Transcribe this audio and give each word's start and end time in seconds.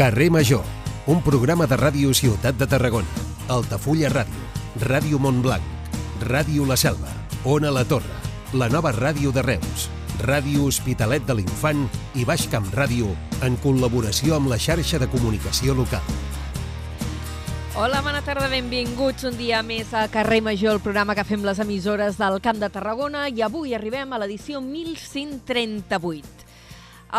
Carrer 0.00 0.30
Major, 0.30 0.64
un 1.12 1.18
programa 1.20 1.66
de 1.68 1.76
ràdio 1.76 2.14
Ciutat 2.16 2.56
de 2.56 2.64
Tarragona, 2.64 3.24
Altafulla 3.52 4.08
Ràdio, 4.08 4.44
Ràdio 4.80 5.18
Montblanc, 5.20 5.90
Ràdio 6.24 6.64
La 6.64 6.78
Selva, 6.80 7.10
Ona 7.44 7.68
La 7.68 7.82
Torre, 7.84 8.14
la 8.56 8.70
nova 8.72 8.94
ràdio 8.96 9.28
de 9.28 9.42
Reus, 9.44 9.90
Ràdio 10.24 10.64
Hospitalet 10.64 11.26
de 11.28 11.34
l'Infant 11.36 11.82
i 12.16 12.24
Baix 12.24 12.46
Camp 12.48 12.70
Ràdio 12.72 13.10
en 13.44 13.58
col·laboració 13.60 14.38
amb 14.38 14.48
la 14.48 14.56
xarxa 14.56 14.96
de 15.02 15.08
comunicació 15.12 15.76
local. 15.76 16.08
Hola, 17.76 18.00
bona 18.00 18.22
tarda, 18.24 18.48
benvinguts 18.48 19.26
un 19.28 19.36
dia 19.36 19.60
més 19.60 19.92
a 19.92 20.06
Carrer 20.08 20.40
Major, 20.40 20.78
el 20.78 20.80
programa 20.80 21.12
que 21.18 21.26
fem 21.28 21.44
les 21.44 21.60
emissores 21.60 22.16
del 22.16 22.40
Camp 22.40 22.62
de 22.62 22.72
Tarragona 22.72 23.26
i 23.28 23.44
avui 23.44 23.76
arribem 23.76 24.16
a 24.16 24.22
l'edició 24.24 24.64
1138. 24.64 26.48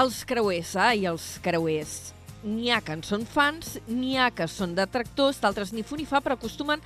Els 0.01 0.23
creuers, 0.25 0.73
eh, 0.87 0.89
i 1.03 1.05
els 1.13 1.35
creuers. 1.45 1.99
N'hi 2.43 2.71
ha 2.73 2.79
que 2.81 2.95
en 2.97 3.03
són 3.05 3.27
fans, 3.29 3.75
n'hi 3.85 4.15
ha 4.17 4.31
que 4.33 4.47
són 4.49 4.73
detractors, 4.77 5.37
d'altres 5.43 5.73
ni 5.75 5.83
fu 5.85 5.99
ni 5.99 6.07
fa, 6.09 6.23
però 6.25 6.39
acostumen 6.39 6.81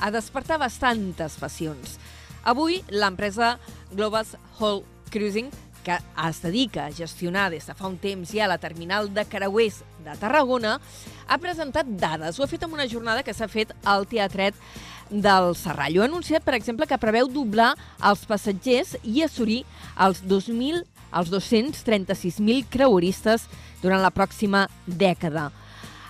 a 0.00 0.10
despertar 0.14 0.56
bastantes 0.62 1.36
passions. 1.40 1.98
Avui, 2.44 2.80
l'empresa 2.88 3.58
Global 3.92 4.24
Hall 4.58 4.82
Cruising, 5.12 5.50
que 5.84 5.98
es 6.00 6.40
dedica 6.40 6.86
a 6.86 6.94
gestionar 6.96 7.50
des 7.52 7.66
de 7.68 7.74
fa 7.76 7.90
un 7.90 7.98
temps 8.00 8.32
ja 8.32 8.48
la 8.48 8.56
terminal 8.56 9.10
de 9.12 9.26
creuers 9.28 9.82
de 10.06 10.16
Tarragona, 10.20 10.78
ha 11.28 11.38
presentat 11.38 11.88
dades. 12.00 12.38
Ho 12.38 12.44
ha 12.44 12.48
fet 12.48 12.64
en 12.64 12.72
una 12.72 12.88
jornada 12.88 13.22
que 13.22 13.34
s'ha 13.36 13.48
fet 13.52 13.76
al 13.84 14.08
Teatret 14.08 14.56
del 15.10 15.52
Serrallo. 15.52 16.00
Ha 16.00 16.08
anunciat, 16.08 16.42
per 16.44 16.56
exemple, 16.56 16.88
que 16.88 17.00
preveu 17.00 17.28
doblar 17.28 17.74
els 18.00 18.24
passatgers 18.24 18.96
i 19.04 19.20
assolir 19.28 19.62
els 20.00 20.24
2.000 20.24 20.84
als 21.14 21.30
236.000 21.30 22.64
creueristes 22.72 23.46
durant 23.84 24.00
la 24.02 24.12
pròxima 24.14 24.64
dècada. 24.88 25.50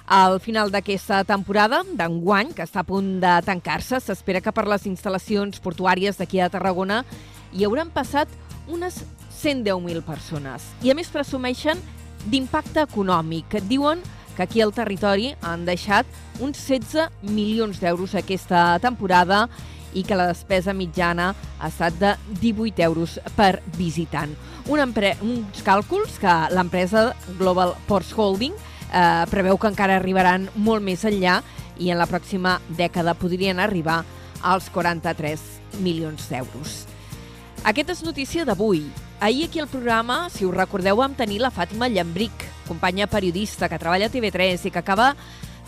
Al 0.06 0.36
final 0.38 0.70
d'aquesta 0.70 1.22
temporada 1.24 1.80
d'enguany, 1.96 2.52
que 2.52 2.64
està 2.66 2.82
a 2.82 2.86
punt 2.86 3.18
de 3.22 3.34
tancar-se, 3.46 3.98
s'espera 4.04 4.42
que 4.44 4.52
per 4.52 4.66
les 4.68 4.84
instal·lacions 4.86 5.62
portuàries 5.64 6.20
d'aquí 6.20 6.42
a 6.44 6.50
Tarragona 6.52 7.02
hi 7.56 7.64
hauran 7.64 7.90
passat 7.90 8.28
unes 8.68 9.00
110.000 9.40 10.04
persones. 10.04 10.68
I 10.84 10.92
a 10.92 10.96
més 10.96 11.08
presumeixen 11.12 11.80
d'impacte 12.28 12.84
econòmic. 12.84 13.56
Diuen 13.68 14.04
que 14.36 14.44
aquí 14.44 14.60
al 14.60 14.74
territori 14.74 15.32
han 15.42 15.64
deixat 15.64 16.06
uns 16.42 16.60
16 16.66 17.08
milions 17.22 17.80
d'euros 17.80 18.14
aquesta 18.18 18.74
temporada 18.82 19.46
i 19.94 20.02
que 20.02 20.18
la 20.18 20.28
despesa 20.28 20.74
mitjana 20.74 21.32
ha 21.58 21.70
estat 21.70 21.96
de 22.00 22.14
18 22.40 22.82
euros 22.82 23.18
per 23.36 23.62
visitant. 23.78 24.34
Un 24.68 24.80
uns 24.80 25.62
càlculs 25.64 26.18
que 26.20 26.34
l'empresa 26.50 27.12
Global 27.38 27.74
Ports 27.86 28.12
Holding 28.16 28.54
eh, 28.54 29.24
preveu 29.30 29.58
que 29.58 29.70
encara 29.70 29.96
arribaran 29.96 30.48
molt 30.56 30.82
més 30.82 31.04
enllà 31.04 31.40
i 31.78 31.90
en 31.90 31.98
la 31.98 32.06
pròxima 32.06 32.60
dècada 32.68 33.14
podrien 33.14 33.60
arribar 33.60 34.04
als 34.42 34.68
43 34.70 35.40
milions 35.80 36.28
d'euros. 36.28 36.84
Aquesta 37.64 37.94
és 37.94 38.04
notícia 38.04 38.44
d'avui. 38.44 38.84
Ahir 39.24 39.46
aquí 39.46 39.60
al 39.60 39.70
programa, 39.72 40.28
si 40.28 40.44
us 40.44 40.54
recordeu, 40.54 40.98
vam 41.00 41.14
tenir 41.16 41.40
la 41.40 41.52
Fàtima 41.54 41.88
Llambric, 41.88 42.44
companya 42.68 43.06
periodista 43.08 43.70
que 43.72 43.78
treballa 43.80 44.10
a 44.10 44.12
TV3 44.12 44.66
i 44.68 44.70
que 44.70 44.82
acaba 44.82 45.14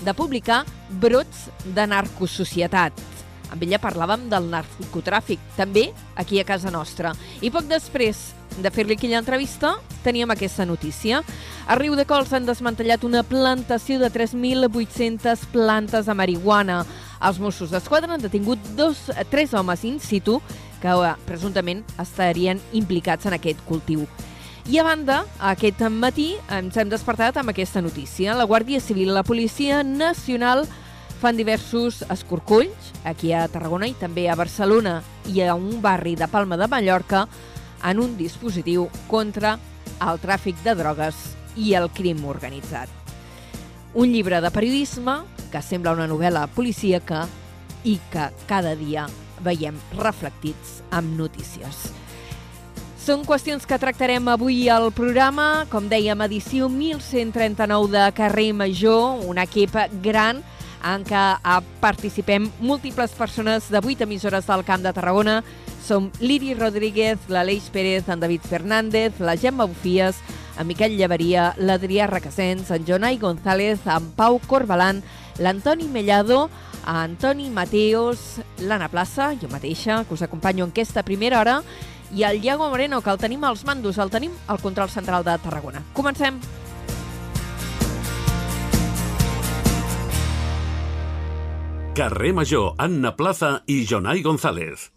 de 0.04 0.12
publicar 0.12 0.64
Brots 1.00 1.46
de 1.64 1.86
narcosocietat. 1.88 3.15
Amb 3.52 3.62
ella 3.62 3.78
parlàvem 3.82 4.26
del 4.30 4.48
narcotràfic, 4.50 5.40
també 5.56 5.90
aquí 6.18 6.40
a 6.40 6.46
casa 6.48 6.72
nostra. 6.74 7.14
I 7.40 7.50
poc 7.54 7.68
després 7.70 8.32
de 8.58 8.70
fer-li 8.72 8.96
aquella 8.96 9.20
entrevista, 9.20 9.76
teníem 10.04 10.30
aquesta 10.32 10.66
notícia. 10.66 11.22
A 11.66 11.76
Riu 11.78 11.96
de 11.98 12.06
Cols 12.08 12.32
han 12.32 12.46
desmantellat 12.46 13.04
una 13.04 13.22
plantació 13.26 13.98
de 14.00 14.10
3.800 14.12 15.46
plantes 15.52 16.06
de 16.06 16.14
marihuana. 16.14 16.84
Els 17.26 17.40
Mossos 17.40 17.72
d'Esquadra 17.72 18.14
han 18.14 18.22
detingut 18.22 18.62
dos, 18.76 19.10
tres 19.30 19.54
homes 19.54 19.84
in 19.84 20.00
situ 20.00 20.40
que 20.82 20.92
eh, 20.92 21.12
presumptament 21.26 21.84
estarien 22.02 22.60
implicats 22.72 23.26
en 23.26 23.36
aquest 23.36 23.62
cultiu. 23.68 24.06
I 24.66 24.80
a 24.80 24.82
banda, 24.82 25.20
aquest 25.38 25.84
matí 25.94 26.32
ens 26.50 26.74
hem 26.76 26.90
despertat 26.90 27.36
amb 27.38 27.52
aquesta 27.52 27.82
notícia. 27.84 28.34
La 28.34 28.48
Guàrdia 28.50 28.80
Civil 28.82 29.12
i 29.12 29.14
la 29.14 29.22
Policia 29.22 29.84
Nacional 29.86 30.64
fan 31.26 31.36
diversos 31.36 32.04
escorcolls 32.06 32.92
aquí 33.02 33.32
a 33.34 33.48
Tarragona 33.50 33.88
i 33.90 33.96
també 33.98 34.28
a 34.30 34.36
Barcelona 34.38 35.00
i 35.26 35.40
a 35.42 35.56
un 35.58 35.80
barri 35.82 36.12
de 36.14 36.28
Palma 36.30 36.54
de 36.54 36.68
Mallorca 36.70 37.24
en 37.82 37.98
un 37.98 38.12
dispositiu 38.14 38.84
contra 39.10 39.56
el 40.06 40.22
tràfic 40.22 40.62
de 40.62 40.76
drogues 40.78 41.18
i 41.58 41.74
el 41.74 41.90
crim 41.90 42.22
organitzat. 42.30 42.86
Un 43.98 44.14
llibre 44.14 44.38
de 44.38 44.54
periodisme 44.54 45.18
que 45.50 45.66
sembla 45.66 45.96
una 45.98 46.06
novel·la 46.06 46.46
policíaca 46.46 47.24
i 47.82 47.98
que 48.14 48.30
cada 48.46 48.78
dia 48.78 49.08
veiem 49.42 49.74
reflectits 49.98 50.78
amb 50.94 51.18
notícies. 51.18 51.88
Són 53.02 53.26
qüestions 53.26 53.66
que 53.66 53.82
tractarem 53.82 54.30
avui 54.30 54.68
al 54.70 54.92
programa, 54.94 55.66
com 55.74 55.90
dèiem, 55.90 56.22
edició 56.22 56.70
1139 56.70 57.90
de 57.98 58.10
Carrer 58.14 58.52
Major, 58.54 59.26
un 59.26 59.42
equip 59.42 59.74
gran 60.06 60.46
en 60.86 61.04
què 61.06 61.22
participem 61.82 62.48
múltiples 62.60 63.12
persones 63.18 63.70
de 63.72 63.80
8 63.82 64.04
emissores 64.06 64.46
del 64.46 64.64
Camp 64.64 64.84
de 64.84 64.92
Tarragona. 64.94 65.40
Som 65.82 66.10
l'Iri 66.20 66.54
Rodríguez, 66.54 67.18
l'Aleix 67.28 67.70
Pérez, 67.70 68.08
en 68.08 68.20
David 68.20 68.42
Fernández, 68.42 69.20
la 69.20 69.36
Gemma 69.36 69.66
Bufies, 69.66 70.18
en 70.58 70.66
Miquel 70.66 70.96
Llevaria, 70.96 71.52
l'Adrià 71.58 72.06
Requesens, 72.10 72.70
en 72.70 72.86
Jonai 72.86 73.18
González, 73.18 73.82
en 73.86 74.10
Pau 74.16 74.40
Corbalan, 74.46 75.02
l'Antoni 75.38 75.88
Mellado, 75.88 76.48
Antoni 76.86 77.50
Mateos, 77.50 78.40
l'Anna 78.62 78.88
Plaça, 78.88 79.34
jo 79.40 79.50
mateixa, 79.52 80.04
que 80.06 80.14
us 80.14 80.22
acompanyo 80.22 80.64
en 80.64 80.72
aquesta 80.74 81.02
primera 81.02 81.40
hora, 81.40 81.60
i 82.14 82.22
el 82.22 82.42
Iago 82.44 82.70
Moreno, 82.70 83.02
que 83.02 83.10
el 83.10 83.18
tenim 83.18 83.44
als 83.44 83.64
mandos, 83.66 83.98
el 83.98 84.10
tenim 84.10 84.32
al 84.46 84.62
control 84.62 84.90
central 84.90 85.26
de 85.26 85.38
Tarragona. 85.42 85.82
Comencem. 85.92 86.40
Carrer 91.96 92.34
Major, 92.34 92.74
Anna 92.76 93.16
Plaza 93.16 93.62
i 93.64 93.86
Jonai 93.86 94.20
González. 94.20 94.92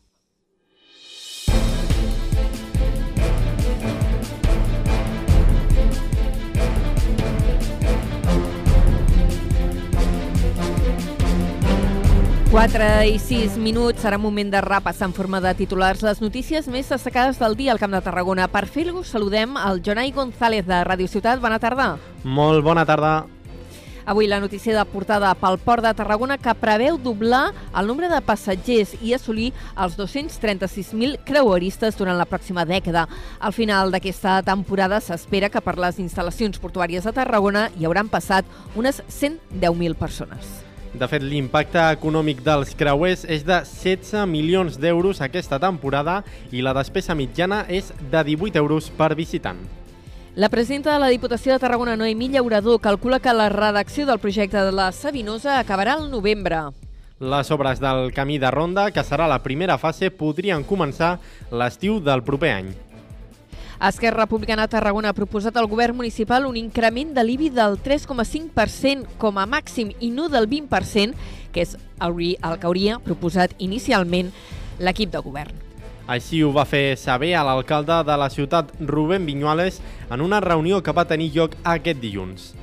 4 12.52 13.06
i 13.08 13.16
6 13.16 13.56
minuts, 13.56 14.04
serà 14.04 14.18
moment 14.20 14.52
de 14.52 14.60
repassar 14.60 15.08
en 15.08 15.16
forma 15.16 15.40
de 15.40 15.56
titulars 15.56 16.04
les 16.04 16.20
notícies 16.20 16.68
més 16.68 16.92
destacades 16.92 17.40
del 17.40 17.56
dia 17.56 17.72
al 17.72 17.80
Camp 17.80 17.96
de 17.96 18.04
Tarragona. 18.04 18.52
Per 18.52 18.66
fer-ho, 18.68 19.06
saludem 19.08 19.56
el 19.56 19.80
Jonai 19.86 20.12
González 20.12 20.68
de 20.68 20.84
Ràdio 20.84 21.08
Ciutat. 21.08 21.40
Bona 21.40 21.64
tarda. 21.64 21.94
Molt 22.26 22.60
bona 22.68 22.84
tarda. 22.84 23.22
Avui 24.10 24.26
la 24.26 24.40
notícia 24.40 24.74
de 24.76 24.84
portada 24.90 25.36
pel 25.38 25.60
Port 25.62 25.84
de 25.86 25.92
Tarragona 25.94 26.40
que 26.42 26.54
preveu 26.58 26.96
doblar 26.98 27.52
el 27.78 27.86
nombre 27.86 28.08
de 28.10 28.18
passatgers 28.26 28.96
i 29.06 29.14
assolir 29.14 29.52
els 29.78 30.00
236.000 30.00 31.20
creueristes 31.28 31.94
durant 32.00 32.18
la 32.18 32.26
pròxima 32.26 32.66
dècada. 32.66 33.06
Al 33.38 33.54
final 33.54 33.94
d'aquesta 33.94 34.40
temporada 34.42 34.98
s'espera 34.98 35.52
que 35.54 35.62
per 35.62 35.78
les 35.78 36.02
instal·lacions 36.02 36.58
portuàries 36.58 37.06
de 37.06 37.14
Tarragona 37.14 37.68
hi 37.78 37.86
hauran 37.86 38.10
passat 38.10 38.50
unes 38.74 39.04
110.000 39.06 39.94
persones. 40.02 40.56
De 40.90 41.06
fet, 41.06 41.22
l'impacte 41.22 41.92
econòmic 41.94 42.42
dels 42.42 42.74
creuers 42.74 43.28
és 43.30 43.46
de 43.46 43.62
16 43.62 44.26
milions 44.26 44.82
d'euros 44.82 45.22
aquesta 45.22 45.62
temporada 45.62 46.24
i 46.50 46.66
la 46.66 46.74
despesa 46.74 47.14
mitjana 47.14 47.68
és 47.70 47.94
de 48.10 48.26
18 48.34 48.58
euros 48.58 48.90
per 48.90 49.14
visitant. 49.14 49.62
La 50.40 50.48
presidenta 50.48 50.94
de 50.94 51.00
la 51.04 51.10
Diputació 51.12 51.52
de 51.52 51.60
Tarragona, 51.60 51.98
Noemí 52.00 52.30
Llaurador, 52.30 52.80
calcula 52.80 53.18
que 53.20 53.34
la 53.34 53.50
redacció 53.50 54.06
del 54.08 54.22
projecte 54.24 54.56
de 54.56 54.72
la 54.72 54.94
Sabinosa 54.94 55.58
acabarà 55.60 55.98
al 55.98 56.06
novembre. 56.10 56.62
Les 57.20 57.52
obres 57.52 57.82
del 57.84 58.14
camí 58.16 58.38
de 58.40 58.48
ronda, 58.50 58.86
que 58.96 59.04
serà 59.04 59.28
la 59.28 59.42
primera 59.44 59.76
fase, 59.78 60.08
podrien 60.16 60.64
començar 60.64 61.18
l'estiu 61.52 62.00
del 62.00 62.24
proper 62.24 62.54
any. 62.56 62.72
Esquerra 63.84 64.24
Republicana 64.24 64.70
de 64.70 64.78
Tarragona 64.78 65.12
ha 65.12 65.20
proposat 65.20 65.60
al 65.60 65.68
govern 65.68 66.00
municipal 66.00 66.48
un 66.48 66.56
increment 66.56 67.12
de 67.12 67.28
l'IBI 67.28 67.52
del 67.60 67.76
3,5% 67.84 69.20
com 69.20 69.44
a 69.44 69.44
màxim 69.44 69.92
i 70.00 70.08
no 70.08 70.32
del 70.32 70.48
20%, 70.48 71.20
que 71.52 71.68
és 71.68 71.76
el 72.00 72.16
que 72.16 72.72
hauria 72.72 73.04
proposat 73.04 73.60
inicialment 73.60 74.32
l'equip 74.80 75.12
de 75.12 75.20
govern. 75.20 75.69
Així 76.10 76.40
ho 76.42 76.50
va 76.50 76.66
fer 76.66 76.98
saber 76.98 77.36
a 77.38 77.44
l'alcalde 77.46 78.00
de 78.08 78.16
la 78.18 78.32
ciutat, 78.34 78.72
Rubén 78.82 79.28
Viñuales, 79.28 79.78
en 80.10 80.22
una 80.26 80.40
reunió 80.42 80.82
que 80.82 80.96
va 80.96 81.06
tenir 81.06 81.30
lloc 81.36 81.54
aquest 81.64 82.00
dilluns. 82.02 82.56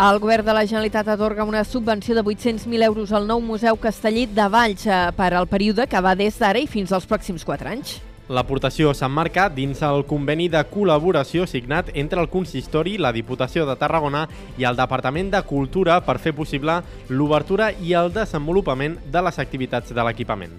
El 0.00 0.18
govern 0.18 0.46
de 0.46 0.54
la 0.56 0.64
Generalitat 0.66 1.10
atorga 1.12 1.44
una 1.44 1.62
subvenció 1.62 2.14
de 2.16 2.22
800.000 2.24 2.82
euros 2.82 3.12
al 3.12 3.28
nou 3.28 3.42
Museu 3.44 3.76
Castellit 3.76 4.32
de 4.34 4.46
Valls 4.48 4.86
eh, 4.88 4.96
per 5.14 5.28
al 5.34 5.46
període 5.46 5.86
que 5.86 6.00
va 6.00 6.16
des 6.18 6.40
d'ara 6.40 6.58
i 6.58 6.66
fins 6.66 6.90
als 6.90 7.06
pròxims 7.06 7.44
4 7.44 7.70
anys. 7.70 7.98
L'aportació 8.32 8.94
s'emmarca 8.96 9.50
dins 9.52 9.82
el 9.84 10.06
conveni 10.08 10.46
de 10.48 10.62
col·laboració 10.70 11.44
signat 11.44 11.90
entre 11.92 12.22
el 12.24 12.30
Consistori, 12.32 12.96
la 12.96 13.12
Diputació 13.12 13.68
de 13.68 13.76
Tarragona 13.76 14.24
i 14.56 14.64
el 14.64 14.80
Departament 14.80 15.28
de 15.36 15.42
Cultura 15.44 16.00
per 16.00 16.16
fer 16.16 16.32
possible 16.32 16.80
l'obertura 17.12 17.68
i 17.76 17.92
el 17.92 18.08
desenvolupament 18.16 18.96
de 19.12 19.22
les 19.28 19.38
activitats 19.38 19.92
de 19.92 20.08
l'equipament. 20.08 20.56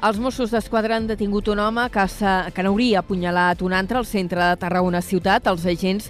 Els 0.00 0.16
Mossos 0.16 0.48
d'Esquadra 0.48 0.96
han 0.96 1.04
detingut 1.10 1.50
un 1.52 1.58
home 1.60 1.82
que, 1.92 2.04
que 2.56 2.62
n'hauria 2.64 3.02
apunyalat 3.02 3.60
un 3.60 3.74
altre 3.76 3.98
al 4.00 4.06
centre 4.08 4.40
de 4.40 4.56
Tarragona 4.56 5.02
ciutat. 5.04 5.50
Els 5.52 5.66
agents 5.68 6.06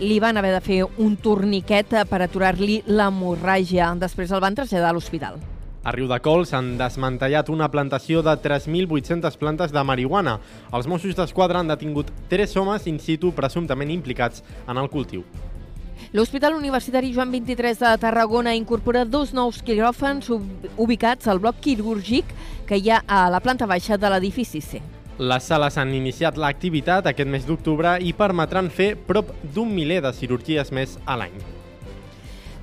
li 0.00 0.16
van 0.16 0.40
haver 0.40 0.54
de 0.54 0.62
fer 0.64 0.78
un 0.88 1.18
torniquet 1.20 1.92
per 2.08 2.22
aturar-li 2.24 2.80
l'hemorràgia. 2.88 3.90
Després 4.00 4.32
el 4.32 4.40
van 4.40 4.56
traslladar 4.56 4.94
a 4.94 4.96
l'hospital. 4.96 5.36
A 5.84 5.92
Riudecols 5.92 6.54
han 6.56 6.78
desmantellat 6.80 7.52
una 7.52 7.68
plantació 7.68 8.24
de 8.24 8.32
3.800 8.40 9.36
plantes 9.36 9.76
de 9.76 9.84
marihuana. 9.84 10.38
Els 10.72 10.88
Mossos 10.88 11.12
d'Esquadra 11.12 11.60
han 11.60 11.68
detingut 11.68 12.14
tres 12.32 12.56
homes 12.56 12.88
in 12.88 12.96
situ 12.96 13.36
presumptament 13.36 13.92
implicats 13.92 14.40
en 14.64 14.80
el 14.80 14.88
cultiu. 14.88 15.20
L'Hospital 16.14 16.54
Universitari 16.54 17.12
Joan 17.12 17.32
23 17.32 17.78
de 17.78 17.92
Tarragona 17.98 18.54
incorpora 18.54 19.04
dos 19.04 19.32
nous 19.34 19.60
quiròfans 19.66 20.28
ubicats 20.30 21.26
al 21.28 21.40
bloc 21.42 21.58
quirúrgic 21.60 22.28
que 22.66 22.78
hi 22.80 22.90
ha 22.90 23.02
a 23.06 23.28
la 23.30 23.40
planta 23.40 23.66
baixa 23.66 23.96
de 23.96 24.10
l'edifici 24.10 24.60
C. 24.60 24.82
Les 25.18 25.44
sales 25.46 25.76
han 25.78 25.92
iniciat 25.94 26.38
l'activitat 26.40 27.06
aquest 27.06 27.30
mes 27.30 27.44
d'octubre 27.46 27.98
i 28.02 28.12
permetran 28.12 28.70
fer 28.70 28.94
prop 28.96 29.30
d'un 29.54 29.70
miler 29.70 30.00
de 30.02 30.10
cirurgies 30.12 30.72
més 30.74 30.96
a 31.06 31.18
l'any. 31.20 31.36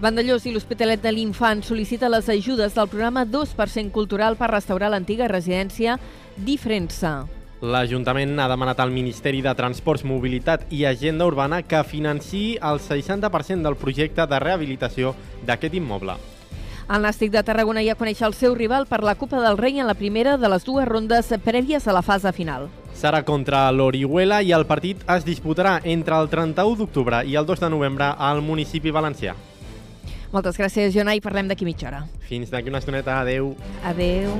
Vandellós 0.01 0.47
i 0.49 0.51
l'Hospitalet 0.51 1.03
de 1.03 1.11
l'Infant 1.13 1.61
sol·licita 1.61 2.09
les 2.09 2.27
ajudes 2.33 2.73
del 2.73 2.89
programa 2.89 3.21
2% 3.23 3.93
Cultural 3.93 4.35
per 4.35 4.49
restaurar 4.49 4.89
l'antiga 4.89 5.29
residència 5.29 5.99
Diferença. 6.35 7.27
L'Ajuntament 7.61 8.33
ha 8.41 8.47
demanat 8.49 8.79
al 8.81 8.89
Ministeri 8.89 9.43
de 9.45 9.53
Transports, 9.53 10.01
Mobilitat 10.03 10.65
i 10.73 10.81
Agenda 10.89 11.29
Urbana 11.29 11.61
que 11.61 11.83
financi 11.85 12.57
el 12.57 12.81
60% 12.81 13.61
del 13.61 13.77
projecte 13.77 14.25
de 14.25 14.39
rehabilitació 14.41 15.13
d'aquest 15.45 15.77
immoble. 15.77 16.17
El 16.91 17.05
Nàstic 17.05 17.29
de 17.31 17.39
Tarragona 17.47 17.79
ja 17.85 17.93
coneix 17.95 18.19
el 18.27 18.33
seu 18.35 18.51
rival 18.51 18.83
per 18.83 18.97
la 19.07 19.13
Copa 19.15 19.39
del 19.39 19.55
Rei 19.55 19.77
en 19.79 19.87
la 19.87 19.93
primera 19.95 20.33
de 20.35 20.49
les 20.51 20.65
dues 20.67 20.83
rondes 20.89 21.29
prèvies 21.45 21.87
a 21.87 21.93
la 21.95 22.01
fase 22.03 22.33
final. 22.35 22.67
Serà 22.99 23.21
contra 23.23 23.61
l'Orihuela 23.71 24.41
i 24.43 24.51
el 24.51 24.65
partit 24.67 25.05
es 25.15 25.23
disputarà 25.23 25.77
entre 25.87 26.19
el 26.19 26.27
31 26.27 26.81
d'octubre 26.81 27.21
i 27.23 27.37
el 27.39 27.47
2 27.47 27.63
de 27.63 27.69
novembre 27.71 28.11
al 28.17 28.43
municipi 28.43 28.91
valencià. 28.91 29.37
Moltes 30.35 30.59
gràcies, 30.59 30.91
Jonai. 30.91 31.23
Parlem 31.23 31.47
d'aquí 31.47 31.63
mitja 31.63 31.87
hora. 31.87 32.03
Fins 32.27 32.51
d'aquí 32.51 32.67
una 32.67 32.83
estoneta. 32.83 33.21
Adeu. 33.21 33.55
Adeu. 33.87 34.35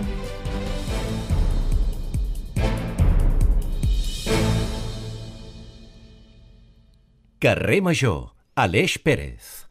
Carrer 7.39 7.81
Major, 7.81 8.33
Aleix 8.55 8.99
Pérez. 8.99 9.70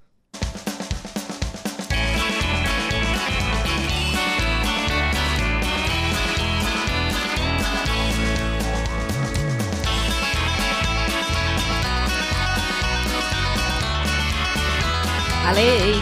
Aleix. 15.51 15.99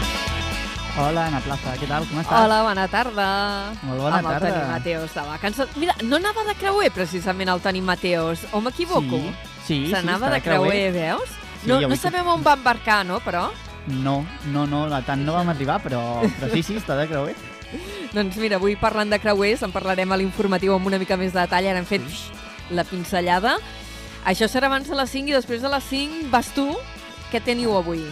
Hola, 0.99 1.29
Ana 1.31 1.39
Plaza, 1.41 1.73
què 1.79 1.87
tal? 1.89 2.05
Com 2.11 2.19
estàs? 2.21 2.35
Hola, 2.37 2.59
bona 2.67 2.85
tarda. 2.91 3.29
Molt 3.87 4.03
bona 4.03 4.19
Amb 4.19 4.29
tarda. 4.29 4.49
el 4.51 4.55
Toni 4.59 4.73
Mateos 4.75 5.15
de 5.15 5.23
vacances. 5.25 5.77
Mira, 5.81 5.95
no 6.05 6.19
anava 6.19 6.45
de 6.45 6.55
creuer 6.59 6.91
precisament 6.93 7.49
el 7.49 7.63
Toni 7.65 7.81
Mateos, 7.81 8.43
o 8.53 8.61
m'equivoco? 8.61 9.23
Sí, 9.65 9.87
sí, 9.87 9.93
S'anava 9.95 10.29
està 10.29 10.35
de 10.35 10.43
creuer, 10.45 10.93
veus? 10.93 11.33
Sí, 11.63 11.71
no, 11.71 11.81
no 11.81 11.97
sí. 11.97 12.03
sabem 12.03 12.29
on 12.29 12.45
va 12.45 12.59
embarcar, 12.59 12.99
no, 13.09 13.23
però? 13.25 13.47
No, 13.87 14.19
no, 14.53 14.67
no, 14.69 14.85
a 14.93 15.01
tant 15.07 15.25
no 15.25 15.39
vam 15.39 15.49
arribar, 15.55 15.81
però, 15.81 16.03
però 16.37 16.53
sí, 16.53 16.63
sí, 16.67 16.77
està 16.83 16.99
de 17.01 17.09
creuer. 17.09 17.37
Doncs 18.17 18.37
mira, 18.37 18.61
avui 18.61 18.77
parlant 18.77 19.09
de 19.09 19.23
creuers, 19.23 19.65
en 19.65 19.73
parlarem 19.73 20.13
a 20.13 20.21
l'informatiu 20.21 20.77
amb 20.77 20.93
una 20.93 21.01
mica 21.01 21.17
més 21.17 21.33
de 21.33 21.41
detall, 21.41 21.73
ara 21.73 21.81
hem 21.81 21.89
fet 21.89 22.05
la 22.75 22.85
pinzellada. 22.85 23.57
Això 24.29 24.45
serà 24.51 24.69
abans 24.69 24.89
de 24.91 24.99
les 24.99 25.17
5 25.17 25.33
i 25.33 25.41
després 25.41 25.65
de 25.65 25.73
les 25.73 25.93
5 25.95 26.29
vas 26.35 26.53
tu. 26.53 26.69
Què 27.33 27.41
teniu 27.45 27.73
avui? 27.77 28.05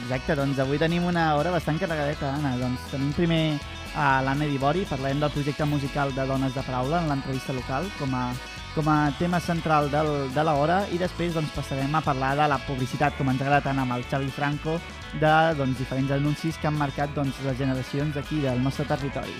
Exacte, 0.00 0.34
doncs 0.34 0.58
avui 0.62 0.78
tenim 0.80 1.04
una 1.04 1.34
hora 1.36 1.50
bastant 1.52 1.78
carregadeta, 1.80 2.30
Anna. 2.32 2.54
Doncs 2.56 2.88
tenim 2.90 3.12
primer 3.12 3.58
a 3.94 4.22
l'Anna 4.24 4.48
Dibori, 4.48 4.86
parlarem 4.88 5.20
del 5.20 5.32
projecte 5.34 5.66
musical 5.68 6.14
de 6.16 6.24
Dones 6.26 6.54
de 6.54 6.62
Paraula 6.64 7.02
en 7.02 7.10
l'entrevista 7.10 7.52
local 7.52 7.90
com 7.98 8.14
a, 8.16 8.30
com 8.74 8.88
a 8.88 9.12
tema 9.18 9.40
central 9.40 9.90
del, 9.92 10.30
de 10.32 10.44
l'hora 10.48 10.78
i 10.92 11.00
després 11.00 11.36
doncs, 11.36 11.52
passarem 11.52 11.92
a 11.94 12.00
parlar 12.00 12.32
de 12.38 12.46
la 12.48 12.60
publicitat, 12.64 13.18
com 13.18 13.28
ens 13.28 13.44
agrada 13.44 13.66
tant 13.68 13.82
amb 13.82 13.92
el 13.98 14.06
Xavi 14.08 14.32
Franco, 14.32 14.78
de 15.20 15.34
doncs, 15.58 15.76
diferents 15.76 16.16
anuncis 16.16 16.56
que 16.56 16.70
han 16.70 16.80
marcat 16.80 17.12
doncs, 17.12 17.42
les 17.44 17.58
generacions 17.60 18.16
aquí 18.16 18.40
del 18.40 18.64
nostre 18.64 18.88
territori. 18.88 19.36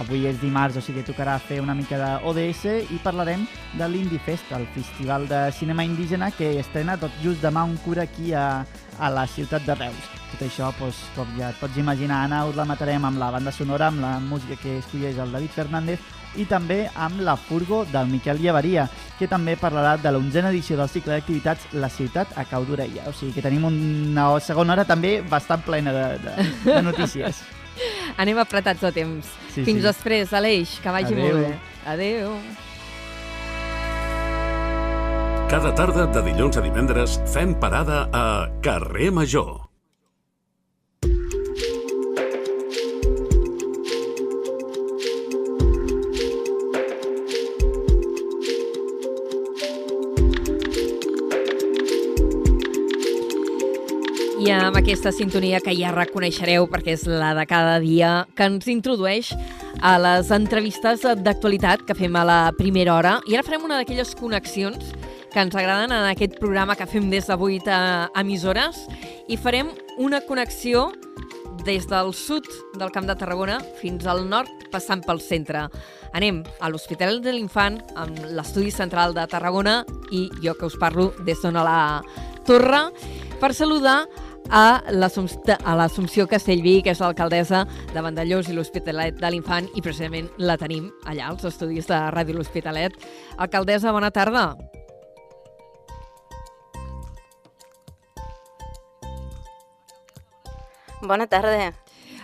Avui 0.00 0.24
és 0.26 0.38
dimarts, 0.40 0.78
o 0.80 0.82
sigui 0.82 1.02
que 1.02 1.12
tocarà 1.12 1.36
fer 1.38 1.60
una 1.60 1.76
mica 1.76 1.98
d'ODS 2.00 2.90
i 2.90 2.98
parlarem 3.04 3.44
de 3.76 3.88
l'Indie 3.92 4.22
Fest, 4.24 4.50
el 4.56 4.64
festival 4.74 5.28
de 5.28 5.44
cinema 5.52 5.84
indígena 5.84 6.30
que 6.32 6.54
estrena 6.58 6.96
tot 6.96 7.12
just 7.22 7.44
demà 7.44 7.62
un 7.68 7.76
cura 7.84 8.08
aquí 8.08 8.32
a, 8.32 8.64
a 8.98 9.10
la 9.10 9.26
ciutat 9.26 9.64
de 9.66 9.74
Reus. 9.74 10.08
Tot 10.32 10.42
això, 10.46 10.70
doncs, 10.78 10.98
com 11.16 11.28
ja 11.38 11.50
et 11.52 11.60
pots 11.60 11.76
imaginar, 11.76 12.24
Anna, 12.26 12.44
us 12.48 12.56
la 12.56 12.64
matarem 12.68 13.04
amb 13.04 13.20
la 13.20 13.30
banda 13.34 13.52
sonora, 13.52 13.88
amb 13.92 14.00
la 14.00 14.18
música 14.20 14.56
que 14.62 14.78
escolleix 14.78 15.18
el 15.20 15.32
David 15.32 15.50
Fernández 15.54 16.00
i 16.40 16.46
també 16.48 16.86
amb 16.96 17.20
la 17.20 17.34
Furgo 17.36 17.82
del 17.92 18.08
Miquel 18.08 18.40
Llevaria, 18.40 18.86
que 19.18 19.28
també 19.28 19.56
parlarà 19.60 19.98
de 20.00 20.12
l'onzena 20.14 20.48
edició 20.48 20.78
del 20.78 20.88
cicle 20.88 21.12
d'activitats 21.18 21.74
La 21.76 21.90
ciutat 21.92 22.32
a 22.40 22.46
cau 22.48 22.64
d'orella. 22.64 23.04
O 23.10 23.12
sigui 23.12 23.34
que 23.36 23.44
tenim 23.44 23.66
una 23.68 24.30
segona 24.40 24.72
hora 24.72 24.86
també 24.88 25.18
bastant 25.28 25.60
plena 25.66 25.92
de, 25.92 26.06
de, 26.24 26.50
de 26.70 26.80
notícies. 26.82 27.42
Anem 28.22 28.40
apretats 28.40 28.80
de 28.80 28.92
temps. 28.92 29.28
Sí, 29.52 29.64
Fins 29.64 29.80
sí. 29.82 29.86
després, 29.86 30.32
Aleix, 30.32 30.78
que 30.82 30.92
vagi 30.92 31.12
Adéu. 31.12 31.26
molt 31.26 31.46
bé. 31.46 31.58
Adéu. 31.92 32.36
Cada 35.52 35.68
tarda 35.76 36.06
de 36.08 36.20
dilluns 36.24 36.56
a 36.56 36.62
divendres 36.64 37.18
fem 37.28 37.50
parada 37.52 38.06
a 38.08 38.48
Carrer 38.64 39.10
Major. 39.12 39.66
I 54.40 54.48
amb 54.56 54.80
aquesta 54.80 55.12
sintonia 55.12 55.60
que 55.60 55.76
ja 55.76 55.92
reconeixereu 55.92 56.64
perquè 56.72 56.96
és 56.96 57.04
la 57.04 57.34
de 57.36 57.44
cada 57.44 57.76
dia 57.84 58.24
que 58.32 58.48
ens 58.48 58.72
introdueix 58.72 59.34
a 59.84 59.98
les 60.00 60.32
entrevistes 60.32 61.04
d'actualitat 61.20 61.84
que 61.84 62.00
fem 62.00 62.16
a 62.16 62.24
la 62.24 62.42
primera 62.56 62.96
hora. 62.96 63.18
I 63.28 63.36
ara 63.36 63.44
farem 63.44 63.68
una 63.68 63.82
d'aquelles 63.82 64.16
connexions 64.16 64.96
que 65.32 65.40
ens 65.40 65.54
agraden 65.56 65.92
en 65.96 66.06
aquest 66.10 66.36
programa 66.38 66.76
que 66.76 66.86
fem 66.86 67.08
des 67.10 67.26
de 67.26 67.34
8 67.34 67.70
a 67.72 68.10
emissores 68.20 68.84
i 69.28 69.38
farem 69.40 69.70
una 69.98 70.20
connexió 70.28 70.90
des 71.64 71.86
del 71.88 72.12
sud 72.14 72.46
del 72.78 72.90
Camp 72.92 73.06
de 73.06 73.16
Tarragona 73.16 73.60
fins 73.80 74.06
al 74.06 74.24
nord, 74.28 74.50
passant 74.72 75.02
pel 75.06 75.20
centre. 75.22 75.68
Anem 76.12 76.42
a 76.60 76.68
l'Hospital 76.68 77.22
de 77.22 77.32
l'Infant, 77.32 77.78
amb 77.96 78.18
l'Estudi 78.34 78.72
Central 78.74 79.14
de 79.14 79.24
Tarragona 79.30 79.82
i 80.10 80.26
jo 80.42 80.56
que 80.58 80.68
us 80.68 80.76
parlo 80.80 81.12
des 81.24 81.40
d'on 81.40 81.56
a 81.56 81.64
la 81.64 81.78
torre, 82.46 82.82
per 83.40 83.54
saludar 83.54 84.02
a 84.50 84.82
l'Assumpció 84.90 86.26
Castellví, 86.28 86.80
que 86.82 86.92
és 86.92 87.00
l'alcaldessa 87.00 87.62
de 87.94 88.02
Vandellós 88.02 88.50
i 88.50 88.58
l'Hospitalet 88.58 89.16
de 89.22 89.30
l'Infant, 89.30 89.70
i 89.74 89.80
precisament 89.80 90.28
la 90.38 90.58
tenim 90.60 90.90
allà, 91.06 91.30
als 91.30 91.46
estudis 91.48 91.88
de 91.88 92.04
Ràdio 92.12 92.36
L'Hospitalet. 92.36 92.98
Alcaldessa, 93.38 93.94
bona 93.94 94.10
tarda. 94.10 94.52
Bona 94.52 94.60
tarda. 94.60 94.71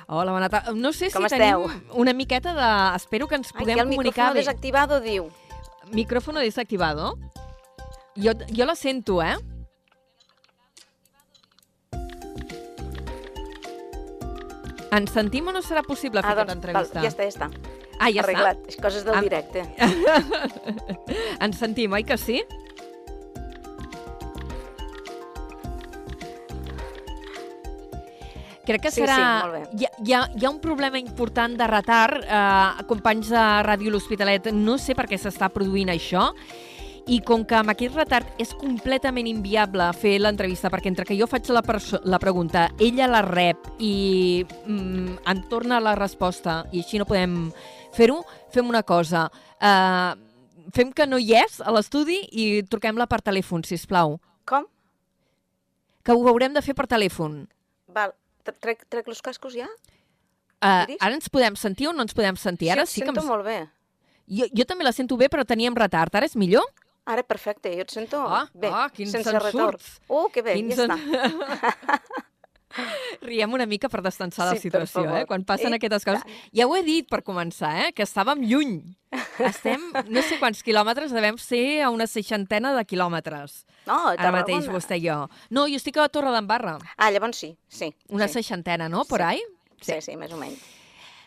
Hola, 0.07 0.33
bona 0.33 0.49
tarda. 0.49 0.73
No 0.73 0.93
sé 0.93 1.11
Com 1.13 1.27
si 1.27 1.35
esteu? 1.35 1.67
tenim 1.69 2.01
una 2.01 2.13
miqueta 2.15 2.55
de... 2.55 2.69
Espero 2.97 3.27
que 3.29 3.37
ens 3.37 3.53
podem 3.53 3.75
que 3.77 3.83
el 3.83 3.89
comunicar 3.91 4.33
micrófono 4.33 4.35
bé. 4.35 4.41
desactivado, 4.41 5.01
diu. 5.01 5.29
Micrófono 5.93 6.41
desactivado? 6.41 7.19
Jo, 8.17 8.33
jo 8.49 8.65
la 8.67 8.75
sento, 8.75 9.23
eh? 9.23 9.37
Ens 14.91 15.13
sentim 15.13 15.49
o 15.51 15.53
no 15.53 15.61
serà 15.61 15.83
possible 15.85 16.23
fer 16.25 16.31
Ah, 16.33 16.37
doncs, 16.39 16.49
val, 16.49 16.57
entrevista? 16.57 17.03
ja 17.05 17.11
està, 17.11 17.27
ja 17.27 17.33
està. 17.35 17.49
Ah, 17.99 18.09
ja 18.15 18.23
Arreglat. 18.23 18.61
És 18.71 18.79
coses 18.81 19.05
del 19.05 19.19
directe. 19.27 19.65
està. 19.67 19.89
Ens 21.45 21.59
sentim, 21.61 21.93
oi 21.93 22.05
que 22.09 22.17
sí? 22.17 22.41
Crec 28.69 28.83
que 28.85 28.91
Sí, 28.93 29.01
serà... 29.01 29.17
sí, 29.17 29.51
bé. 29.55 29.61
Hi, 29.81 29.87
ha, 29.89 29.91
hi, 30.05 30.13
ha, 30.13 30.23
hi 30.37 30.45
ha 30.45 30.51
un 30.53 30.59
problema 30.61 31.01
important 31.01 31.55
de 31.57 31.67
retard. 31.71 32.21
Eh, 32.29 32.85
companys 32.91 33.31
de 33.33 33.45
Ràdio 33.65 33.91
L'Hospitalet, 33.95 34.51
no 34.53 34.77
sé 34.79 34.93
per 34.99 35.07
què 35.09 35.17
s'està 35.19 35.49
produint 35.55 35.89
això. 35.95 36.29
i 37.09 37.23
com 37.25 37.41
que 37.49 37.57
amb 37.57 37.71
aquest 37.73 37.95
retard 37.97 38.27
és 38.37 38.51
completament 38.53 39.25
inviable 39.31 39.87
fer 39.97 40.19
l'entrevista, 40.21 40.69
perquè 40.69 40.91
entre 40.91 41.07
que 41.09 41.17
jo 41.17 41.25
faig 41.27 41.49
la, 41.49 41.63
la 42.05 42.19
pregunta, 42.21 42.67
ella 42.79 43.07
la 43.09 43.23
rep 43.25 43.65
i 43.81 44.45
mm, 44.45 45.15
em 45.33 45.41
torna 45.49 45.79
la 45.81 45.95
resposta 45.97 46.67
i 46.71 46.83
així 46.83 47.01
no 47.01 47.07
podem 47.09 47.47
fer-ho, 47.97 48.19
fem 48.53 48.69
una 48.69 48.83
cosa. 48.85 49.31
Uh, 49.57 50.21
fem 50.77 50.93
que 50.93 51.07
no 51.09 51.17
hi 51.17 51.33
és 51.41 51.63
a 51.65 51.73
l'estudi 51.73 52.21
i 52.29 52.61
truquem-la 52.69 53.09
per 53.09 53.23
telèfon, 53.25 53.65
si 53.65 53.81
plau. 53.89 54.19
Com? 54.45 54.69
Que 56.05 56.13
ho 56.13 56.29
haurem 56.29 56.53
de 56.53 56.61
fer 56.61 56.77
per 56.77 56.85
telèfon. 56.93 57.47
Val, 57.89 58.13
trec, 58.53 58.85
trec 58.89 59.09
els 59.11 59.23
cascos 59.25 59.57
ja? 59.59 59.69
Uh, 60.59 60.85
ara 60.99 61.15
ens 61.15 61.31
podem 61.31 61.55
sentir 61.55 61.87
o 61.91 61.95
no 61.95 62.03
ens 62.03 62.17
podem 62.17 62.37
sentir? 62.37 62.73
Ara 62.75 62.87
sí, 62.87 62.99
sí 62.99 63.07
que 63.07 63.13
em... 63.15 63.21
molt 63.27 63.47
bé. 63.47 63.61
Jo, 64.29 64.49
jo 64.53 64.67
també 64.69 64.85
la 64.85 64.93
sento 64.93 65.17
bé, 65.17 65.31
però 65.33 65.45
teníem 65.47 65.77
retard. 65.79 66.15
Ara 66.19 66.29
és 66.29 66.37
millor? 66.37 66.67
Ara 67.09 67.25
perfecte, 67.25 67.71
jo 67.73 67.87
et 67.87 67.93
sento 67.95 68.21
ah, 68.21 68.43
bé, 68.53 68.69
ah, 68.69 68.89
quins 68.93 69.15
sense 69.15 69.33
retorn. 69.41 69.81
Oh, 70.13 70.27
que 70.29 70.43
bé, 70.45 70.59
quins 70.59 70.77
ja 70.77 70.85
està. 70.85 70.99
Riem 73.29 73.55
una 73.57 73.67
mica 73.67 73.91
per 73.93 74.03
destensar 74.05 74.49
sí, 74.49 74.55
la 74.55 74.63
situació, 74.63 75.05
eh? 75.17 75.25
Quan 75.29 75.45
passen 75.49 75.75
I 75.75 75.79
aquestes 75.79 76.07
coses. 76.07 76.39
Ja 76.55 76.69
ho 76.69 76.77
he 76.77 76.85
dit 76.87 77.09
per 77.11 77.23
començar, 77.27 77.73
eh? 77.85 77.91
Que 77.97 78.07
estàvem 78.07 78.45
lluny. 78.47 78.79
Estem, 79.43 79.89
no 80.13 80.23
sé 80.27 80.39
quants 80.41 80.63
quilòmetres, 80.67 81.15
devem 81.17 81.39
ser 81.41 81.83
a 81.87 81.93
una 81.95 82.09
seixantena 82.11 82.75
de 82.77 82.85
quilòmetres. 82.89 83.63
No, 83.89 84.01
Ara 84.15 84.33
mateix, 84.35 84.69
vostè 84.71 84.99
i 85.01 85.07
jo. 85.07 85.21
No, 85.51 85.69
jo 85.71 85.81
estic 85.81 85.97
a 85.97 86.07
la 86.07 86.13
Torre 86.13 86.35
d'Embarra. 86.35 86.79
Ah, 86.97 87.13
llavors 87.15 87.41
sí, 87.41 87.55
sí. 87.69 87.93
Una 88.13 88.29
sí. 88.29 88.41
seixantena, 88.41 88.89
no? 88.93 89.07
Por 89.09 89.25
sí. 89.25 89.31
ahí? 89.31 89.47
Sí, 89.81 89.95
sí, 89.95 90.03
sí 90.11 90.19
més 90.21 90.35
o 90.35 90.41
menys. 90.41 90.78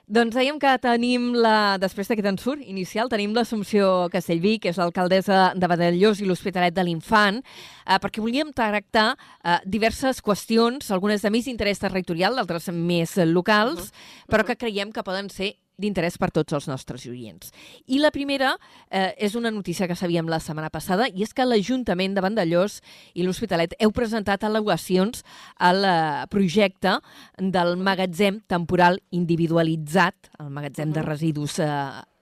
Doncs 0.07 0.35
dèiem 0.35 0.57
que 0.59 0.71
tenim, 0.81 1.31
la, 1.37 1.77
després 1.79 2.09
d'aquest 2.09 2.27
ensurt 2.33 2.63
inicial, 2.65 3.09
tenim 3.11 3.35
l'Assumpció 3.35 4.09
Castellví, 4.11 4.57
que 4.59 4.71
és 4.73 4.79
l'alcaldessa 4.79 5.51
de 5.55 5.69
Badellós 5.71 6.19
i 6.19 6.27
l'Hospitalet 6.27 6.75
de 6.75 6.83
l'Infant, 6.83 7.41
eh, 7.41 7.99
perquè 8.01 8.23
volíem 8.23 8.51
tractar 8.55 9.13
eh, 9.13 9.59
diverses 9.65 10.21
qüestions, 10.21 10.91
algunes 10.91 11.21
de 11.21 11.31
més 11.31 11.47
interès 11.47 11.79
territorial, 11.79 12.35
d'altres 12.35 12.69
més 12.73 13.15
locals, 13.29 13.91
-huh. 13.91 14.31
però 14.31 14.45
que 14.45 14.57
creiem 14.57 14.91
que 14.91 15.03
poden 15.03 15.29
ser 15.29 15.55
d'interès 15.81 16.17
per 16.21 16.31
tots 16.31 16.53
els 16.53 16.67
nostres 16.69 17.07
oients. 17.09 17.51
I 17.87 17.99
la 18.03 18.13
primera 18.13 18.53
eh, 18.89 19.11
és 19.17 19.35
una 19.35 19.51
notícia 19.51 19.87
que 19.89 19.97
sabíem 19.97 20.29
la 20.29 20.39
setmana 20.39 20.69
passada 20.73 21.09
i 21.09 21.25
és 21.25 21.33
que 21.33 21.47
l'Ajuntament 21.47 22.15
de 22.15 22.23
Vandellós 22.23 22.79
i 23.13 23.25
l'Hospitalet 23.25 23.75
heu 23.81 23.91
presentat 23.95 24.45
al·legacions 24.45 25.25
al 25.57 25.83
eh, 25.83 25.97
projecte 26.31 26.99
del 27.37 27.75
magatzem 27.81 28.41
temporal 28.51 29.01
individualitzat, 29.11 30.31
el 30.39 30.53
magatzem 30.53 30.93
de 30.93 31.05
residus 31.05 31.59
eh, 31.59 31.67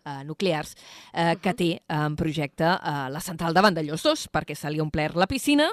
eh, 0.09 0.25
nuclears 0.25 0.75
eh, 1.13 1.35
que 1.41 1.53
té 1.53 1.69
en 1.87 2.17
projecte 2.19 2.65
eh, 2.65 3.07
la 3.13 3.21
central 3.23 3.53
de 3.53 3.63
Vandellós 3.65 4.03
2, 4.07 4.27
perquè 4.33 4.57
se 4.57 4.71
li 4.71 4.81
ha 4.81 4.85
omplert 4.85 5.17
la 5.19 5.29
piscina 5.29 5.69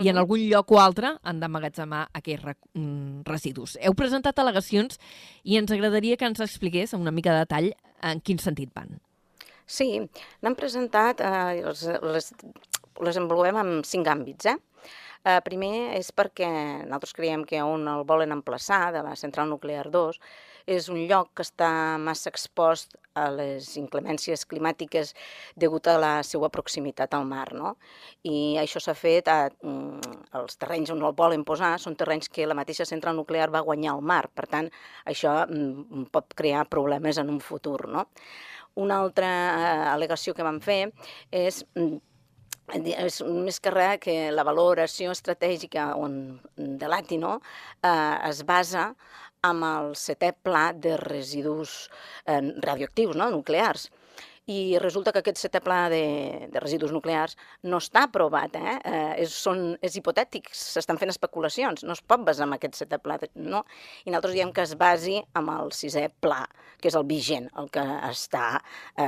i 0.00 0.08
en 0.08 0.16
algun 0.16 0.40
lloc 0.48 0.72
o 0.72 0.80
altre 0.80 1.16
han 1.22 1.40
d'emmagatzemar 1.42 2.06
aquests 2.16 2.46
re 2.46 2.54
mm, 2.78 3.22
residus. 3.28 3.76
Heu 3.82 3.94
presentat 3.98 4.38
al·legacions 4.40 5.00
i 5.44 5.58
ens 5.60 5.72
agradaria 5.74 6.16
que 6.16 6.28
ens 6.28 6.40
expliqués 6.40 6.94
amb 6.94 7.04
una 7.04 7.12
mica 7.12 7.34
de 7.34 7.44
detall 7.44 7.72
en 8.02 8.22
quin 8.24 8.40
sentit 8.40 8.72
van. 8.74 8.96
Sí, 9.66 10.00
n'han 10.42 10.56
presentat, 10.58 11.20
eh, 11.20 11.62
les, 11.64 11.84
les, 12.02 12.32
les 13.04 13.18
envolupem 13.20 13.60
en 13.60 13.74
cinc 13.88 14.08
àmbits. 14.08 14.48
Eh? 14.50 14.56
Eh, 15.22 15.38
primer 15.46 15.94
és 15.98 16.10
perquè 16.10 16.48
nosaltres 16.82 17.14
creiem 17.14 17.44
que 17.46 17.60
on 17.62 17.86
el 17.88 18.02
volen 18.08 18.34
emplaçar, 18.34 18.90
de 18.96 19.04
la 19.06 19.14
central 19.16 19.52
nuclear 19.52 19.86
2, 19.90 20.18
és 20.66 20.88
un 20.92 21.00
lloc 21.08 21.32
que 21.36 21.44
està 21.46 21.70
massa 21.98 22.30
expost 22.30 22.96
a 23.14 23.26
les 23.32 23.66
inclemències 23.76 24.44
climàtiques 24.48 25.12
degut 25.60 25.88
a 25.88 25.98
la 26.00 26.12
seva 26.24 26.48
proximitat 26.52 27.14
al 27.14 27.26
mar, 27.28 27.48
no? 27.52 27.74
I 28.24 28.56
això 28.62 28.80
s'ha 28.80 28.94
fet 28.96 29.28
a, 29.28 29.50
mm, 29.50 30.14
els 30.40 30.56
terrenys 30.56 30.92
on 30.94 31.02
el 31.02 31.12
volen 31.16 31.44
posar 31.44 31.78
són 31.78 31.96
terrenys 31.96 32.28
que 32.28 32.46
la 32.46 32.56
mateixa 32.56 32.86
central 32.88 33.16
nuclear 33.16 33.50
va 33.50 33.64
guanyar 33.66 33.92
al 33.94 34.02
mar, 34.02 34.28
per 34.28 34.46
tant, 34.46 34.70
això 35.04 35.46
mm, 35.48 36.08
pot 36.12 36.34
crear 36.34 36.68
problemes 36.68 37.18
en 37.18 37.28
un 37.30 37.40
futur, 37.40 37.88
no? 37.88 38.08
Una 38.74 39.02
altra 39.02 39.28
eh, 39.28 39.84
al·legació 39.92 40.32
que 40.34 40.46
vam 40.46 40.60
fer 40.60 40.86
és 41.30 41.64
mm, 41.74 42.00
és 42.72 43.20
més 43.26 43.58
que 43.60 43.70
res 43.70 43.98
que 44.00 44.30
la 44.32 44.44
valoració 44.44 45.10
estratègica 45.12 45.94
on, 45.98 46.40
de 46.56 46.88
l'Atino 46.88 47.40
eh, 47.82 48.28
es 48.30 48.42
basa 48.44 48.94
amb 49.46 49.66
el 49.66 49.94
setè 49.98 50.30
pla 50.46 50.70
de 50.72 50.96
residus 51.00 51.88
eh, 52.26 52.40
radioactius, 52.66 53.16
no? 53.18 53.30
nuclears 53.34 53.88
i 54.50 54.76
resulta 54.82 55.12
que 55.14 55.20
aquest 55.22 55.38
setè 55.38 55.60
pla 55.62 55.84
de, 55.92 56.48
de 56.50 56.60
residus 56.62 56.90
nuclears 56.90 57.36
no 57.62 57.78
està 57.78 58.06
aprovat, 58.08 58.56
eh? 58.58 58.74
eh 58.82 59.22
és, 59.22 59.34
són, 59.44 59.76
és 59.84 59.94
hipotètic, 59.98 60.48
s'estan 60.56 60.98
fent 60.98 61.12
especulacions, 61.12 61.84
no 61.86 61.94
es 61.94 62.02
pot 62.02 62.24
basar 62.26 62.48
en 62.48 62.56
aquest 62.56 62.80
setè 62.80 62.98
pla, 62.98 63.20
no? 63.36 63.62
I 64.04 64.10
nosaltres 64.10 64.34
diem 64.34 64.50
que 64.52 64.64
es 64.66 64.74
basi 64.78 65.20
amb 65.38 65.52
el 65.54 65.70
sisè 65.76 66.08
pla, 66.20 66.40
que 66.82 66.90
és 66.90 66.98
el 66.98 67.06
vigent, 67.06 67.46
el 67.60 67.70
que 67.70 67.84
està 68.08 68.46
eh, 68.58 69.06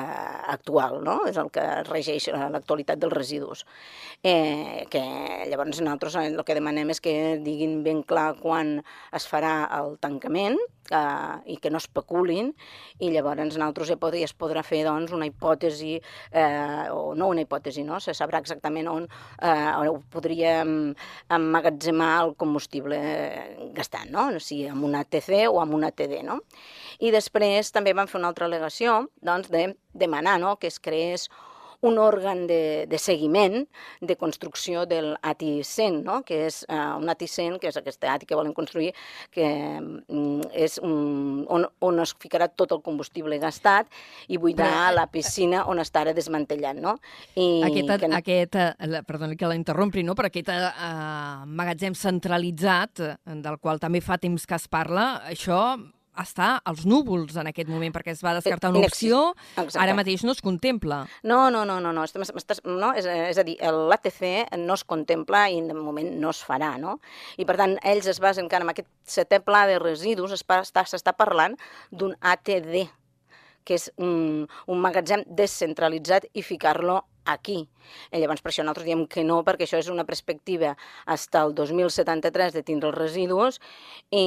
actual, 0.55 1.01
no? 1.03 1.19
És 1.27 1.41
el 1.43 1.51
que 1.51 1.67
regeix 1.91 2.31
l'actualitat 2.31 3.03
dels 3.03 3.17
residus. 3.17 3.65
Eh, 4.23 4.87
que 4.91 5.03
llavors 5.51 5.83
nosaltres 5.83 6.21
el 6.23 6.45
que 6.47 6.55
demanem 6.55 6.95
és 6.95 7.03
que 7.03 7.17
diguin 7.43 7.83
ben 7.83 8.05
clar 8.07 8.37
quan 8.39 8.77
es 9.13 9.27
farà 9.27 9.65
el 9.81 9.99
tancament 9.99 10.61
eh, 10.91 11.53
i 11.55 11.57
que 11.63 11.71
no 11.73 11.81
especulin, 11.81 12.53
i 13.01 13.11
llavors 13.15 13.43
nosaltres 13.45 13.93
ja 13.93 13.99
podria, 14.01 14.29
es 14.29 14.35
podrà 14.37 14.65
fer 14.67 14.83
doncs, 14.87 15.13
una 15.17 15.29
hipòtesi, 15.29 15.97
eh, 16.33 16.87
o 16.93 17.15
no 17.19 17.31
una 17.33 17.45
hipòtesi, 17.45 17.85
no? 17.87 18.01
se 18.01 18.15
sabrà 18.17 18.41
exactament 18.43 18.89
on, 18.91 19.09
eh, 19.41 19.71
on 19.81 20.03
podríem 20.13 20.95
emmagatzemar 21.33 22.13
el 22.25 22.35
combustible 22.41 23.01
gastant, 23.77 24.11
no? 24.15 24.29
o 24.35 24.43
sigui, 24.43 24.69
amb 24.73 24.85
una 24.85 25.05
TC 25.05 25.47
o 25.49 25.61
amb 25.63 25.75
una 25.75 25.91
TD. 25.91 26.23
No? 26.27 26.41
I 27.01 27.11
després 27.15 27.73
també 27.75 27.95
vam 27.95 28.11
fer 28.11 28.21
una 28.21 28.31
altra 28.33 28.49
al·legació 28.49 29.05
doncs, 29.23 29.51
de 29.51 29.73
demanar 29.95 30.39
no? 30.43 30.57
que 30.57 30.71
es 30.71 30.81
creés 30.81 31.29
un 31.85 31.99
òrgan 32.01 32.47
de, 32.49 32.87
de 32.89 32.99
seguiment 32.99 33.65
de 34.01 34.17
construcció 34.17 34.85
del 34.89 35.13
ATI 35.21 35.63
100, 35.65 36.01
no? 36.05 36.21
que 36.25 36.45
és 36.49 36.63
uh, 36.69 36.97
un 37.01 37.11
ATI 37.13 37.29
100, 37.29 37.59
que 37.63 37.71
és 37.71 37.79
aquest 37.81 38.05
ATI 38.09 38.29
que 38.29 38.39
volen 38.39 38.55
construir, 38.57 38.93
que 39.35 39.47
um, 39.81 40.41
és 40.53 40.79
un, 40.83 41.45
on, 41.53 41.67
on 41.85 42.01
es 42.05 42.15
ficarà 42.21 42.49
tot 42.49 42.73
el 42.77 42.83
combustible 42.85 43.39
gastat 43.43 43.91
i 44.29 44.41
buidar 44.41 44.71
Però, 44.71 44.93
eh, 44.93 44.95
la 44.97 45.07
piscina 45.13 45.65
on 45.71 45.83
està 45.83 46.05
ara 46.05 46.15
desmantellant. 46.17 46.81
No? 46.85 46.97
I 47.37 47.49
aquest, 47.69 47.93
que... 48.01 48.13
aquest 48.21 48.61
perdoni 49.09 49.37
que 49.37 49.51
la 49.51 49.59
interrompi, 49.59 50.05
no? 50.07 50.17
però 50.17 50.31
aquest 50.33 50.51
uh, 50.55 51.45
magatzem 51.45 51.97
centralitzat, 51.99 53.05
del 53.45 53.61
qual 53.61 53.83
també 53.83 54.01
fa 54.05 54.19
temps 54.21 54.49
que 54.49 54.57
es 54.57 54.67
parla, 54.73 55.19
això 55.29 55.61
està 56.21 56.61
als 56.65 56.85
núvols 56.87 57.37
en 57.41 57.49
aquest 57.51 57.71
moment, 57.71 57.93
perquè 57.95 58.15
es 58.15 58.23
va 58.25 58.35
descartar 58.37 58.71
una 58.73 58.85
opció, 58.87 59.35
Exacte. 59.57 59.79
ara 59.83 59.97
mateix 59.99 60.25
no 60.25 60.35
es 60.35 60.43
contempla. 60.45 61.03
No, 61.23 61.51
no, 61.51 61.65
no, 61.69 61.81
no, 61.83 61.93
no, 61.93 62.05
estem, 62.05 62.25
no 62.71 62.93
és, 62.95 63.07
és 63.07 63.39
a 63.41 63.47
dir, 63.47 63.57
l'ATC 63.61 64.57
no 64.63 64.79
es 64.79 64.85
contempla 64.85 65.47
i 65.51 65.61
de 65.65 65.77
moment 65.77 66.13
no 66.21 66.35
es 66.35 66.43
farà, 66.47 66.75
no? 66.81 66.99
I 67.39 67.47
per 67.49 67.59
tant, 67.61 67.79
ells 67.83 68.11
es 68.11 68.21
basen 68.23 68.47
encara 68.47 68.67
en 68.67 68.75
aquest 68.75 68.91
setè 69.07 69.41
pla 69.45 69.65
de 69.71 69.81
residus, 69.83 70.35
s'està 70.35 71.17
parlant 71.17 71.57
d'un 71.91 72.15
ATD, 72.21 72.85
que 73.65 73.79
és 73.79 73.89
un, 73.97 74.45
un 74.69 74.81
magatzem 74.85 75.25
descentralitzat 75.27 76.29
i 76.37 76.45
ficar-lo 76.45 77.01
aquí. 77.25 77.69
I 78.13 78.21
llavors 78.21 78.43
per 78.43 78.51
això 78.51 78.65
nosaltres 78.65 78.87
diem 78.87 79.05
que 79.11 79.25
no, 79.27 79.43
perquè 79.45 79.67
això 79.67 79.79
és 79.81 79.91
una 79.93 80.07
perspectiva 80.09 80.75
fins 81.05 81.29
al 81.41 81.55
2073 81.57 82.55
de 82.55 82.63
tindre 82.67 82.91
els 82.91 82.99
residus 82.99 83.61
i, 84.11 84.25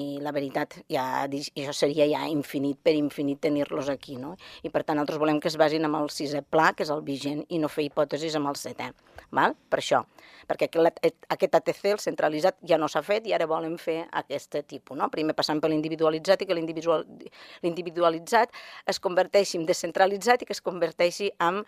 i 0.00 0.02
la 0.24 0.32
veritat, 0.34 0.78
ja, 0.92 1.26
això 1.28 1.74
seria 1.76 2.06
ja 2.10 2.26
infinit 2.28 2.80
per 2.82 2.94
infinit 2.96 3.40
tenir-los 3.44 3.88
aquí. 3.92 4.16
No? 4.20 4.34
I 4.62 4.72
per 4.74 4.84
tant 4.84 4.98
nosaltres 4.98 5.20
volem 5.20 5.40
que 5.40 5.48
es 5.52 5.58
basin 5.60 5.84
amb 5.88 6.00
el 6.00 6.10
sisè 6.12 6.42
pla, 6.42 6.72
que 6.76 6.84
és 6.86 6.92
el 6.94 7.04
vigent, 7.06 7.44
i 7.48 7.60
no 7.62 7.68
fer 7.72 7.88
hipòtesis 7.88 8.36
amb 8.38 8.50
el 8.52 8.58
setè. 8.60 8.90
Val? 9.34 9.54
Per 9.68 9.80
això, 9.82 10.02
perquè 10.48 10.68
aquest 10.72 11.54
ATC, 11.60 11.82
el 11.92 12.00
centralitzat, 12.00 12.56
ja 12.68 12.78
no 12.80 12.88
s'ha 12.88 13.02
fet 13.04 13.26
i 13.28 13.34
ara 13.36 13.46
volen 13.50 13.76
fer 13.80 14.00
aquest 14.22 14.56
tipus. 14.68 14.96
No? 14.96 15.10
Primer 15.12 15.34
passant 15.36 15.60
per 15.60 15.70
l'individualitzat 15.72 16.42
i 16.42 16.48
que 16.48 16.56
l'individualitzat 16.56 18.48
es 18.88 18.98
converteixi 19.04 19.60
en 19.60 19.66
descentralitzat 19.68 20.42
i 20.42 20.48
que 20.48 20.56
es 20.56 20.64
converteixi 20.64 21.30
en 21.44 21.64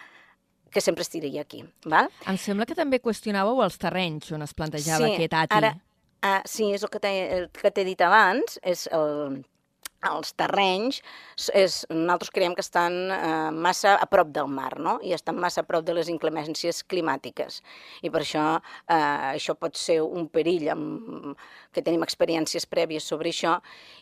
que 0.71 0.81
sempre 0.81 1.03
estiria 1.03 1.43
aquí. 1.43 1.63
Val? 1.85 2.11
Em 2.31 2.39
sembla 2.41 2.67
que 2.69 2.77
també 2.79 3.01
qüestionàveu 3.03 3.63
els 3.65 3.79
terrenys 3.81 4.33
on 4.37 4.47
es 4.47 4.55
plantejava 4.57 5.07
sí, 5.07 5.17
aquest 5.17 5.37
ATI. 5.43 5.57
Ara, 5.59 5.73
uh, 6.23 6.41
sí, 6.49 6.71
és 6.75 6.85
el 6.87 6.93
que 6.93 7.73
t'he 7.75 7.87
dit 7.87 8.05
abans, 8.07 8.59
és 8.63 8.87
el, 8.95 9.41
els 10.09 10.33
terrenys, 10.39 11.01
és, 11.53 11.83
nosaltres 11.93 12.33
creiem 12.33 12.55
que 12.57 12.65
estan 12.65 12.95
eh, 13.13 13.51
massa 13.53 13.97
a 14.01 14.07
prop 14.09 14.31
del 14.33 14.49
mar, 14.49 14.73
no? 14.81 14.97
I 15.05 15.13
estan 15.17 15.37
massa 15.41 15.61
a 15.61 15.69
prop 15.69 15.85
de 15.85 15.95
les 15.97 16.09
inclemències 16.13 16.83
climàtiques. 16.89 17.61
I 18.03 18.13
per 18.13 18.23
això 18.25 18.45
eh, 18.57 18.97
això 19.35 19.57
pot 19.61 19.77
ser 19.77 20.01
un 20.01 20.29
perill, 20.33 20.71
amb, 20.73 21.37
que 21.75 21.85
tenim 21.85 22.03
experiències 22.07 22.67
prèvies 22.71 23.05
sobre 23.07 23.31
això, 23.31 23.59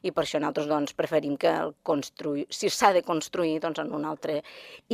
i 0.07 0.13
per 0.15 0.25
això 0.25 0.39
nosaltres 0.39 0.71
doncs, 0.71 0.95
preferim 0.99 1.37
que 1.41 1.51
el 1.65 1.75
construir, 1.83 2.47
si 2.51 2.71
s'ha 2.71 2.93
de 2.95 3.03
construir, 3.03 3.59
doncs 3.65 3.83
en 3.83 3.91
un 3.95 4.07
altre 4.09 4.41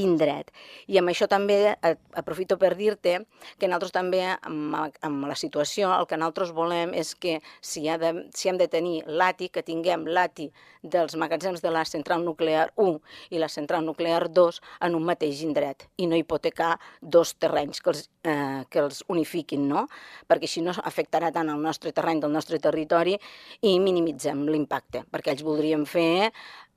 indret. 0.01 0.51
I 0.89 0.99
amb 1.03 1.13
això 1.13 1.29
també 1.31 1.77
aprofito 2.17 2.57
per 2.61 2.75
dir-te 2.79 3.19
que 3.61 3.69
nosaltres 3.69 3.93
també, 3.95 4.25
amb, 4.41 4.79
amb 5.05 5.29
la 5.29 5.37
situació, 5.37 5.93
el 5.99 6.09
que 6.09 6.19
nosaltres 6.19 6.55
volem 6.57 6.95
és 6.97 7.15
que 7.15 7.39
si, 7.61 7.85
ha 7.89 7.99
de, 8.01 8.15
si 8.35 8.49
hem 8.49 8.59
de 8.61 8.71
tenir 8.73 9.03
l'ATI, 9.07 9.51
que 9.53 9.63
tinguem 9.67 10.09
l'ATI 10.09 10.51
dels 10.95 11.17
magatzems 11.21 11.63
de 11.65 11.73
la 11.75 11.85
central 11.89 12.25
nuclear 12.25 12.69
1 12.81 12.95
i 13.35 13.43
la 13.43 13.51
central 13.53 13.85
nuclear 13.85 14.29
2 14.31 14.61
en 14.87 14.97
un 14.99 15.07
mateix 15.11 15.43
indret 15.47 15.89
i 15.99 16.09
no 16.11 16.19
hipotecar 16.19 16.75
dos 17.01 17.35
terrenys 17.43 17.83
que 17.83 17.93
els, 17.93 18.05
eh, 18.23 18.63
que 18.71 18.83
els 18.85 19.03
unifiquin, 19.11 19.67
no? 19.69 19.87
perquè 20.29 20.49
així 20.49 20.63
no 20.65 20.75
afectarà 20.75 21.33
tant 21.35 21.51
el 21.51 21.63
nostre 21.63 21.93
terreny 21.93 22.23
del 22.23 22.33
nostre 22.35 22.61
territori 22.63 23.17
i 23.63 23.77
minimitzem 23.83 24.47
l'impacte, 24.49 25.05
perquè 25.11 25.35
ells 25.35 25.45
voldrien 25.47 25.87
fer 25.87 26.31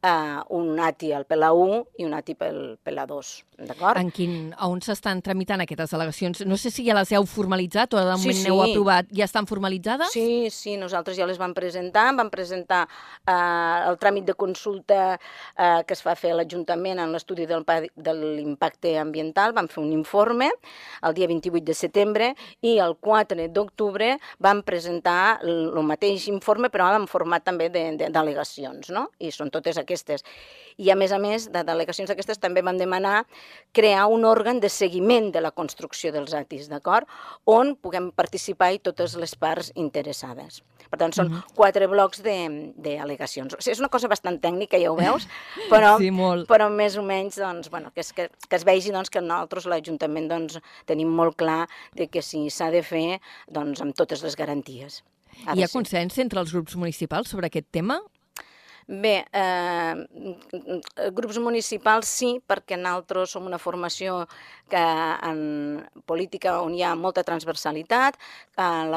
uh, 0.03 0.41
un 0.57 0.79
ATI 0.79 1.11
al 1.13 1.25
PLA 1.25 1.51
1 1.53 1.77
i 2.01 2.05
un 2.05 2.13
ATI 2.17 2.35
pel 2.37 2.59
PLA 2.83 3.05
2, 3.09 3.31
d'acord? 3.67 3.99
En 4.01 4.11
quin, 4.13 4.53
on 4.67 4.81
s'estan 4.81 5.21
tramitant 5.25 5.61
aquestes 5.63 5.93
al·legacions? 5.97 6.43
No 6.45 6.57
sé 6.57 6.71
si 6.73 6.85
ja 6.87 6.95
les 6.97 7.11
heu 7.15 7.25
formalitzat 7.29 7.93
o 7.93 8.01
de 8.01 8.05
moment 8.17 8.21
Sí, 8.35 8.43
sí. 8.43 8.47
n'heu 8.47 8.61
aprovat. 8.63 9.09
Ja 9.15 9.25
estan 9.25 9.47
formalitzades? 9.49 10.11
Sí, 10.13 10.49
sí, 10.53 10.77
nosaltres 10.77 11.17
ja 11.17 11.27
les 11.29 11.39
vam 11.41 11.53
presentar, 11.57 12.07
vam 12.15 12.29
presentar 12.33 12.83
eh, 12.87 13.33
el 13.89 13.97
tràmit 14.01 14.25
de 14.27 14.35
consulta 14.35 15.17
eh, 15.17 15.83
que 15.87 15.93
es 15.97 16.03
va 16.05 16.15
fer 16.15 16.31
a 16.33 16.39
l'Ajuntament 16.39 16.99
en 16.99 17.11
l'estudi 17.15 17.47
de 17.47 18.13
l'impacte 18.13 18.97
ambiental, 18.99 19.53
vam 19.53 19.67
fer 19.67 19.81
un 19.83 19.91
informe 19.93 20.51
el 21.07 21.13
dia 21.13 21.27
28 21.27 21.63
de 21.65 21.73
setembre 21.73 22.31
i 22.61 22.77
el 22.83 22.95
4 23.01 23.47
d'octubre 23.53 24.17
vam 24.43 24.61
presentar 24.63 25.39
el 25.43 25.71
mateix 25.85 26.27
informe 26.31 26.69
però 26.73 26.89
en 26.95 27.07
format 27.07 27.43
també 27.45 27.69
delegacions, 27.71 28.89
no? 28.93 29.07
I 29.19 29.31
són 29.31 29.51
totes 29.53 29.77
aquestes. 29.87 30.23
I 30.77 30.91
a 30.93 30.95
més 30.99 31.09
a 31.15 31.17
més 31.17 31.47
de 31.49 31.63
delegacions 31.65 32.11
aquestes 32.13 32.37
també 32.37 32.61
vam 32.61 32.77
demanar 32.77 33.23
crear 33.73 34.03
un 34.13 34.27
òrgan 34.29 34.59
de 34.61 34.69
seguiment 34.69 35.31
de 35.33 35.41
la 35.41 35.49
construcció 35.55 36.11
dels 36.13 36.35
ATIs, 36.37 36.67
d'acord? 36.69 37.07
On 37.49 37.71
puguem 37.81 38.11
participar 38.13 38.73
i 38.75 38.79
totes 38.83 39.15
les 39.17 39.33
parts 39.35 39.71
interessades. 39.79 40.61
Per 40.91 40.99
tant, 41.01 41.11
són 41.17 41.31
quatre 41.57 41.87
blocs 41.89 42.21
de- 42.23 42.71
d'al·legacions. 42.77 43.57
O 43.57 43.61
sigui, 43.61 43.73
és 43.73 43.81
una 43.81 43.89
cosa 43.89 44.07
bastant 44.07 44.37
tècnica, 44.39 44.77
ja 44.79 44.91
ho 44.91 44.95
veus, 44.99 45.25
però, 45.73 45.95
Sí, 45.97 46.11
molt. 46.11 46.45
però 46.47 46.69
més 46.71 46.95
o 46.95 47.03
menys 47.03 47.39
doncs, 47.41 47.71
bueno, 47.73 47.89
que, 47.95 48.01
es, 48.05 48.13
que, 48.13 48.29
que 48.47 48.55
es 48.55 48.63
vegi 48.67 48.93
doncs, 48.93 49.09
que 49.09 49.19
nosaltres, 49.21 49.65
l'Ajuntament, 49.65 50.29
doncs, 50.29 50.59
tenim 50.85 51.09
molt 51.09 51.35
clar 51.41 51.65
de 51.97 52.07
que 52.07 52.21
si 52.21 52.45
s'ha 52.53 52.69
de 52.71 52.83
fer 52.85 53.19
doncs, 53.49 53.81
amb 53.81 53.97
totes 53.97 54.21
les 54.23 54.37
garanties. 54.37 55.01
Ha 55.45 55.53
Hi 55.57 55.63
ha 55.65 55.67
consens 55.69 56.15
entre 56.23 56.39
els 56.39 56.53
grups 56.53 56.75
municipals 56.79 57.29
sobre 57.33 57.49
aquest 57.51 57.67
tema? 57.71 57.99
Bé, 58.87 59.25
eh, 59.33 59.95
grups 61.11 61.37
municipals 61.43 62.07
sí, 62.07 62.29
perquè 62.47 62.77
nosaltres 62.79 63.33
som 63.35 63.43
una 63.49 63.59
formació 63.59 64.21
que 64.71 64.83
en 65.29 65.41
política 66.07 66.53
on 66.63 66.71
hi 66.77 66.85
ha 66.87 66.93
molta 66.95 67.25
transversalitat, 67.27 68.15
al 68.55 68.95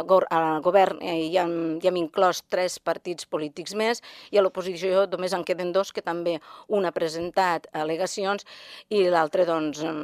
govern 0.62 1.02
eh, 1.02 1.16
hi, 1.24 1.34
hi 1.34 1.90
hem 1.90 2.00
inclòs 2.04 2.44
tres 2.46 2.78
partits 2.78 3.26
polítics 3.26 3.74
més 3.74 3.98
i 4.30 4.38
a 4.38 4.46
l'oposició 4.46 5.08
només 5.10 5.34
en 5.34 5.42
queden 5.42 5.74
dos, 5.74 5.90
que 5.90 6.06
també 6.06 6.38
un 6.68 6.86
ha 6.86 6.94
presentat 6.94 7.66
al·legacions 7.74 8.46
i 8.94 9.08
l'altre 9.10 9.42
doncs, 9.44 9.82
em, 9.82 10.02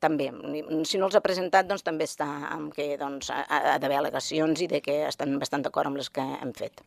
també. 0.00 0.32
Si 0.88 0.96
no 0.96 1.10
els 1.10 1.14
ha 1.14 1.20
presentat, 1.20 1.68
doncs 1.68 1.84
també 1.84 2.08
està 2.08 2.32
amb 2.56 2.72
que 2.72 2.94
doncs, 2.96 3.28
ha, 3.28 3.44
ha 3.44 3.78
d'haver 3.78 4.00
al·legacions 4.00 4.64
i 4.64 4.72
de 4.78 4.80
que 4.80 5.02
estan 5.12 5.36
bastant 5.38 5.68
d'acord 5.68 5.92
amb 5.92 6.00
les 6.00 6.08
que 6.08 6.24
hem 6.24 6.56
fet. 6.56 6.80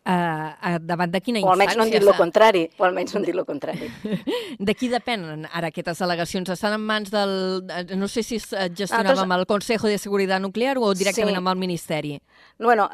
Uh, 0.00 0.78
davant 0.80 1.10
de 1.12 1.20
quina 1.20 1.40
O 1.44 1.50
almenys 1.52 1.76
no 1.76 1.82
han 1.84 1.90
dit 1.90 1.98
instància 2.00 2.14
el 2.14 2.18
contrari, 2.18 2.62
o 2.78 2.84
almenys 2.86 3.12
no 3.14 3.18
han 3.20 3.24
dit 3.26 3.34
el 3.36 3.44
contrari. 3.44 3.90
De 4.58 4.74
qui 4.74 4.88
depenen 4.88 5.44
ara 5.52 5.68
aquestes 5.68 6.00
al·legacions? 6.00 6.48
Estan 6.54 6.72
en 6.78 6.80
mans 6.88 7.10
del... 7.12 7.34
eh, 7.68 7.96
No 7.96 8.08
sé 8.08 8.22
si 8.22 8.36
es 8.40 8.46
eh, 8.52 8.70
gestionava 8.72 9.10
Nosaltres- 9.12 9.22
amb 9.26 9.32
el 9.36 9.46
Consejo 9.46 9.88
de 9.88 9.98
Seguridad 9.98 10.40
Nuclear 10.40 10.78
o 10.78 10.94
directament 10.94 11.36
Sí. 11.36 11.40
amb 11.42 11.48
el 11.52 11.56
Ministeri. 11.60 12.14
Bueno, 12.58 12.88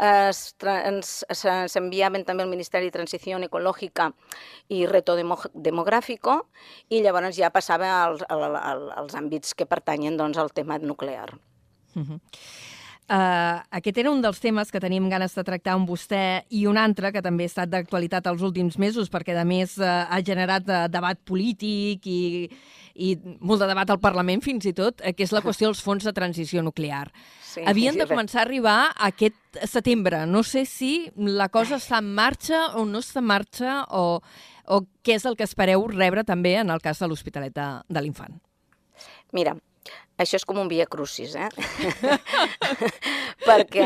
s'enviaven 1.32 2.24
també 2.24 2.42
al 2.44 2.50
Ministeri 2.50 2.86
de 2.90 2.94
Transició 2.96 3.38
Ecològica 3.38 4.10
i 4.68 4.84
Reto 4.86 5.14
Demo 5.16 5.38
Demogràfico 5.54 6.40
i 6.90 7.02
llavors 7.02 7.36
ja 7.36 7.50
passava 7.50 7.90
als, 8.04 8.22
al- 8.28 8.56
al- 8.56 8.90
als 8.96 9.14
àmbits 9.14 9.54
que 9.54 9.66
pertanyen 9.66 10.16
doncs, 10.16 10.38
al 10.38 10.50
tema 10.52 10.78
nuclear. 10.78 11.36
Uh, 11.96 12.18
aquest 13.08 13.98
era 14.02 14.10
un 14.10 14.18
dels 14.22 14.40
temes 14.42 14.72
que 14.74 14.80
teníem 14.82 15.08
ganes 15.08 15.34
de 15.36 15.44
tractar 15.46 15.76
amb 15.76 15.86
vostè 15.86 16.42
i 16.50 16.64
un 16.66 16.78
altre 16.80 17.12
que 17.14 17.22
també 17.22 17.46
ha 17.46 17.52
estat 17.52 17.70
d'actualitat 17.70 18.26
els 18.26 18.42
últims 18.42 18.78
mesos 18.82 19.10
perquè, 19.12 19.36
a 19.38 19.44
més, 19.46 19.76
uh, 19.78 20.08
ha 20.10 20.18
generat 20.26 20.66
uh, 20.66 20.86
debat 20.90 21.20
polític 21.22 22.06
i, 22.10 22.48
i 22.98 23.12
molt 23.38 23.62
de 23.62 23.68
debat 23.70 23.90
al 23.90 24.00
Parlament, 24.02 24.42
fins 24.42 24.66
i 24.66 24.72
tot, 24.74 24.98
uh, 25.00 25.12
que 25.14 25.22
és 25.22 25.34
la 25.34 25.42
qüestió 25.46 25.70
dels 25.70 25.82
fons 25.86 26.02
de 26.02 26.14
transició 26.16 26.64
nuclear. 26.66 27.06
Sí, 27.46 27.62
Havien 27.62 27.94
sí, 27.94 28.02
de 28.02 28.08
començar 28.10 28.42
a 28.42 28.46
arribar 28.48 28.80
aquest 29.08 29.62
setembre. 29.70 30.24
No 30.26 30.42
sé 30.42 30.64
si 30.66 31.08
la 31.14 31.48
cosa 31.48 31.78
està 31.78 32.02
en 32.02 32.10
marxa 32.18 32.72
o 32.74 32.84
no 32.90 33.04
està 33.04 33.22
en 33.22 33.30
marxa 33.30 33.78
o, 33.94 34.18
o 34.66 34.82
què 35.06 35.14
és 35.20 35.30
el 35.30 35.38
que 35.38 35.46
espereu 35.46 35.86
rebre 35.94 36.26
també 36.26 36.56
en 36.58 36.74
el 36.74 36.82
cas 36.82 36.98
de 36.98 37.06
l'Hospitalet 37.06 37.54
de, 37.54 37.70
de 37.86 38.02
l'Infant. 38.02 38.34
Mira, 39.36 39.54
això 40.16 40.38
és 40.40 40.44
com 40.48 40.56
un 40.62 40.68
via 40.68 40.86
crucis, 40.88 41.34
eh? 41.36 41.48
perquè 43.46 43.84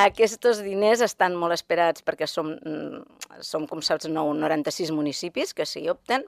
aquests 0.00 0.62
diners 0.64 1.02
estan 1.04 1.34
molt 1.38 1.52
esperats 1.54 2.02
perquè 2.06 2.26
som, 2.30 2.48
mm, 2.56 3.02
som 3.44 3.66
com 3.68 3.82
saps, 3.84 4.08
nou, 4.08 4.32
96 4.34 4.90
municipis 4.96 5.52
que 5.54 5.66
s'hi 5.68 5.84
opten. 5.92 6.24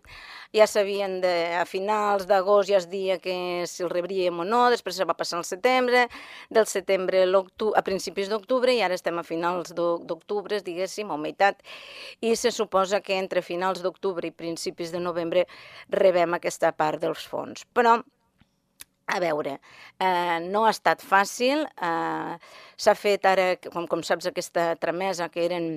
Ja 0.55 0.67
sabien 0.71 1.21
de, 1.25 1.33
a 1.57 1.65
finals 1.67 2.27
d'agost 2.31 2.69
ja 2.71 2.79
es 2.79 2.89
dia 2.93 3.19
que 3.19 3.65
si 3.67 3.83
el 3.83 3.91
rebríem 3.91 4.39
o 4.41 4.45
no, 4.45 4.67
després 4.71 4.97
se 5.01 5.07
va 5.09 5.17
passar 5.19 5.41
al 5.41 5.49
setembre, 5.49 6.07
del 6.51 6.67
setembre 6.71 7.25
a 7.25 7.83
principis 7.83 8.29
d'octubre 8.31 8.75
i 8.77 8.83
ara 8.85 8.95
estem 8.95 9.19
a 9.19 9.25
finals 9.27 9.73
d'o- 9.75 9.99
d'octubre, 10.05 10.61
diguéssim, 10.61 11.11
o 11.11 11.17
meitat, 11.19 11.63
i 12.21 12.37
se 12.37 12.53
suposa 12.53 13.01
que 13.01 13.17
entre 13.19 13.43
finals 13.43 13.83
d'octubre 13.83 14.29
i 14.29 14.37
principis 14.37 14.93
de 14.93 15.01
novembre 15.01 15.47
rebem 15.89 16.35
aquesta 16.37 16.73
part 16.73 17.01
dels 17.01 17.25
fons. 17.27 17.65
Però 17.75 17.99
a 19.07 19.21
veure, 19.21 19.59
eh, 20.01 20.39
no 20.49 20.65
ha 20.65 20.73
estat 20.73 21.03
fàcil. 21.05 21.67
Eh, 21.83 22.39
S'ha 22.77 22.95
fet 22.99 23.27
ara, 23.29 23.55
com, 23.71 23.87
com 23.87 24.03
saps, 24.03 24.27
aquesta 24.31 24.75
tramesa 24.81 25.29
que 25.29 25.45
eren 25.45 25.69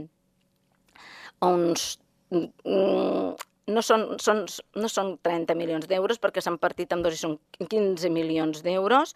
uns... 1.41 1.99
mm, 2.31 3.35
No 3.67 3.81
són, 3.83 4.13
són, 4.23 4.45
no 4.79 4.87
són 4.87 5.17
30 5.27 5.51
milions 5.59 5.89
d'euros 5.91 6.21
perquè 6.23 6.39
s'han 6.39 6.55
partit 6.55 6.93
en 6.95 7.01
dos 7.03 7.17
i 7.17 7.19
són 7.19 7.33
15 7.59 8.07
milions 8.15 8.61
d'euros. 8.63 9.11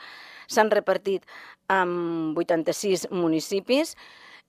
S'han 0.51 0.67
repartit 0.73 1.23
en 1.71 1.93
86 2.35 3.05
municipis 3.15 3.95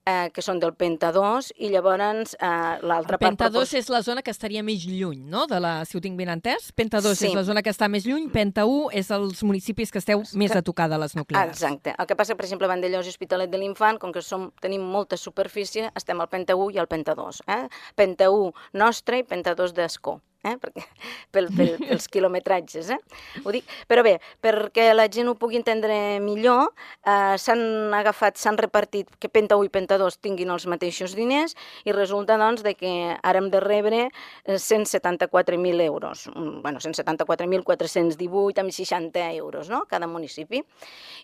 eh, 0.07 0.31
que 0.35 0.43
són 0.43 0.59
del 0.59 0.73
Penta 0.75 1.12
2 1.15 1.53
i 1.62 1.69
llavors 1.71 2.35
eh, 2.35 2.47
l'altra 2.83 3.19
part... 3.19 3.21
Penta 3.23 3.49
2 3.49 3.53
propos- 3.53 3.75
és 3.79 3.88
la 3.93 4.01
zona 4.03 4.23
que 4.23 4.31
estaria 4.35 4.62
més 4.62 4.85
lluny, 4.87 5.21
no?, 5.31 5.47
de 5.47 5.61
la, 5.61 5.85
si 5.85 5.97
ho 5.97 6.01
tinc 6.01 6.17
ben 6.19 6.29
entès. 6.33 6.73
Penta 6.73 7.01
2 7.01 7.17
Sí. 7.19 7.27
és 7.29 7.35
la 7.35 7.45
zona 7.45 7.62
que 7.62 7.71
està 7.71 7.88
més 7.88 8.05
lluny, 8.07 8.29
Penta 8.33 8.65
1 8.67 8.91
és 8.99 9.11
els 9.15 9.43
municipis 9.43 9.91
que 9.93 9.99
esteu 10.03 10.23
més 10.35 10.57
a 10.57 10.62
tocar 10.62 10.88
de 10.91 10.99
les 10.99 11.15
nuclears. 11.15 11.51
Exacte. 11.55 11.95
El 11.99 12.07
que 12.07 12.17
passa, 12.17 12.35
per 12.35 12.45
exemple, 12.47 12.67
a 12.67 12.73
Vandellós 12.73 13.07
i 13.07 13.11
Hospitalet 13.15 13.51
de 13.51 13.59
l'Infant, 13.59 13.99
com 14.03 14.12
que 14.12 14.23
som, 14.23 14.51
tenim 14.61 14.83
molta 14.83 15.17
superfície, 15.17 15.91
estem 15.95 16.21
al 16.21 16.29
Penta 16.29 16.57
1 16.57 16.71
i 16.75 16.79
al 16.83 16.88
Penta 16.88 17.15
2. 17.15 17.43
Eh? 17.47 17.69
Penta 17.95 18.31
1 18.31 18.53
nostre 18.75 19.19
i 19.19 19.25
Penta 19.25 19.55
2 19.55 19.73
d'Escó. 19.75 20.21
Eh? 20.42 20.57
Perquè, 20.59 20.83
pel, 21.35 21.46
pel, 21.55 21.76
pels 21.78 22.09
quilometratges, 22.11 22.90
eh? 22.90 22.98
Ho 23.44 23.52
dic, 23.55 23.68
però 23.87 24.02
bé, 24.02 24.16
perquè 24.42 24.88
la 24.94 25.07
gent 25.12 25.31
ho 25.31 25.37
pugui 25.38 25.59
entendre 25.61 26.18
millor, 26.22 26.72
eh, 27.07 27.37
s'han 27.38 27.94
agafat, 27.94 28.40
s'han 28.42 28.59
repartit 28.59 29.11
que 29.22 29.31
Penta 29.31 29.55
1 29.61 29.68
i 29.68 29.72
Penta 29.72 29.98
2 30.02 30.18
tinguin 30.24 30.50
els 30.50 30.66
mateixos 30.66 31.14
diners 31.14 31.55
i 31.87 31.94
resulta, 31.94 32.35
doncs, 32.40 32.64
de 32.66 32.74
que 32.74 32.92
ara 33.14 33.38
hem 33.38 33.52
de 33.55 33.61
rebre 33.62 34.02
eh, 34.09 34.59
174.000 34.59 35.87
euros. 35.87 36.26
Mm, 36.35 36.62
Bueno, 36.62 36.78
174.418 36.83 38.61
amb 38.62 38.70
60 38.70 39.33
euros, 39.35 39.70
no?, 39.70 39.85
cada 39.90 40.07
municipi. 40.07 40.62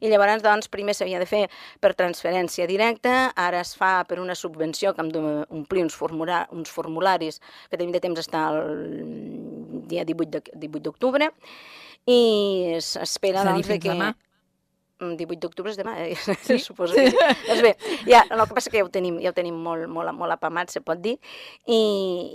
I 0.00 0.11
llavors, 0.12 0.42
doncs, 0.46 0.70
primer 0.70 0.94
s'havia 0.94 1.18
de 1.18 1.26
fer 1.26 1.44
per 1.83 1.94
transferència 1.98 2.66
directa, 2.70 3.33
ara 3.35 3.62
es 3.66 3.74
fa 3.78 4.04
per 4.09 4.20
una 4.22 4.35
subvenció 4.38 4.94
que 4.94 5.02
hem 5.02 5.11
d'omplir 5.14 5.83
uns, 5.87 5.98
uns 5.98 6.70
formularis 6.70 7.40
que 7.70 7.76
tenim 7.76 7.92
de 7.94 8.02
temps 8.02 8.22
està 8.22 8.46
el 8.54 9.08
dia 9.88 10.05
18 10.05 10.31
de- 10.38 10.55
18 10.55 10.85
d'octubre 10.87 11.31
i 12.09 12.79
s'espera, 12.81 13.44
doncs, 13.44 13.68
que... 13.68 13.79
demà. 13.90 14.14
18 14.99 15.38
d'octubre 15.38 15.71
és 15.71 15.79
demà, 15.79 15.94
eh? 16.03 16.16
sí? 16.42 16.59
suposo 16.66 16.94
que 16.94 17.11
sí. 17.11 17.16
doncs 17.47 17.62
bé, 17.62 17.73
ja, 18.09 18.25
el 18.27 18.42
que 18.49 18.57
passa 18.57 18.71
que 18.73 18.81
ja 18.81 18.87
ho 18.87 18.90
tenim, 18.90 19.21
ja 19.23 19.31
ho 19.31 19.37
tenim 19.37 19.55
molt, 19.62 19.87
molt, 19.87 20.11
molt 20.16 20.35
apamat, 20.35 20.73
se 20.75 20.83
pot 20.83 20.99
dir, 20.99 21.14
i, 21.71 21.79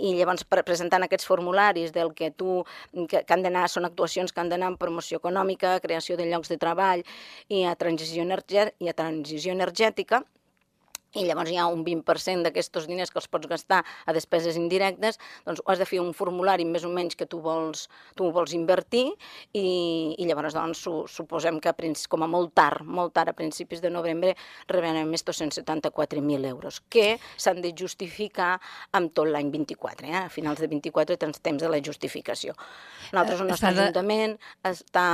i 0.08 0.14
llavors 0.16 0.46
presentant 0.48 1.04
aquests 1.04 1.28
formularis 1.28 1.92
del 1.92 2.14
que 2.16 2.30
tu, 2.32 2.62
que, 2.94 3.20
que 3.20 3.36
han 3.36 3.44
d'anar, 3.44 3.66
són 3.68 3.84
actuacions 3.84 4.32
que 4.32 4.40
han 4.40 4.52
d'anar 4.52 4.72
en 4.72 4.78
promoció 4.80 5.20
econòmica, 5.20 5.76
creació 5.84 6.16
de 6.16 6.28
llocs 6.30 6.52
de 6.52 6.56
treball 6.60 7.04
i 7.52 7.66
a 7.68 7.76
transició, 7.76 8.24
energia, 8.24 8.70
i 8.80 8.88
a 8.88 8.96
transició 8.96 9.52
energètica, 9.52 10.24
i 11.14 11.26
llavors 11.28 11.50
hi 11.52 11.58
ha 11.60 11.68
un 11.70 11.84
20% 11.86 12.46
d'aquests 12.48 12.88
diners 12.90 13.12
que 13.12 13.20
els 13.20 13.28
pots 13.30 13.48
gastar 13.50 13.82
a 14.06 14.14
despeses 14.16 14.58
indirectes, 14.60 15.18
doncs 15.46 15.62
has 15.66 15.80
de 15.80 15.88
fer 15.88 16.00
un 16.02 16.12
formulari 16.16 16.66
més 16.68 16.84
o 16.84 16.90
menys 16.92 17.16
que 17.18 17.26
tu 17.30 17.40
vols, 17.44 17.88
tu 18.18 18.30
vols 18.34 18.54
invertir 18.56 19.06
i, 19.52 19.66
i 20.18 20.26
llavors 20.26 20.56
doncs, 20.56 20.84
su, 20.84 20.96
suposem 21.10 21.60
que 21.62 21.72
com 22.08 22.22
a 22.24 22.28
molt 22.30 22.54
tard, 22.56 22.84
molt 22.86 23.12
tard, 23.14 23.30
a 23.30 23.36
principis 23.36 23.80
de 23.82 23.90
novembre, 23.90 24.34
rebrem 24.68 25.08
més 25.10 25.24
274.000 25.24 26.48
euros, 26.48 26.80
que 26.88 27.18
s'han 27.36 27.60
de 27.64 27.72
justificar 27.76 28.58
amb 28.92 29.12
tot 29.14 29.28
l'any 29.28 29.50
24. 29.52 30.08
Eh? 30.08 30.16
A 30.24 30.28
finals 30.32 30.62
de 30.62 30.68
24 30.70 31.18
tens 31.20 31.40
temps 31.44 31.62
de 31.62 31.70
la 31.70 31.80
justificació. 31.84 32.54
Nosaltres, 33.12 33.40
el 33.40 33.50
nostre 33.52 33.72
de... 33.72 33.88
ajuntament 33.88 34.38
està... 34.64 35.06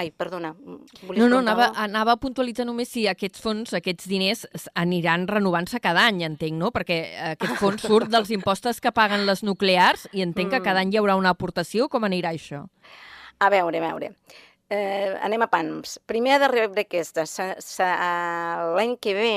Ai, 0.00 0.08
perdona. 0.08 0.54
No, 0.56 1.26
no, 1.28 1.42
anava, 1.42 1.66
anava 1.82 2.14
a 2.14 2.20
puntualitzar 2.20 2.64
només 2.64 2.88
si 2.94 3.04
aquests 3.10 3.42
fons, 3.44 3.74
aquests 3.76 4.06
diners 4.08 4.46
aniran 4.72 5.25
renovant-se 5.30 5.80
cada 5.82 6.06
any, 6.08 6.22
entenc, 6.26 6.56
no? 6.60 6.72
Perquè 6.74 7.00
aquest 7.32 7.58
fons 7.62 7.84
surt 7.86 8.10
dels 8.12 8.32
impostos 8.34 8.80
que 8.80 8.94
paguen 8.94 9.26
les 9.28 9.44
nuclears 9.46 10.08
i 10.12 10.24
entenc 10.24 10.54
que 10.54 10.62
cada 10.62 10.80
mm. 10.80 10.86
any 10.86 10.94
hi 10.94 11.00
haurà 11.02 11.16
una 11.20 11.34
aportació. 11.36 11.90
Com 11.92 12.08
anirà 12.08 12.34
això? 12.34 12.64
A 13.38 13.50
veure, 13.52 13.80
a 13.80 13.88
veure. 13.88 14.12
Eh, 14.68 15.14
anem 15.22 15.44
a 15.44 15.50
pams. 15.52 16.00
Primer 16.10 16.36
ha 16.36 16.42
de 16.42 16.50
rebre 16.50 16.86
aquesta. 16.86 17.26
L'any 18.74 18.96
que 18.98 19.14
ve, 19.14 19.34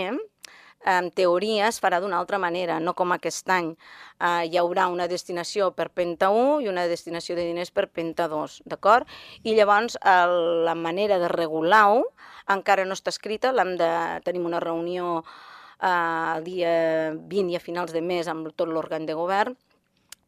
en 0.88 1.10
teoria 1.12 1.67
es 1.67 1.80
farà 1.84 1.99
d'una 1.99 2.17
altra 2.17 2.39
manera, 2.39 2.80
no 2.80 2.93
com 2.95 3.12
aquest 3.12 3.49
any. 3.52 3.73
Uh, 4.19 4.45
hi 4.47 4.58
haurà 4.60 4.88
una 4.91 5.08
destinació 5.12 5.71
per 5.75 5.89
Penta 5.95 6.30
1 6.32 6.62
i 6.63 6.69
una 6.71 6.88
destinació 6.88 7.36
de 7.36 7.45
diners 7.47 7.71
per 7.71 7.89
Penta 7.91 8.28
2, 8.32 8.62
d'acord? 8.65 9.08
I 9.43 9.56
llavors 9.56 9.99
el, 10.02 10.65
la 10.65 10.75
manera 10.75 11.19
de 11.19 11.28
regular-ho 11.28 12.06
encara 12.49 12.86
no 12.86 12.97
està 12.97 13.13
escrita, 13.13 13.52
l'hem 13.52 13.75
de... 13.78 13.91
tenim 14.25 14.47
una 14.47 14.60
reunió 14.63 15.19
eh, 15.19 15.28
el 15.80 16.44
dia 16.44 16.72
20 17.15 17.54
i 17.54 17.58
a 17.58 17.63
finals 17.63 17.94
de 17.96 18.02
mes 18.04 18.28
amb 18.28 18.52
tot 18.56 18.68
l'òrgan 18.68 19.06
de 19.08 19.15
govern 19.15 19.56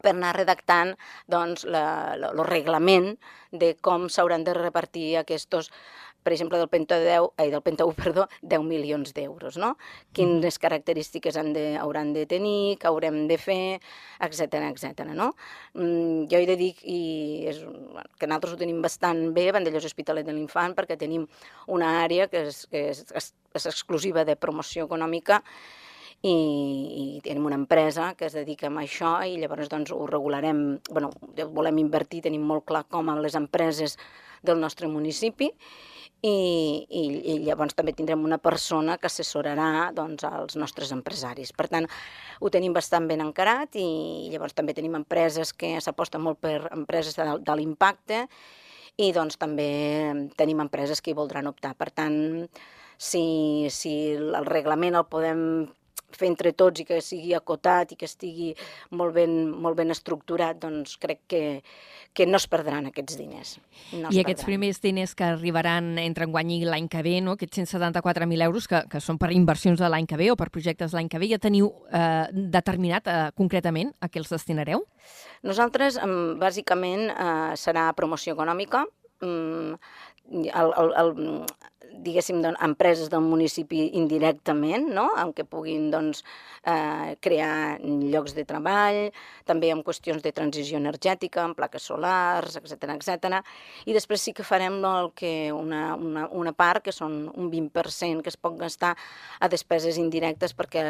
per 0.01 0.13
anar 0.15 0.33
redactant 0.35 0.95
doncs, 1.29 1.65
la, 1.65 2.15
la, 2.17 2.31
el 2.33 2.43
reglament 2.47 3.13
de 3.51 3.75
com 3.85 4.07
s'hauran 4.09 4.45
de 4.47 4.55
repartir 4.57 5.17
aquests 5.19 5.71
per 6.23 6.33
exemple, 6.33 6.59
del 6.61 6.69
Penta 6.69 6.99
10, 7.01 7.31
ai, 7.41 7.49
del 7.53 7.63
Penta 7.65 7.85
1, 7.89 7.95
perdó, 8.03 8.27
10 8.41 8.65
milions 8.67 9.13
d'euros, 9.17 9.57
no? 9.61 9.75
Quines 10.15 10.59
característiques 10.61 11.37
han 11.39 11.51
de, 11.57 11.65
hauran 11.81 12.13
de 12.17 12.25
tenir, 12.29 12.77
què 12.81 12.89
haurem 12.89 13.23
de 13.31 13.37
fer, 13.41 13.79
etc 14.21 14.61
etc. 14.69 15.05
no? 15.15 15.31
Mm, 15.73 16.29
jo 16.31 16.39
he 16.39 16.47
de 16.49 16.57
dir 16.59 16.71
i 16.83 17.01
és, 17.51 17.61
que 18.19 18.29
nosaltres 18.29 18.55
ho 18.55 18.61
tenim 18.61 18.81
bastant 18.83 19.29
bé, 19.35 19.49
Vandellós 19.55 19.87
Hospitalet 19.89 20.27
de 20.27 20.35
l'Infant, 20.35 20.75
perquè 20.77 20.97
tenim 20.99 21.27
una 21.71 21.97
àrea 22.03 22.27
que 22.31 22.47
és, 22.49 22.65
que 22.71 22.89
és, 22.91 23.05
és, 23.15 23.31
és 23.57 23.69
exclusiva 23.71 24.25
de 24.27 24.37
promoció 24.39 24.87
econòmica 24.89 25.41
i, 26.21 26.33
i 26.33 27.05
tenim 27.25 27.47
una 27.49 27.57
empresa 27.57 28.13
que 28.17 28.27
es 28.29 28.35
dedica 28.37 28.69
a 28.69 28.81
això 28.83 29.13
i 29.25 29.39
llavors 29.41 29.69
doncs, 29.69 29.91
ho 29.91 30.05
regularem, 30.09 30.79
bueno, 30.89 31.09
volem 31.55 31.81
invertir, 31.81 32.21
tenim 32.27 32.45
molt 32.45 32.67
clar 32.69 32.85
com 32.89 33.09
a 33.09 33.17
les 33.19 33.35
empreses 33.35 33.97
del 34.45 34.59
nostre 34.61 34.87
municipi 34.87 35.51
i, 36.21 36.85
i, 36.85 37.03
i 37.33 37.37
llavors 37.45 37.73
també 37.77 37.93
tindrem 37.97 38.23
una 38.25 38.37
persona 38.41 38.97
que 39.01 39.09
assessorarà 39.09 39.89
doncs, 39.97 40.25
als 40.27 40.57
nostres 40.59 40.93
empresaris. 40.93 41.53
Per 41.57 41.67
tant, 41.71 41.87
ho 42.39 42.51
tenim 42.53 42.75
bastant 42.77 43.07
ben 43.09 43.23
encarat 43.25 43.77
i 43.81 44.29
llavors 44.33 44.53
també 44.57 44.75
tenim 44.77 44.99
empreses 44.99 45.53
que 45.53 45.73
s'aposten 45.81 46.21
molt 46.21 46.41
per 46.41 46.59
empreses 46.71 47.17
de, 47.17 47.25
de 47.41 47.57
l'impacte 47.57 48.25
i 49.01 49.09
doncs 49.15 49.39
també 49.41 49.71
tenim 50.37 50.61
empreses 50.61 51.01
que 51.01 51.11
hi 51.11 51.17
voldran 51.17 51.49
optar. 51.49 51.73
Per 51.79 51.89
tant, 51.89 52.17
si, 53.01 53.25
si 53.73 53.95
el 54.13 54.45
reglament 54.45 54.99
el 54.99 55.07
podem 55.09 55.43
fer 56.19 56.29
entre 56.31 56.51
tots 56.57 56.81
i 56.81 56.85
que 56.87 56.99
sigui 57.03 57.33
acotat 57.37 57.93
i 57.93 57.97
que 57.99 58.07
estigui 58.09 58.51
molt 58.97 59.15
ben, 59.15 59.33
molt 59.51 59.77
ben 59.79 59.93
estructurat, 59.93 60.59
doncs 60.61 60.97
crec 61.01 61.21
que, 61.31 61.41
que 62.13 62.27
no 62.27 62.39
es 62.39 62.47
perdran 62.51 62.89
aquests 62.89 63.17
diners. 63.19 63.55
No 63.93 64.11
I 64.11 64.21
aquests 64.21 64.43
perdran. 64.43 64.49
primers 64.49 64.81
diners 64.83 65.15
que 65.15 65.27
arribaran 65.27 65.93
entre 66.01 66.27
enguany 66.27 66.55
i 66.57 66.61
l'any 66.67 66.89
que 66.91 67.03
ve, 67.05 67.17
no? 67.23 67.37
aquests 67.37 67.61
174.000 67.63 68.45
euros 68.47 68.67
que, 68.67 68.83
que 68.91 69.01
són 69.03 69.19
per 69.21 69.31
inversions 69.35 69.79
de 69.79 69.89
l'any 69.89 70.09
que 70.09 70.19
ve 70.19 70.31
o 70.33 70.37
per 70.39 70.49
projectes 70.53 70.95
l'any 70.97 71.09
que 71.11 71.21
ve, 71.21 71.31
ja 71.31 71.41
teniu 71.41 71.71
eh, 71.91 72.27
determinat 72.31 73.07
eh, 73.07 73.19
concretament 73.37 73.93
a 73.99 74.11
què 74.11 74.21
els 74.21 74.31
destinareu? 74.31 74.85
Nosaltres, 75.47 75.97
bàsicament, 76.41 77.09
eh, 77.09 77.57
serà 77.59 77.89
promoció 77.97 78.35
econòmica, 78.35 78.85
mm, 79.23 79.73
el, 80.31 80.73
el, 80.77 80.93
el, 81.01 81.13
diguéssim, 81.91 82.41
doncs, 82.41 82.59
empreses 82.63 83.09
del 83.11 83.23
municipi 83.25 83.83
indirectament, 83.99 84.87
no? 84.93 85.09
en 85.19 85.33
què 85.35 85.45
puguin 85.47 85.89
doncs, 85.93 86.23
eh, 86.65 87.15
crear 87.21 87.79
llocs 87.81 88.35
de 88.37 88.45
treball, 88.47 88.99
també 89.45 89.71
en 89.73 89.83
qüestions 89.85 90.23
de 90.23 90.31
transició 90.35 90.79
energètica, 90.79 91.43
en 91.45 91.55
plaques 91.57 91.87
solars, 91.89 92.57
etc 92.59 92.95
etc. 92.95 93.41
I 93.85 93.95
després 93.95 94.21
sí 94.21 94.33
que 94.33 94.45
farem 94.47 94.79
el 94.85 95.11
que 95.17 95.51
una, 95.53 95.95
una, 95.95 96.27
una 96.29 96.53
part, 96.53 96.83
que 96.85 96.93
són 96.95 97.29
un 97.33 97.51
20% 97.51 98.21
que 98.21 98.31
es 98.31 98.37
pot 98.37 98.57
gastar 98.59 98.95
a 99.39 99.49
despeses 99.51 99.99
indirectes 100.01 100.55
perquè, 100.57 100.83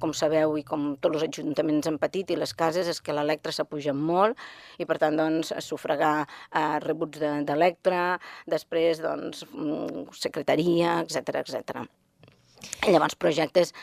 com 0.00 0.14
sabeu 0.14 0.56
i 0.58 0.64
com 0.66 0.94
tots 0.96 1.20
els 1.20 1.28
ajuntaments 1.28 1.90
han 1.90 1.98
patit 2.00 2.30
i 2.30 2.38
les 2.38 2.54
cases, 2.54 2.88
és 2.88 3.02
que 3.02 3.14
l'electre 3.14 3.52
s'ha 3.54 3.66
pujat 3.68 3.96
molt 3.96 4.38
i 4.78 4.86
per 4.88 4.98
tant 5.02 5.16
doncs, 5.18 5.52
sufragar 5.64 6.22
eh, 6.24 6.78
rebuts 6.84 7.20
d'electre, 7.20 7.98
de, 8.46 8.52
després 8.54 9.02
doncs, 9.02 9.44
mm, 9.52 10.08
secretaria, 10.28 11.00
etc 11.04 11.42
etc. 11.42 11.86
Llavors 12.86 13.18
projectes 13.18 13.74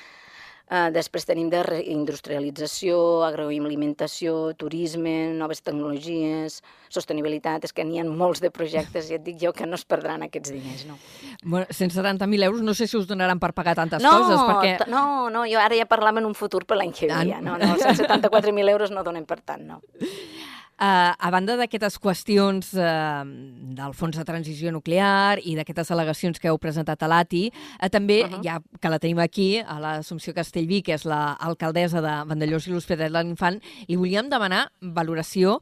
Uh, 0.65 0.88
després 0.89 1.27
tenim 1.29 1.45
de 1.53 1.60
reindustrialització, 1.62 2.95
agroalimentació, 3.27 4.55
turisme, 4.58 5.12
noves 5.38 5.62
tecnologies, 5.62 6.55
sostenibilitat, 6.89 7.67
és 7.67 7.75
que 7.75 7.86
n'hi 7.86 8.01
ha 8.01 8.05
molts 8.10 8.41
de 8.41 8.49
projectes, 8.49 9.12
i 9.12 9.19
et 9.19 9.21
dic 9.21 9.38
jo 9.43 9.51
que 9.53 9.67
no 9.69 9.77
es 9.77 9.86
perdran 9.86 10.25
aquests 10.25 10.55
diners, 10.55 10.88
no. 10.89 10.97
Bueno, 11.43 11.69
170.000 11.69 12.49
euros 12.49 12.65
no 12.65 12.73
sé 12.73 12.89
si 12.89 12.97
us 12.97 13.05
donaran 13.05 13.38
per 13.38 13.51
pagar 13.53 13.75
tantes 13.77 14.01
no, 14.01 14.15
coses, 14.17 14.41
perquè... 14.41 14.89
No, 14.89 15.29
no, 15.29 15.45
jo 15.45 15.62
ara 15.62 15.77
ja 15.77 15.86
parlava 15.86 16.23
en 16.23 16.31
un 16.31 16.34
futur 16.34 16.63
per 16.65 16.81
l'any 16.81 16.97
que 16.97 17.13
ve, 17.13 17.38
no, 17.45 17.60
no, 17.62 17.77
174.000 17.77 18.73
euros 18.73 18.89
no 18.89 19.05
donen 19.05 19.29
per 19.29 19.43
tant, 19.45 19.69
no. 19.69 19.84
Uh, 20.76 21.16
a 21.16 21.30
banda 21.32 21.54
d'aquestes 21.56 21.96
qüestions 22.04 22.74
uh, 22.76 23.22
del 23.78 23.94
fons 23.96 24.18
de 24.20 24.26
transició 24.28 24.74
nuclear 24.76 25.40
i 25.40 25.54
d'aquestes 25.56 25.94
al·legacions 25.96 26.36
que 26.36 26.50
heu 26.52 26.58
presentat 26.60 27.00
a 27.00 27.08
l'ATI, 27.08 27.46
uh, 27.48 27.88
també, 27.88 28.26
uh 28.26 28.28
-huh. 28.28 28.44
ja 28.44 28.60
que 28.82 28.90
la 28.90 29.00
tenim 29.00 29.20
aquí, 29.20 29.60
a 29.60 29.80
l'Assumpció 29.80 30.34
Castellví, 30.34 30.82
que 30.84 30.94
és 30.94 31.06
l'alcaldessa 31.06 32.02
de 32.02 32.14
Vandellós 32.28 32.68
i 32.68 32.72
l'Hospitalet 32.72 33.14
de 33.14 33.24
l'Infant, 33.24 33.62
li 33.88 33.96
volíem 33.96 34.30
demanar 34.30 34.70
valoració 34.82 35.62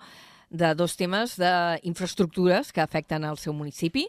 de 0.49 0.73
dos 0.73 0.95
temes 0.95 1.37
d'infraestructures 1.37 2.71
que 2.71 2.81
afecten 2.81 3.23
el 3.23 3.37
seu 3.37 3.53
municipi. 3.53 4.07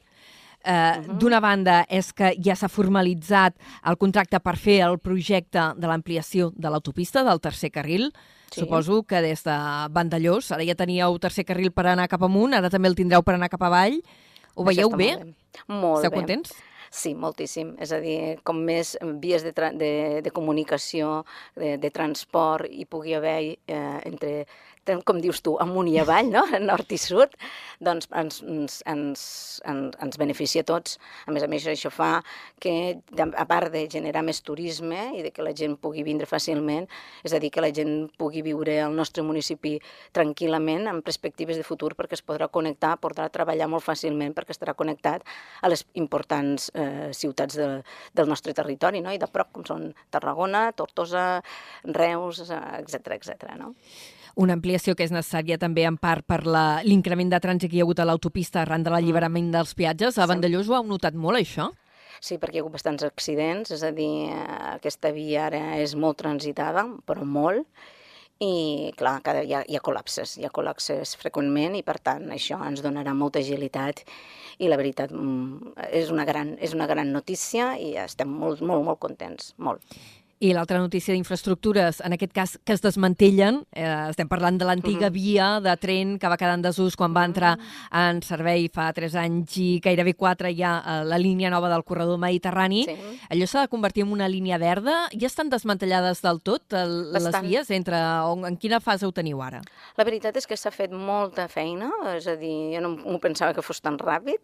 Uh 0.64 0.70
-huh. 0.70 1.18
D'una 1.18 1.40
banda 1.40 1.84
és 1.88 2.12
que 2.12 2.34
ja 2.42 2.56
s'ha 2.56 2.68
formalitzat 2.68 3.54
el 3.84 3.96
contracte 3.96 4.40
per 4.40 4.56
fer 4.56 4.80
el 4.80 4.98
projecte 4.98 5.60
de 5.76 5.86
l'ampliació 5.86 6.52
de 6.56 6.70
l'autopista 6.70 7.22
del 7.22 7.40
tercer 7.40 7.70
carril, 7.70 8.12
Sí. 8.54 8.60
Suposo 8.60 9.02
que 9.02 9.20
des 9.20 9.42
de 9.42 9.54
Vandellós, 9.90 10.52
ara 10.52 10.62
ja 10.62 10.76
teníeu 10.78 11.18
tercer 11.18 11.42
carril 11.44 11.72
per 11.74 11.88
anar 11.90 12.06
cap 12.06 12.22
amunt, 12.22 12.54
ara 12.54 12.70
també 12.70 12.86
el 12.86 12.94
tindreu 12.94 13.24
per 13.26 13.34
anar 13.34 13.48
cap 13.50 13.64
avall. 13.66 13.98
Ho 14.54 14.62
veieu 14.62 14.92
bé? 14.94 15.16
Molt 15.16 15.24
bé. 15.24 15.34
Molt 15.66 15.96
Esteu 15.98 16.12
bé. 16.12 16.16
contents? 16.20 16.54
Sí, 16.94 17.16
moltíssim. 17.18 17.72
És 17.82 17.90
a 17.90 17.98
dir, 17.98 18.38
com 18.46 18.60
més 18.62 18.92
vies 19.18 19.42
de, 19.42 19.50
de, 19.74 19.90
de 20.22 20.30
comunicació, 20.30 21.24
de, 21.58 21.74
de 21.82 21.90
transport 21.90 22.70
hi 22.70 22.86
pugui 22.86 23.16
haver 23.18 23.58
eh, 23.66 23.98
entre 24.06 24.46
com 25.04 25.20
dius 25.22 25.40
tu, 25.44 25.54
amunt 25.62 25.88
i 25.90 25.98
avall, 26.00 26.30
no? 26.32 26.44
nord 26.70 26.90
i 26.92 26.98
sud, 27.00 27.34
doncs 27.84 28.08
ens, 28.14 28.40
ens, 28.42 28.78
ens, 28.90 29.24
ens, 29.70 29.96
ens 30.02 30.18
beneficia 30.20 30.64
a 30.64 30.68
tots. 30.68 30.98
A 31.26 31.34
més 31.34 31.44
a 31.44 31.48
més, 31.50 31.66
això 31.70 31.90
fa 31.92 32.18
que, 32.62 32.74
a 33.18 33.46
part 33.48 33.72
de 33.74 33.84
generar 33.90 34.24
més 34.26 34.42
turisme 34.44 35.10
i 35.18 35.24
de 35.24 35.32
que 35.34 35.44
la 35.44 35.54
gent 35.56 35.76
pugui 35.80 36.04
vindre 36.06 36.28
fàcilment, 36.28 36.88
és 37.24 37.34
a 37.34 37.40
dir, 37.42 37.50
que 37.54 37.64
la 37.64 37.72
gent 37.74 38.08
pugui 38.20 38.44
viure 38.46 38.76
al 38.84 38.94
nostre 38.96 39.24
municipi 39.26 39.76
tranquil·lament, 40.16 40.88
amb 40.90 41.04
perspectives 41.06 41.60
de 41.60 41.66
futur, 41.66 41.94
perquè 41.98 42.18
es 42.18 42.24
podrà 42.24 42.48
connectar, 42.52 42.96
podrà 43.02 43.28
treballar 43.32 43.70
molt 43.72 43.86
fàcilment, 43.86 44.34
perquè 44.36 44.54
estarà 44.54 44.76
connectat 44.78 45.24
a 45.62 45.72
les 45.72 45.86
importants 46.00 46.70
eh, 46.74 47.10
ciutats 47.16 47.56
de, 47.58 47.70
del 48.14 48.30
nostre 48.30 48.54
territori, 48.56 49.02
no? 49.04 49.12
i 49.14 49.20
de 49.20 49.30
prop, 49.30 49.52
com 49.54 49.66
són 49.66 49.88
Tarragona, 50.14 50.68
Tortosa, 50.76 51.40
Reus, 51.84 52.42
etc 52.44 53.14
etc. 53.16 53.54
no? 53.58 53.74
Una 54.34 54.56
ampliació 54.58 54.96
que 54.98 55.06
és 55.06 55.12
necessària 55.14 55.58
també 55.62 55.84
en 55.86 55.96
part 55.96 56.26
per 56.26 56.40
l'increment 56.42 57.30
de 57.30 57.38
trànsit 57.40 57.70
que 57.70 57.78
hi 57.78 57.82
ha 57.82 57.86
hagut 57.86 58.00
a 58.02 58.06
l'autopista 58.08 58.62
arran 58.64 58.82
de 58.82 58.90
l'alliberament 58.90 59.52
dels 59.54 59.74
peatges. 59.78 60.18
A 60.18 60.26
Vandellós 60.26 60.68
ho 60.68 60.78
heu 60.78 60.86
notat 60.88 61.14
molt, 61.14 61.38
això? 61.38 61.70
Sí, 62.24 62.38
perquè 62.40 62.56
hi 62.56 62.62
ha 62.62 62.64
hagut 62.64 62.74
bastants 62.74 63.04
accidents, 63.06 63.70
és 63.74 63.82
a 63.84 63.92
dir, 63.94 64.30
eh, 64.32 64.46
aquesta 64.74 65.12
via 65.12 65.46
ara 65.46 65.76
és 65.82 65.94
molt 65.94 66.18
transitada, 66.22 66.86
però 67.06 67.26
molt, 67.26 67.68
i 68.42 68.90
clar, 68.98 69.20
cada, 69.22 69.44
hi, 69.46 69.52
ha, 69.54 69.62
hi 69.68 69.76
ha 69.78 69.82
col·lapses, 69.84 70.34
hi 70.40 70.46
ha 70.46 70.50
col·lapses 70.54 71.14
freqüentment 71.20 71.76
i 71.78 71.84
per 71.86 72.00
tant 72.02 72.26
això 72.34 72.58
ens 72.66 72.82
donarà 72.82 73.14
molta 73.14 73.38
agilitat 73.38 74.02
i 74.58 74.70
la 74.70 74.78
veritat 74.80 75.14
mm, 75.14 75.76
és 75.94 76.10
una 76.10 76.26
gran, 76.26 76.56
és 76.58 76.74
una 76.74 76.88
gran 76.90 77.12
notícia 77.14 77.74
i 77.78 77.94
estem 78.02 78.34
molt, 78.42 78.64
molt, 78.66 78.82
molt 78.88 79.00
contents, 79.04 79.54
molt. 79.58 79.84
I 80.42 80.50
l'altra 80.52 80.80
notícia 80.82 81.14
d'infraestructures, 81.14 82.00
en 82.04 82.14
aquest 82.16 82.32
cas, 82.34 82.56
que 82.66 82.74
es 82.74 82.82
desmantellen, 82.82 83.62
eh, 83.72 83.84
estem 84.10 84.28
parlant 84.28 84.58
de 84.58 84.64
l'antiga 84.66 85.06
uh 85.06 85.10
-huh. 85.10 85.12
via 85.12 85.60
de 85.60 85.76
tren 85.76 86.18
que 86.18 86.28
va 86.28 86.36
quedar 86.36 86.54
en 86.54 86.62
desús 86.62 86.96
quan 86.96 87.14
va 87.14 87.24
entrar 87.24 87.58
en 87.92 88.20
servei 88.22 88.68
fa 88.68 88.92
3 88.92 89.14
anys 89.14 89.56
i 89.56 89.80
gairebé 89.80 90.14
4 90.14 90.50
ja 90.50 90.82
eh, 90.84 91.04
la 91.04 91.18
línia 91.18 91.50
nova 91.50 91.68
del 91.68 91.84
corredor 91.84 92.18
mediterrani. 92.18 92.84
Sí. 92.84 92.96
Allò 93.30 93.46
s'ha 93.46 93.60
de 93.62 93.68
convertir 93.68 94.02
en 94.02 94.12
una 94.12 94.28
línia 94.28 94.58
verda? 94.58 95.08
Ja 95.12 95.26
estan 95.26 95.48
desmantellades 95.48 96.20
del 96.22 96.40
tot 96.42 96.72
el, 96.72 97.12
les 97.12 97.40
vies? 97.42 97.70
Entre, 97.70 97.96
on, 97.96 98.44
en 98.44 98.56
quina 98.56 98.80
fase 98.80 99.06
ho 99.06 99.12
teniu 99.12 99.40
ara? 99.42 99.62
La 99.96 100.04
veritat 100.04 100.36
és 100.36 100.46
que 100.46 100.56
s'ha 100.56 100.70
fet 100.70 100.90
molta 100.90 101.48
feina, 101.48 101.90
és 102.16 102.26
a 102.26 102.36
dir, 102.36 102.74
jo 102.74 102.80
no 102.80 102.96
m'ho 102.96 103.20
pensava 103.20 103.54
que 103.54 103.62
fos 103.62 103.80
tan 103.80 103.98
ràpid, 103.98 104.40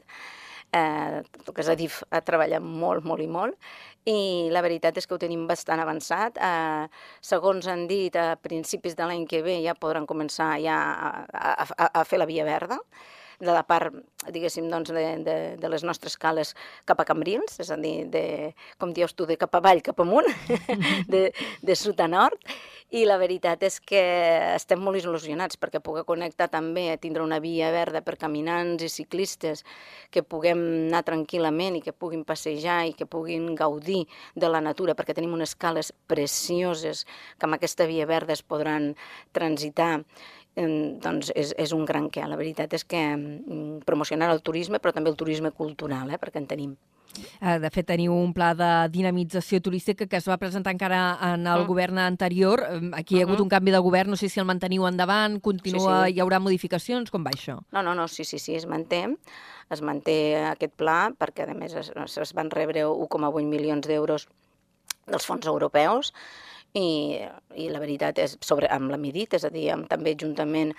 eh, 0.73 1.21
que 1.47 1.63
és 1.63 1.71
a 1.71 1.77
dir, 1.79 1.91
ha 2.11 2.21
treballat 2.27 2.65
molt, 2.65 3.05
molt 3.05 3.23
i 3.23 3.29
molt, 3.31 3.71
i 4.09 4.49
la 4.53 4.63
veritat 4.65 4.97
és 4.97 5.07
que 5.07 5.15
ho 5.15 5.21
tenim 5.21 5.47
bastant 5.49 5.81
avançat. 5.83 6.39
Eh, 6.41 6.87
segons 7.21 7.69
han 7.69 7.87
dit, 7.91 8.17
a 8.17 8.37
principis 8.41 8.97
de 8.97 9.07
l'any 9.07 9.27
que 9.29 9.43
ve 9.47 9.61
ja 9.65 9.77
podran 9.79 10.07
començar 10.07 10.55
ja 10.63 10.79
a, 10.93 11.11
a, 11.33 11.57
a, 11.77 11.91
a 12.01 12.05
fer 12.05 12.23
la 12.23 12.29
via 12.31 12.47
verda 12.49 12.81
de 13.41 13.53
la 13.53 13.63
part, 13.65 13.95
diguéssim, 14.29 14.69
doncs, 14.71 14.93
de, 14.93 15.05
de, 15.25 15.37
de 15.61 15.71
les 15.73 15.85
nostres 15.87 16.17
cales 16.21 16.53
cap 16.89 17.01
a 17.01 17.07
Cambrils, 17.09 17.57
és 17.63 17.71
a 17.73 17.79
dir, 17.81 18.05
de, 18.13 18.25
com 18.81 18.93
dius 18.97 19.17
tu, 19.17 19.27
de 19.29 19.39
cap 19.41 19.57
avall, 19.57 19.81
cap 19.85 20.01
amunt, 20.05 20.29
de, 21.13 21.31
de 21.65 21.77
sud 21.79 22.01
a 22.05 22.09
nord, 22.11 22.45
i 22.91 23.05
la 23.07 23.17
veritat 23.21 23.63
és 23.63 23.79
que 23.87 24.01
estem 24.57 24.81
molt 24.83 24.99
il·lusionats 24.99 25.59
perquè 25.61 25.79
poder 25.83 26.03
connectar 26.09 26.49
també, 26.51 26.89
tindre 26.99 27.23
una 27.23 27.39
via 27.43 27.71
verda 27.71 28.03
per 28.03 28.17
caminants 28.19 28.83
i 28.83 28.91
ciclistes 28.91 29.63
que 30.11 30.25
puguem 30.27 30.61
anar 30.89 31.05
tranquil·lament 31.07 31.79
i 31.79 31.85
que 31.85 31.95
puguin 31.95 32.25
passejar 32.27 32.83
i 32.91 32.97
que 32.99 33.07
puguin 33.07 33.55
gaudir 33.55 34.03
de 34.35 34.51
la 34.51 34.61
natura 34.65 34.97
perquè 34.99 35.15
tenim 35.15 35.37
unes 35.39 35.55
cales 35.55 35.93
precioses 36.11 37.07
que 37.39 37.47
amb 37.47 37.57
aquesta 37.57 37.87
via 37.87 38.11
verda 38.11 38.35
es 38.35 38.43
podran 38.43 38.97
transitar 39.33 40.01
doncs 41.03 41.33
és, 41.35 41.55
és 41.59 41.73
un 41.77 41.85
gran 41.89 42.09
què. 42.13 42.27
La 42.29 42.39
veritat 42.41 42.73
és 42.77 42.85
que 42.85 43.01
mm, 43.17 43.83
promocionar 43.87 44.31
el 44.35 44.43
turisme, 44.43 44.81
però 44.81 44.95
també 44.97 45.11
el 45.11 45.19
turisme 45.21 45.53
cultural, 45.53 46.11
eh, 46.11 46.19
perquè 46.21 46.43
en 46.43 46.49
tenim. 46.51 46.79
Eh, 47.41 47.59
de 47.59 47.71
fet, 47.75 47.89
teniu 47.89 48.15
un 48.15 48.31
pla 48.35 48.53
de 48.55 48.69
dinamització 48.93 49.61
turística 49.65 50.07
que 50.07 50.19
es 50.21 50.29
va 50.31 50.39
presentar 50.39 50.73
encara 50.77 51.01
en 51.33 51.47
el 51.47 51.65
mm. 51.65 51.69
govern 51.69 51.99
anterior. 51.99 52.63
Aquí 52.95 53.17
hi 53.17 53.23
ha 53.23 53.25
hagut 53.25 53.39
uh 53.39 53.41
-huh. 53.41 53.49
un 53.49 53.49
canvi 53.49 53.73
de 53.73 53.79
govern, 53.79 54.11
no 54.11 54.17
sé 54.17 54.29
si 54.29 54.41
el 54.41 54.47
manteniu 54.47 54.87
endavant, 54.87 55.41
continua, 55.41 56.07
sí, 56.07 56.13
sí. 56.13 56.17
hi 56.17 56.21
haurà 56.21 56.39
modificacions, 56.39 57.11
com 57.11 57.25
va 57.25 57.31
això? 57.31 57.59
No, 57.73 57.83
no, 57.83 57.95
no, 57.95 58.09
sí, 58.09 58.25
sí, 58.25 58.39
sí, 58.39 58.55
es 58.55 58.67
manté. 58.67 59.17
Es 59.71 59.83
manté 59.83 60.37
aquest 60.45 60.75
pla 60.75 61.13
perquè, 61.19 61.49
a 61.51 61.55
més, 61.55 61.75
es, 61.75 62.17
es 62.17 62.33
van 62.35 62.51
rebre 62.51 62.87
1,8 62.87 63.47
milions 63.47 63.87
d'euros 63.87 64.29
dels 65.07 65.27
fons 65.27 65.47
europeus 65.47 66.13
i, 66.79 67.19
i 67.57 67.69
la 67.71 67.81
veritat 67.83 68.19
és 68.23 68.37
sobre, 68.45 68.69
amb 68.71 68.93
la 68.93 68.99
Midit, 69.01 69.35
és 69.39 69.47
a 69.47 69.51
dir, 69.53 69.69
amb, 69.75 69.89
també 69.91 70.15
juntament 70.19 70.75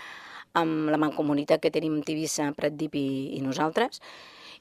amb 0.60 0.92
la 0.92 1.00
mancomunitat 1.00 1.62
que 1.64 1.72
tenim 1.72 2.02
Tivissa, 2.04 2.50
Pratdip 2.58 2.96
i, 3.00 3.08
i 3.38 3.42
nosaltres, 3.44 4.02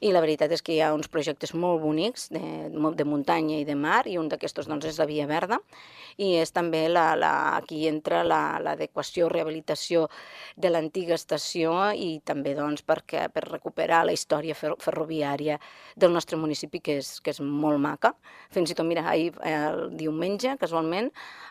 i 0.00 0.12
la 0.12 0.22
veritat 0.24 0.52
és 0.52 0.62
que 0.64 0.74
hi 0.74 0.80
ha 0.80 0.92
uns 0.96 1.10
projectes 1.12 1.52
molt 1.54 1.82
bonics 1.82 2.28
de, 2.32 2.42
de 2.70 3.04
muntanya 3.04 3.60
i 3.60 3.66
de 3.68 3.76
mar 3.76 4.02
i 4.08 4.16
un 4.20 4.30
d'aquests 4.32 4.68
doncs, 4.68 4.88
és 4.88 5.00
la 5.00 5.08
Via 5.08 5.26
Verda 5.28 5.60
i 6.20 6.34
és 6.40 6.52
també 6.52 6.86
la, 6.88 7.14
la, 7.16 7.32
aquí 7.56 7.86
entra 7.88 8.22
l'adequació, 8.24 9.28
la, 9.28 9.34
rehabilitació 9.36 10.06
de 10.56 10.70
l'antiga 10.70 11.16
estació 11.16 11.74
i 11.96 12.20
també 12.24 12.54
doncs, 12.56 12.84
perquè, 12.86 13.26
per 13.32 13.46
recuperar 13.48 14.02
la 14.06 14.14
història 14.16 14.56
ferroviària 14.56 15.58
del 15.96 16.12
nostre 16.12 16.38
municipi 16.40 16.80
que 16.80 16.98
és, 17.00 17.12
que 17.20 17.32
és 17.34 17.40
molt 17.40 17.80
maca. 17.80 18.14
Fins 18.52 18.72
i 18.72 18.76
tot, 18.76 18.88
mira, 18.88 19.06
ahir 19.10 19.32
el 19.46 19.90
diumenge, 19.96 20.56
casualment, 20.60 21.10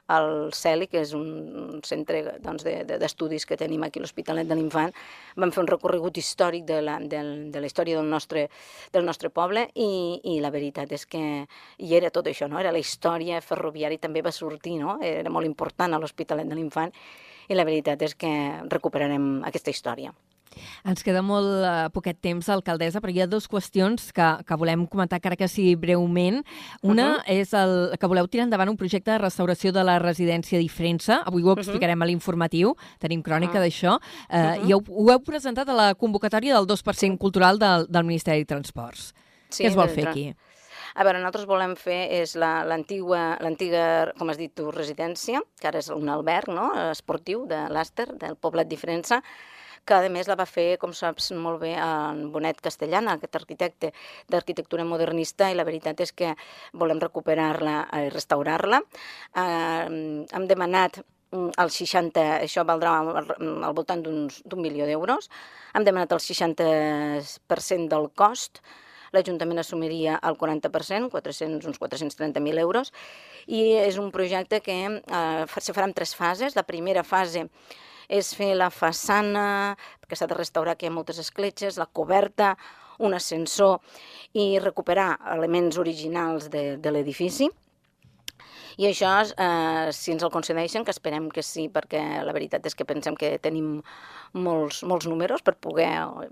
el 0.09 0.49
CELI, 0.57 0.87
que 0.89 1.03
és 1.03 1.13
un 1.17 1.81
centre 1.85 2.21
doncs, 2.41 2.65
d'estudis 2.65 3.43
de, 3.43 3.45
de, 3.45 3.49
que 3.49 3.59
tenim 3.61 3.85
aquí 3.85 4.01
a 4.01 4.03
l'Hospitalet 4.05 4.49
de 4.49 4.57
l'Infant, 4.57 4.93
vam 5.37 5.53
fer 5.53 5.63
un 5.63 5.69
recorregut 5.69 6.17
històric 6.17 6.65
de 6.69 6.81
la, 6.85 6.97
de, 7.01 7.21
de 7.53 7.61
la 7.61 7.69
història 7.69 7.99
del 7.99 8.09
nostre, 8.09 8.38
del 8.93 9.07
nostre 9.07 9.31
poble 9.33 9.67
i, 9.75 9.89
i 10.35 10.39
la 10.43 10.53
veritat 10.53 10.93
és 10.95 11.05
que 11.09 11.23
hi 11.77 11.95
era 11.97 12.13
tot 12.13 12.29
això, 12.31 12.47
no? 12.47 12.59
era 12.61 12.73
la 12.75 12.81
història 12.81 13.41
ferroviària, 13.43 14.01
també 14.01 14.23
va 14.25 14.35
sortir, 14.35 14.77
no? 14.79 14.99
era 15.03 15.33
molt 15.33 15.49
important 15.49 15.93
a 15.93 16.01
l'Hospitalet 16.01 16.49
de 16.49 16.57
l'Infant 16.57 16.95
i 17.49 17.57
la 17.57 17.65
veritat 17.65 18.01
és 18.05 18.15
que 18.15 18.31
recuperarem 18.69 19.39
aquesta 19.49 19.73
història. 19.73 20.13
Ens 20.87 21.03
queda 21.05 21.21
molt 21.25 21.47
uh, 21.61 21.89
poquet 21.93 22.19
temps, 22.21 22.49
alcaldessa, 22.49 23.01
però 23.01 23.13
hi 23.13 23.21
ha 23.23 23.27
dues 23.29 23.47
qüestions 23.49 24.11
que, 24.15 24.27
que 24.47 24.57
volem 24.59 24.85
comentar, 24.87 25.19
encara 25.19 25.37
que 25.39 25.47
sigui 25.51 25.75
breument. 25.79 26.43
Una 26.81 27.07
uh 27.09 27.17
-huh. 27.19 27.39
és 27.39 27.53
el, 27.53 27.97
que 27.99 28.07
voleu 28.07 28.27
tirar 28.27 28.45
endavant 28.45 28.69
un 28.69 28.77
projecte 28.77 29.11
de 29.11 29.17
restauració 29.17 29.71
de 29.71 29.83
la 29.83 29.99
residència 29.99 30.59
d'Ifrensa. 30.59 31.23
Avui 31.25 31.43
ho 31.43 31.53
explicarem 31.53 31.97
uh 31.97 32.01
-huh. 32.01 32.03
a 32.03 32.11
l'informatiu, 32.11 32.75
tenim 32.99 33.21
crònica 33.21 33.59
uh 33.59 33.59
-huh. 33.59 33.65
d'això. 33.65 33.93
Uh, 33.95 34.35
uh 34.35 34.63
-huh. 34.63 34.69
I 34.69 34.73
ho, 34.73 34.81
ho 34.87 35.11
heu 35.11 35.19
presentat 35.19 35.69
a 35.69 35.73
la 35.73 35.95
convocatòria 35.95 36.53
del 36.53 36.67
2% 36.67 37.17
cultural 37.17 37.57
del, 37.59 37.85
del 37.89 38.03
Ministeri 38.03 38.39
de 38.39 38.45
Transports. 38.45 39.13
Sí, 39.49 39.63
Què 39.63 39.67
es 39.67 39.75
vol 39.75 39.89
fer 39.89 40.07
aquí? 40.07 40.35
A 40.95 41.03
veure, 41.03 41.19
nosaltres 41.19 41.45
volem 41.45 41.75
fer 41.75 41.99
és 42.21 42.35
l'antiga, 42.35 43.37
la, 43.39 44.13
com 44.17 44.29
has 44.29 44.37
dit 44.37 44.53
tu, 44.55 44.71
residència, 44.71 45.41
que 45.61 45.67
ara 45.67 45.79
és 45.79 45.89
un 45.89 46.09
alberg 46.09 46.49
no? 46.53 46.71
esportiu 46.89 47.45
de 47.49 47.67
l'Àster, 47.69 48.09
del 48.19 48.35
poblet 48.35 48.67
d'Ifrensa, 48.67 49.21
que 49.89 49.97
a 49.97 50.09
més 50.13 50.29
la 50.29 50.37
va 50.37 50.45
fer, 50.45 50.77
com 50.81 50.93
saps 50.93 51.31
molt 51.33 51.61
bé, 51.63 51.73
en 51.81 52.27
Bonet 52.33 52.59
Castellana, 52.61 53.15
aquest 53.17 53.39
arquitecte 53.39 53.91
d'arquitectura 54.29 54.85
modernista, 54.85 55.49
i 55.49 55.57
la 55.57 55.65
veritat 55.67 56.03
és 56.05 56.13
que 56.13 56.35
volem 56.77 57.01
recuperar-la 57.01 57.77
i 58.03 58.11
restaurar-la. 58.13 58.83
Eh, 59.43 60.25
hem 60.37 60.45
demanat 60.51 61.01
mm, 61.01 61.55
el 61.63 61.73
60, 61.73 62.27
això 62.49 62.65
valdrà 62.69 62.99
al 62.99 63.73
voltant 63.77 64.05
d'un 64.05 64.61
milió 64.61 64.85
d'euros. 64.89 65.31
Hem 65.73 65.87
demanat 65.87 66.13
el 66.13 66.21
60% 66.27 67.89
del 67.89 68.09
cost, 68.13 68.61
l'Ajuntament 69.09 69.57
assumiria 69.57 70.19
el 70.21 70.37
40%, 70.37 71.09
400, 71.09 71.65
uns 71.65 71.81
430.000 71.81 72.61
euros, 72.61 72.93
i 73.47 73.63
és 73.81 73.97
un 73.97 74.11
projecte 74.13 74.61
que 74.61 74.75
eh, 74.85 75.45
se 75.57 75.73
farà 75.73 75.89
en 75.89 75.97
tres 75.97 76.13
fases. 76.13 76.53
La 76.53 76.67
primera 76.67 77.01
fase 77.03 77.47
és 78.09 78.33
fer 78.35 78.51
la 78.57 78.71
façana, 78.73 79.77
perquè 80.01 80.17
s'ha 80.17 80.27
de 80.27 80.37
restaurar, 80.37 80.75
que 80.75 80.87
hi 80.87 80.89
ha 80.89 80.95
moltes 80.97 81.21
escletxes, 81.21 81.77
la 81.77 81.85
coberta, 81.85 82.55
un 82.99 83.13
ascensor 83.15 83.79
i 84.35 84.59
recuperar 84.59 85.13
elements 85.37 85.77
originals 85.79 86.49
de, 86.51 86.75
de 86.81 86.91
l'edifici. 86.91 87.47
I 88.79 88.85
això, 88.87 89.09
eh, 89.27 89.91
si 89.91 90.13
ens 90.13 90.23
el 90.23 90.31
concedeixen, 90.31 90.85
que 90.87 90.93
esperem 90.95 91.25
que 91.35 91.43
sí, 91.43 91.65
perquè 91.67 91.99
la 92.23 92.31
veritat 92.31 92.63
és 92.69 92.77
que 92.79 92.85
pensem 92.87 93.17
que 93.19 93.33
tenim 93.43 93.81
molts, 94.31 94.83
molts 94.87 95.07
números 95.11 95.43
per 95.43 95.57
poder, 95.59 95.89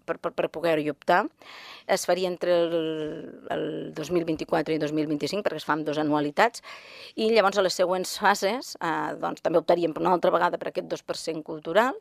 per, 0.07 0.15
per, 0.23 0.31
per 0.31 0.47
poder-hi 0.53 0.88
optar. 0.93 1.25
Es 1.91 2.05
faria 2.07 2.29
entre 2.31 2.55
el, 2.63 2.77
el 3.51 3.65
2024 3.97 4.77
i 4.77 4.79
2025, 4.79 5.43
perquè 5.43 5.60
es 5.60 5.67
fan 5.67 5.83
dues 5.83 5.99
anualitats, 5.99 6.63
i 7.19 7.27
llavors 7.33 7.60
a 7.60 7.65
les 7.67 7.75
següents 7.81 8.15
fases 8.23 8.77
eh, 8.79 8.93
doncs, 9.19 9.43
també 9.43 9.60
optaríem 9.60 9.97
una 9.99 10.15
altra 10.15 10.31
vegada 10.31 10.62
per 10.62 10.71
aquest 10.71 10.88
2% 10.93 11.43
cultural 11.43 11.99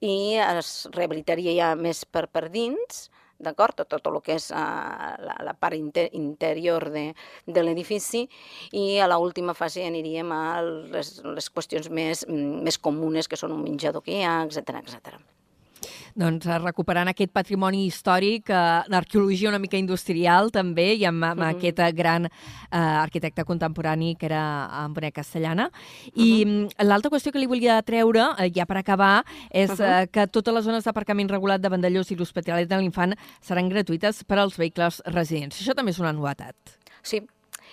i 0.00 0.40
es 0.40 0.72
rehabilitaria 0.96 1.52
ja 1.60 1.74
més 1.76 2.06
per, 2.08 2.24
per 2.32 2.48
dins, 2.48 3.10
d'acord? 3.46 3.76
Tot, 3.78 3.90
tot 3.94 4.10
el 4.10 4.18
que 4.24 4.38
és 4.38 4.50
uh, 4.50 5.14
la, 5.28 5.36
la 5.50 5.54
part 5.58 5.76
inter, 5.78 6.08
interior 6.18 6.88
de, 6.94 7.06
de 7.46 7.64
l'edifici 7.64 8.24
i 8.72 8.98
a 8.98 9.08
l'última 9.12 9.54
fase 9.58 9.86
aniríem 9.86 10.32
a 10.34 10.42
les, 10.64 11.16
les 11.24 11.50
qüestions 11.52 11.90
més, 11.90 12.26
més 12.28 12.80
comunes 12.80 13.30
que 13.30 13.40
són 13.40 13.54
un 13.56 13.64
menjador 13.64 14.04
que 14.04 14.18
hi 14.18 14.26
ha, 14.26 14.42
etc 14.48 14.80
etc 14.82 15.43
doncs, 16.14 16.46
eh, 16.46 16.58
recuperant 16.58 17.10
aquest 17.10 17.32
patrimoni 17.34 17.84
històric, 17.88 18.50
eh, 18.50 18.82
l'arqueologia 18.88 19.48
una 19.48 19.58
mica 19.58 19.76
industrial 19.76 20.50
també, 20.54 20.94
i 20.94 21.04
amb, 21.04 21.22
amb 21.24 21.40
uh 21.40 21.46
-huh. 21.46 21.56
aquest 21.56 21.96
gran 21.96 22.26
eh, 22.26 22.30
arquitecte 22.70 23.44
contemporani 23.44 24.16
que 24.16 24.26
era 24.26 24.84
en 24.84 24.94
Bonet 24.94 25.14
Castellana. 25.14 25.70
I 26.14 26.44
uh 26.44 26.48
-huh. 26.48 26.84
l'altra 26.84 27.10
qüestió 27.10 27.32
que 27.32 27.38
li 27.38 27.46
volia 27.46 27.82
treure, 27.82 28.26
eh, 28.38 28.50
ja 28.54 28.66
per 28.66 28.76
acabar, 28.76 29.24
és 29.50 29.70
uh 29.70 29.76
-huh. 29.76 30.02
eh, 30.02 30.06
que 30.10 30.26
totes 30.26 30.54
les 30.54 30.64
zones 30.64 30.84
d'aparcament 30.84 31.30
regulat 31.30 31.60
de 31.60 31.68
Vandellós 31.68 32.10
i 32.10 32.16
l'Hospitalet 32.16 32.68
de 32.68 32.76
l'Infant 32.76 33.14
seran 33.40 33.68
gratuïtes 33.68 34.24
per 34.24 34.38
als 34.38 34.56
vehicles 34.56 35.02
residents. 35.06 35.60
Això 35.60 35.74
també 35.74 35.90
és 35.90 35.98
una 35.98 36.12
novetat. 36.12 36.54
Sí, 37.02 37.20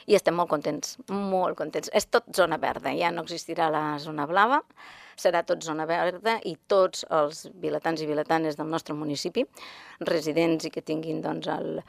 i 0.07 0.17
estem 0.17 0.35
molt 0.37 0.49
contents, 0.51 0.97
molt 1.09 1.57
contents. 1.59 1.91
És 1.93 2.07
tot 2.09 2.29
zona 2.35 2.57
verda, 2.61 2.93
ja 2.97 3.11
no 3.11 3.25
existirà 3.25 3.69
la 3.73 3.83
zona 3.99 4.27
blava, 4.29 4.61
serà 5.19 5.43
tot 5.45 5.63
zona 5.63 5.85
verda 5.89 6.37
i 6.47 6.55
tots 6.67 7.05
els 7.09 7.45
vilatans 7.61 8.01
i 8.01 8.07
vilatanes 8.09 8.57
del 8.57 8.71
nostre 8.71 8.95
municipi, 8.97 9.45
residents 10.07 10.65
i 10.65 10.71
que 10.73 10.81
tinguin 10.81 11.21
doncs, 11.21 11.49
el, 11.51 11.81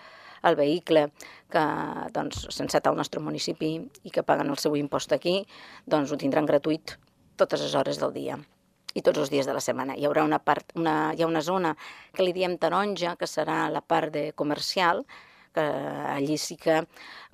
el 0.48 0.58
vehicle 0.58 1.08
que 1.52 1.66
doncs, 2.14 2.46
s'ha 2.48 2.66
encetat 2.66 2.90
al 2.90 2.98
nostre 2.98 3.22
municipi 3.22 3.76
i 3.80 4.10
que 4.14 4.26
paguen 4.26 4.50
el 4.52 4.60
seu 4.60 4.76
impost 4.76 5.14
aquí, 5.14 5.40
doncs 5.86 6.12
ho 6.12 6.20
tindran 6.20 6.48
gratuït 6.48 6.96
totes 7.40 7.62
les 7.64 7.78
hores 7.78 8.00
del 8.02 8.12
dia 8.14 8.38
i 8.94 9.00
tots 9.00 9.22
els 9.22 9.30
dies 9.32 9.46
de 9.48 9.54
la 9.56 9.62
setmana. 9.64 9.96
Hi 9.96 10.04
haurà 10.04 10.24
una, 10.26 10.38
part, 10.42 10.74
una, 10.76 11.12
hi 11.16 11.22
ha 11.22 11.28
una 11.28 11.40
zona 11.40 11.72
que 12.12 12.26
li 12.26 12.34
diem 12.36 12.58
taronja, 12.60 13.16
que 13.16 13.28
serà 13.30 13.64
la 13.72 13.80
part 13.80 14.12
de 14.12 14.24
comercial, 14.36 15.06
que 15.52 15.62
allí 15.62 16.36
sí 16.40 16.56
que, 16.60 16.82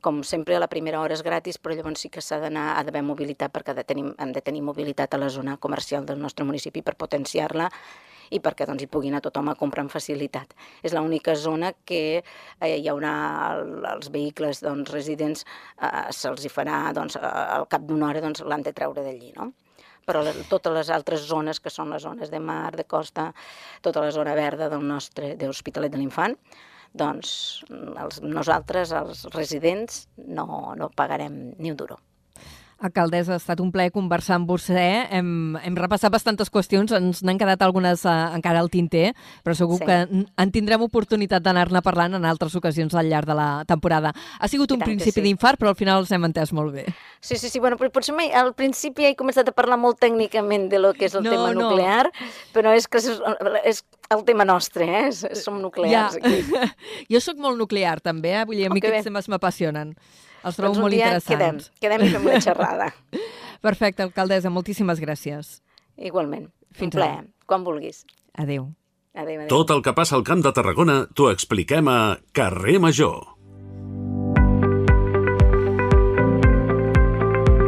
com 0.00 0.22
sempre, 0.22 0.56
a 0.56 0.62
la 0.62 0.68
primera 0.70 1.00
hora 1.00 1.16
és 1.16 1.22
gratis, 1.26 1.58
però 1.58 1.74
llavors 1.74 2.04
sí 2.04 2.10
que 2.12 2.22
s'ha 2.22 2.38
d'anar, 2.42 2.68
ha 2.78 2.84
d'haver 2.86 3.02
mobilitat, 3.06 3.52
perquè 3.54 3.74
de 3.74 3.84
tenir, 3.84 4.04
hem 4.18 4.34
de 4.34 4.42
tenir 4.44 4.62
mobilitat 4.62 5.14
a 5.14 5.20
la 5.20 5.28
zona 5.28 5.56
comercial 5.56 6.06
del 6.06 6.20
nostre 6.22 6.46
municipi 6.46 6.82
per 6.82 6.94
potenciar-la 6.96 7.68
i 8.30 8.40
perquè 8.44 8.66
doncs, 8.68 8.84
hi 8.84 8.90
pugui 8.92 9.08
anar 9.08 9.22
tothom 9.24 9.48
a 9.48 9.56
comprar 9.58 9.84
amb 9.84 9.92
facilitat. 9.92 10.52
És 10.84 10.94
l'única 10.94 11.34
zona 11.34 11.72
que 11.88 12.02
eh, 12.20 12.74
hi 12.74 12.88
haurà 12.92 13.12
el, 13.54 13.72
els 13.94 14.10
vehicles 14.14 14.60
doncs, 14.64 14.92
residents, 14.92 15.46
eh, 15.80 16.08
se'ls 16.14 16.44
hi 16.44 16.52
farà 16.52 16.82
doncs, 16.96 17.16
al 17.16 17.66
cap 17.72 17.88
d'una 17.88 18.10
hora 18.10 18.22
doncs, 18.24 18.44
l'han 18.44 18.66
de 18.66 18.74
treure 18.76 19.04
d'allí. 19.06 19.32
No? 19.38 19.52
però 20.08 20.22
les, 20.24 20.38
totes 20.48 20.72
les 20.72 20.88
altres 20.88 21.26
zones, 21.28 21.58
que 21.60 21.68
són 21.68 21.90
les 21.92 22.00
zones 22.00 22.30
de 22.32 22.38
mar, 22.40 22.72
de 22.72 22.86
costa, 22.88 23.26
tota 23.84 24.00
la 24.00 24.12
zona 24.14 24.32
verda 24.38 24.70
del 24.72 24.86
nostre, 24.88 25.34
de 25.36 25.50
l'Hospitalet 25.50 25.92
de 25.92 26.00
l'Infant, 26.00 26.32
doncs 26.94 27.32
els, 27.70 28.20
nosaltres, 28.22 28.92
els 28.92 29.24
residents, 29.34 30.06
no, 30.26 30.74
no 30.78 30.90
pagarem 30.96 31.38
ni 31.58 31.72
un 31.72 31.76
duro. 31.76 31.98
Alcaldessa, 32.78 33.34
ha 33.34 33.40
estat 33.40 33.58
un 33.58 33.72
plaer 33.74 33.90
conversar 33.90 34.36
amb 34.38 34.46
vostè. 34.50 35.08
Hem, 35.14 35.56
hem 35.58 35.76
repassat 35.78 36.12
bastantes 36.14 36.50
qüestions, 36.54 36.92
ens 36.94 37.24
n'han 37.26 37.40
quedat 37.40 37.62
algunes 37.66 38.04
uh, 38.06 38.30
encara 38.36 38.60
al 38.62 38.70
tinter, 38.70 39.10
però 39.42 39.56
segur 39.58 39.80
sí. 39.80 39.88
que 39.88 39.96
en 40.06 40.52
tindrem 40.54 40.84
oportunitat 40.86 41.42
d'anar-ne 41.42 41.82
parlant 41.82 42.14
en 42.14 42.28
altres 42.28 42.54
ocasions 42.58 42.94
al 42.94 43.10
llarg 43.10 43.26
de 43.26 43.34
la 43.34 43.48
temporada. 43.66 44.12
Ha 44.38 44.50
sigut 44.50 44.70
un 44.76 44.84
principi 44.84 45.18
sí. 45.18 45.26
d'infart, 45.26 45.58
però 45.58 45.72
al 45.74 45.78
final 45.80 46.04
els 46.04 46.12
hem 46.14 46.28
entès 46.28 46.54
molt 46.54 46.76
bé. 46.76 46.86
Sí, 47.20 47.34
sí, 47.34 47.50
sí. 47.50 47.58
Bueno, 47.58 47.80
potser 47.82 48.14
mai, 48.14 48.30
al 48.30 48.52
principi 48.54 49.08
he 49.08 49.16
començat 49.18 49.50
a 49.50 49.56
parlar 49.56 49.80
molt 49.82 49.98
tècnicament 49.98 50.68
de 50.70 50.78
lo 50.78 50.94
que 50.94 51.08
és 51.10 51.18
el 51.18 51.26
no, 51.26 51.34
tema 51.34 51.50
no. 51.50 51.66
nuclear, 51.66 52.12
però 52.54 52.76
és 52.78 52.86
que 52.86 53.02
és, 53.02 53.10
és 53.66 53.82
el 54.14 54.22
tema 54.28 54.46
nostre, 54.46 54.86
eh? 54.86 55.10
Som 55.34 55.58
nuclears 55.64 56.14
ja. 56.14 56.22
aquí. 56.22 56.70
jo 57.12 57.24
sóc 57.24 57.42
molt 57.42 57.58
nuclear, 57.58 57.98
també, 57.98 58.36
eh? 58.38 58.46
Vull 58.46 58.62
dir, 58.62 58.70
a 58.70 58.74
mi 58.74 58.84
aquests 58.84 59.10
temes 59.10 59.30
m'apassionen. 59.34 59.96
Els 60.44 60.58
trobo 60.58 60.74
doncs 60.74 60.82
molt 60.84 60.98
interessants. 60.98 61.70
Quedem, 61.80 62.02
quedem 62.02 62.06
i 62.06 62.12
fem 62.14 62.28
una 62.28 62.42
xerrada. 62.42 62.90
Perfecte, 63.68 64.04
alcaldessa, 64.06 64.52
moltíssimes 64.54 65.00
gràcies. 65.02 65.58
Igualment. 65.98 66.50
Fins 66.78 66.94
un 66.94 67.00
plaer. 67.00 67.24
Quan 67.48 67.64
vulguis. 67.66 68.04
Adéu. 68.38 68.68
Adéu, 69.18 69.40
adéu. 69.40 69.48
Tot 69.50 69.72
el 69.74 69.82
que 69.82 69.94
passa 69.96 70.14
al 70.18 70.22
Camp 70.26 70.44
de 70.44 70.52
Tarragona 70.54 71.00
t'ho 71.16 71.30
expliquem 71.32 71.90
a 71.90 71.98
Carrer 72.36 72.78
Major. 72.82 73.37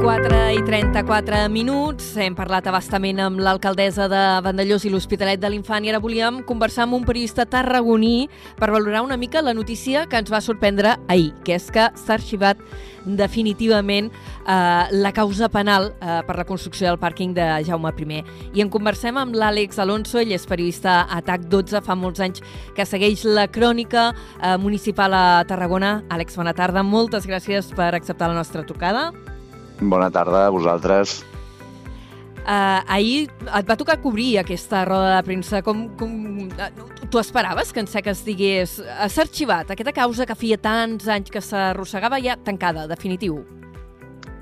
4 0.01 0.53
i 0.57 0.63
34 0.65 1.49
minuts. 1.53 2.15
Hem 2.17 2.33
parlat 2.33 2.65
abastament 2.71 3.19
amb 3.21 3.41
l'alcaldessa 3.43 4.07
de 4.09 4.21
Vandellós 4.41 4.87
i 4.89 4.91
l'Hospitalet 4.93 5.41
de 5.43 5.49
l'Infant 5.53 5.85
i 5.85 5.91
ara 5.93 6.01
volíem 6.01 6.39
conversar 6.49 6.87
amb 6.87 6.97
un 6.97 7.05
periodista 7.05 7.45
tarragoní 7.45 8.31
per 8.57 8.71
valorar 8.73 9.03
una 9.05 9.19
mica 9.21 9.43
la 9.45 9.53
notícia 9.53 10.07
que 10.09 10.17
ens 10.17 10.31
va 10.33 10.41
sorprendre 10.41 10.95
ahir, 11.07 11.35
que 11.45 11.53
és 11.59 11.67
que 11.69 11.91
s'ha 12.01 12.15
arxivat 12.17 12.63
definitivament 13.05 14.09
eh, 14.11 14.85
la 14.91 15.13
causa 15.13 15.51
penal 15.53 15.91
eh, 15.93 16.21
per 16.27 16.39
la 16.39 16.47
construcció 16.49 16.89
del 16.89 17.01
pàrquing 17.01 17.35
de 17.37 17.49
Jaume 17.67 17.93
I. 17.93 18.23
I 18.55 18.65
en 18.65 18.71
conversem 18.73 19.19
amb 19.21 19.37
l'Àlex 19.37 19.79
Alonso, 19.79 20.19
ell 20.19 20.33
és 20.33 20.47
periodista 20.49 21.03
a 21.11 21.21
TAC 21.21 21.45
12, 21.53 21.83
fa 21.85 21.95
molts 21.95 22.21
anys 22.21 22.41
que 22.77 22.87
segueix 22.87 23.27
la 23.29 23.49
crònica 23.53 24.15
eh, 24.15 24.57
municipal 24.57 25.13
a 25.13 25.45
Tarragona. 25.45 26.01
Àlex, 26.09 26.41
bona 26.41 26.57
tarda, 26.57 26.83
moltes 26.83 27.29
gràcies 27.29 27.69
per 27.77 27.93
acceptar 27.95 28.33
la 28.33 28.41
nostra 28.41 28.65
trucada. 28.65 29.11
Bona 29.81 30.11
tarda 30.13 30.47
a 30.47 30.51
vosaltres. 30.53 31.21
Uh, 32.41 32.81
ahir 32.89 33.29
et 33.29 33.69
va 33.69 33.77
tocar 33.77 33.99
cobrir 34.01 34.39
aquesta 34.41 34.83
roda 34.89 35.15
de 35.17 35.23
premsa. 35.29 35.61
Com, 35.65 35.87
com, 36.01 36.13
uh, 36.49 37.07
tu 37.13 37.21
esperaves 37.21 37.73
que 37.73 37.85
en 37.85 37.89
Seques 37.89 38.25
digués 38.27 38.79
s'ha 38.81 39.25
arxivat 39.25 39.73
aquesta 39.73 39.95
causa 39.97 40.27
que 40.29 40.37
feia 40.37 40.59
tants 40.61 41.09
anys 41.09 41.33
que 41.33 41.43
s'arrossegava 41.45 42.21
ja 42.21 42.37
tancada, 42.37 42.89
definitiu? 42.91 43.43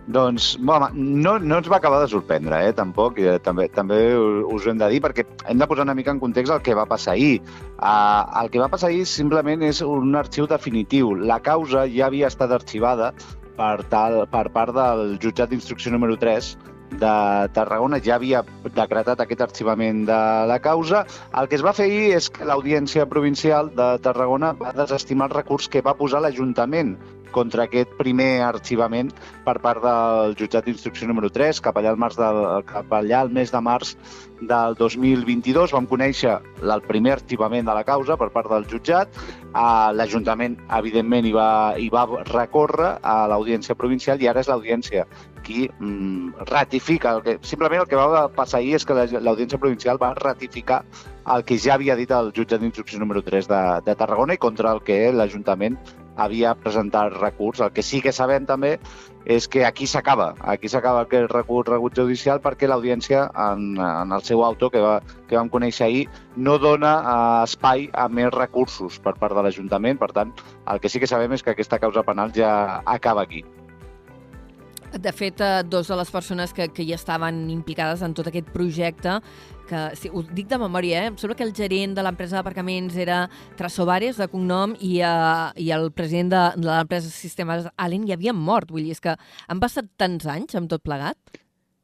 Doncs, 0.09 0.55
home, 0.57 0.87
no, 0.97 1.35
no 1.37 1.59
ens 1.61 1.67
va 1.69 1.77
acabar 1.77 1.99
de 2.01 2.09
sorprendre, 2.09 2.63
eh, 2.65 2.73
tampoc, 2.73 3.19
i 3.21 3.27
eh, 3.29 3.35
també, 3.45 3.67
també 3.69 3.99
us 4.17 4.65
ho 4.65 4.71
hem 4.73 4.79
de 4.81 4.87
dir, 4.89 5.03
perquè 5.05 5.27
hem 5.53 5.59
de 5.61 5.67
posar 5.69 5.85
una 5.85 5.93
mica 5.99 6.15
en 6.15 6.23
context 6.23 6.55
el 6.55 6.63
que 6.65 6.77
va 6.79 6.87
passar 6.89 7.13
ahir. 7.13 7.43
Uh, 7.77 8.25
el 8.41 8.49
que 8.49 8.63
va 8.63 8.71
passar 8.73 8.89
ahir 8.89 9.05
simplement 9.05 9.67
és 9.69 9.83
un 9.85 10.17
arxiu 10.17 10.49
definitiu. 10.49 11.13
La 11.29 11.43
causa 11.45 11.85
ja 11.93 12.07
havia 12.09 12.31
estat 12.33 12.57
arxivada 12.57 13.13
per, 13.59 13.85
tal, 13.93 14.23
per 14.31 14.49
part 14.55 14.75
del 14.77 15.17
jutjat 15.23 15.51
d'instrucció 15.51 15.93
número 15.95 16.17
3 16.17 16.57
de 16.99 17.13
Tarragona 17.53 17.99
ja 18.01 18.17
havia 18.17 18.43
decretat 18.65 19.21
aquest 19.21 19.43
arxivament 19.45 20.05
de 20.09 20.21
la 20.49 20.59
causa. 20.65 21.05
El 21.37 21.49
que 21.49 21.59
es 21.59 21.65
va 21.65 21.75
fer 21.77 21.89
ahir 21.91 22.15
és 22.17 22.31
que 22.33 22.47
l'Audiència 22.49 23.07
Provincial 23.11 23.71
de 23.77 23.91
Tarragona 24.05 24.55
va 24.57 24.73
desestimar 24.77 25.29
el 25.29 25.37
recurs 25.37 25.69
que 25.69 25.85
va 25.85 25.97
posar 25.99 26.23
l'Ajuntament 26.25 26.97
contra 27.35 27.67
aquest 27.69 27.95
primer 27.99 28.43
arxivament 28.47 29.13
per 29.45 29.59
part 29.65 29.83
del 29.85 30.37
jutjat 30.39 30.67
d'instrucció 30.67 31.09
número 31.09 31.31
3 31.35 31.61
cap 31.65 31.79
allà, 31.79 31.93
al 31.95 32.01
març 32.01 32.19
del, 32.21 32.41
cap 32.69 32.93
allà 32.99 33.23
al 33.23 33.33
mes 33.35 33.53
de 33.55 33.63
març 33.65 33.95
del 34.41 34.77
2022 34.79 35.73
vam 35.75 35.87
conèixer 35.91 36.37
el 36.63 36.83
primer 36.87 37.17
arxivament 37.17 37.67
de 37.67 37.75
la 37.75 37.85
causa 37.85 38.17
per 38.17 38.29
part 38.35 38.51
del 38.53 38.67
jutjat. 38.71 39.11
L'Ajuntament, 39.99 40.59
evidentment, 40.79 41.27
hi 41.27 41.35
va, 41.35 41.51
hi 41.79 41.89
va 41.91 42.05
recórrer 42.29 42.93
a 43.03 43.17
l'Audiència 43.31 43.77
Provincial 43.79 44.23
i 44.23 44.29
ara 44.31 44.45
és 44.45 44.51
l'Audiència 44.51 45.07
qui 45.43 45.67
mm, 45.69 46.47
ratifica. 46.51 47.17
El 47.17 47.23
que, 47.25 47.39
simplement 47.43 47.83
el 47.83 47.91
que 47.91 47.99
va 47.99 48.27
passar 48.35 48.61
ahir 48.61 48.77
és 48.79 48.87
que 48.87 48.95
l'Audiència 48.95 49.59
Provincial 49.59 50.01
va 50.01 50.15
ratificar 50.19 50.83
el 51.35 51.45
que 51.45 51.59
ja 51.61 51.75
havia 51.75 51.97
dit 51.99 52.13
el 52.15 52.33
jutjat 52.37 52.63
d'instrucció 52.63 53.01
número 53.01 53.23
3 53.25 53.49
de, 53.49 53.63
de 53.85 53.97
Tarragona 53.99 54.37
i 54.37 54.43
contra 54.43 54.73
el 54.73 54.85
que 54.85 55.01
l'Ajuntament 55.13 55.79
havia 56.19 56.55
presentat 56.59 57.15
recurs. 57.17 57.63
El 57.65 57.73
que 57.73 57.85
sí 57.87 58.03
que 58.05 58.13
sabem 58.13 58.47
també 58.49 58.77
és 59.29 59.49
que 59.49 59.65
aquí 59.67 59.87
s'acaba, 59.87 60.33
aquí 60.41 60.71
s'acaba 60.73 61.03
aquest 61.05 61.31
recurs 61.33 61.69
rebut 61.69 61.97
judicial 61.97 62.41
perquè 62.41 62.69
l'audiència, 62.69 63.27
en, 63.49 63.77
en 63.77 64.15
el 64.17 64.25
seu 64.25 64.45
auto 64.45 64.71
que, 64.73 64.81
va, 64.81 64.99
que 65.29 65.37
vam 65.37 65.51
conèixer 65.53 65.87
ahir, 65.87 66.07
no 66.37 66.57
dona 66.63 66.95
uh, 67.03 67.45
espai 67.45 67.89
a 67.93 68.09
més 68.09 68.33
recursos 68.35 68.99
per 69.05 69.19
part 69.21 69.37
de 69.37 69.45
l'Ajuntament. 69.45 70.01
Per 70.01 70.11
tant, 70.17 70.35
el 70.67 70.81
que 70.81 70.89
sí 70.93 71.01
que 71.03 71.11
sabem 71.11 71.37
és 71.37 71.45
que 71.45 71.55
aquesta 71.55 71.81
causa 71.83 72.07
penal 72.07 72.33
ja 72.35 72.83
acaba 72.87 73.27
aquí. 73.27 73.45
De 74.89 75.13
fet, 75.13 75.41
eh, 75.41 75.63
dos 75.69 75.89
de 75.89 75.97
les 75.97 76.11
persones 76.11 76.55
que, 76.57 76.71
que 76.73 76.83
hi 76.83 76.95
estaven 76.97 77.51
implicades 77.53 78.01
en 78.03 78.15
tot 78.17 78.31
aquest 78.31 78.49
projecte 78.55 79.19
que, 79.69 79.83
sí, 80.01 80.09
ho 80.09 80.23
dic 80.25 80.49
de 80.49 80.59
memòria, 80.61 81.03
eh? 81.03 81.11
em 81.11 81.19
sembla 81.21 81.37
que 81.37 81.45
el 81.45 81.53
gerent 81.57 81.93
de 81.97 82.05
l'empresa 82.05 82.39
d'aparcaments 82.39 82.97
era 82.97 83.19
Trasovares, 83.59 84.17
de 84.17 84.29
cognom, 84.33 84.73
i, 84.81 84.95
uh, 85.05 85.53
i 85.61 85.69
el 85.77 85.91
president 85.93 86.33
de, 86.33 86.45
de 86.57 86.71
l'empresa 86.71 87.13
Sistemes 87.13 87.69
Allen 87.77 88.09
hi 88.09 88.17
havia 88.17 88.33
mort. 88.33 88.73
Vull 88.73 88.89
dir, 88.89 88.97
és 88.97 89.05
que 89.05 89.13
han 89.47 89.61
passat 89.61 89.93
tants 90.01 90.25
anys 90.25 90.57
amb 90.57 90.73
tot 90.73 90.83
plegat? 90.87 91.21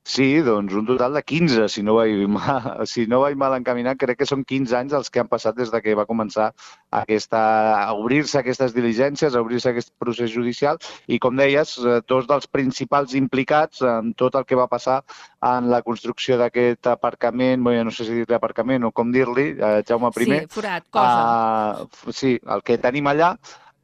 Sí, 0.04 0.42
doncs 0.44 0.74
un 0.76 0.84
total 0.84 1.14
de 1.16 1.22
15, 1.24 1.64
si 1.72 1.82
no 1.82 1.94
vaig 1.96 2.26
mal, 2.28 2.64
si 2.92 3.06
no 3.08 3.22
vaig 3.22 3.38
mal 3.40 3.54
encaminat, 3.56 3.96
crec 3.96 4.18
que 4.20 4.28
són 4.28 4.42
15 4.44 4.76
anys 4.76 4.92
els 4.98 5.08
que 5.08 5.22
han 5.22 5.30
passat 5.30 5.56
des 5.56 5.72
de 5.72 5.80
que 5.80 5.94
va 5.96 6.04
començar 6.04 6.50
aquesta, 6.92 7.40
a 7.78 7.94
obrir-se 7.96 8.36
aquestes 8.42 8.76
diligències, 8.76 9.32
a 9.32 9.40
obrir-se 9.40 9.72
aquest 9.72 9.94
procés 9.96 10.28
judicial 10.34 10.76
i, 11.08 11.16
com 11.16 11.40
deies, 11.40 11.78
eh, 11.80 11.96
dos 12.04 12.28
dels 12.28 12.50
principals 12.52 13.16
implicats 13.16 13.80
en 13.80 14.12
tot 14.12 14.36
el 14.36 14.44
que 14.44 14.60
va 14.60 14.68
passar 14.68 15.00
en 15.40 15.72
la 15.72 15.80
construcció 15.88 16.36
d'aquest 16.36 16.92
aparcament, 16.92 17.64
bé, 17.64 17.80
no 17.80 17.90
sé 17.94 18.04
si 18.04 18.20
dir 18.20 18.36
aparcament 18.36 18.84
o 18.84 18.92
com 18.92 19.08
dir-li, 19.14 19.54
eh, 19.56 19.74
Jaume 19.88 20.12
I. 20.12 20.24
Sí, 20.28 20.40
forat, 20.60 20.90
cosa. 20.92 21.84
Uh, 21.88 22.12
sí, 22.12 22.36
el 22.44 22.60
que 22.60 22.76
tenim 22.76 23.08
allà, 23.08 23.38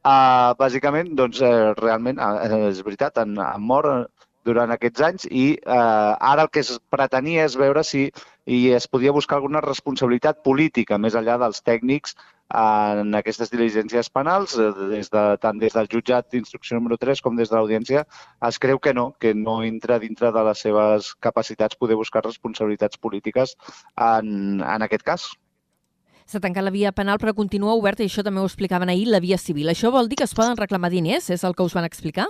uh, 0.05 0.53
bàsicament, 0.61 1.15
doncs, 1.17 1.41
uh, 1.41 1.71
realment, 1.81 2.21
uh, 2.21 2.67
és 2.69 2.85
veritat, 2.85 3.17
han, 3.25 3.39
han 3.41 3.71
mort 3.73 4.29
durant 4.47 4.73
aquests 4.73 5.01
anys 5.07 5.27
i 5.29 5.45
eh, 5.55 6.11
ara 6.31 6.45
el 6.45 6.51
que 6.53 6.63
es 6.65 6.77
pretenia 6.93 7.45
és 7.45 7.57
veure 7.59 7.83
si 7.85 8.09
i 8.45 8.71
es 8.73 8.87
podia 8.89 9.13
buscar 9.13 9.37
alguna 9.37 9.61
responsabilitat 9.61 10.41
política 10.43 10.97
més 10.97 11.15
enllà 11.15 11.37
dels 11.41 11.61
tècnics 11.61 12.15
en 12.51 13.15
aquestes 13.15 13.51
diligències 13.51 14.09
penals, 14.11 14.57
eh, 14.59 14.71
des 14.91 15.11
de, 15.13 15.21
tant 15.43 15.59
des 15.59 15.73
del 15.73 15.87
jutjat 15.91 16.27
d'instrucció 16.31 16.77
número 16.77 16.97
3 16.97 17.21
com 17.21 17.37
des 17.37 17.49
de 17.49 17.55
l'audiència, 17.55 18.03
es 18.47 18.59
creu 18.59 18.79
que 18.79 18.93
no, 18.93 19.11
que 19.19 19.33
no 19.33 19.61
entra 19.63 19.99
dintre 19.99 20.31
de 20.31 20.43
les 20.49 20.59
seves 20.59 21.13
capacitats 21.19 21.77
poder 21.77 21.95
buscar 21.95 22.25
responsabilitats 22.25 22.97
polítiques 22.97 23.55
en, 23.95 24.61
en 24.61 24.87
aquest 24.87 25.07
cas. 25.07 25.29
S'ha 26.27 26.39
tancat 26.39 26.63
la 26.63 26.71
via 26.71 26.91
penal, 26.95 27.17
però 27.19 27.33
continua 27.35 27.75
oberta, 27.75 28.03
i 28.03 28.11
això 28.11 28.23
també 28.23 28.39
ho 28.39 28.47
explicaven 28.47 28.89
ahir, 28.89 29.07
la 29.07 29.19
via 29.19 29.37
civil. 29.37 29.71
Això 29.71 29.91
vol 29.91 30.07
dir 30.07 30.19
que 30.19 30.27
es 30.27 30.35
poden 30.35 30.55
reclamar 30.59 30.91
diners? 30.91 31.29
És 31.29 31.43
el 31.43 31.55
que 31.55 31.63
us 31.63 31.75
van 31.75 31.87
explicar? 31.87 32.27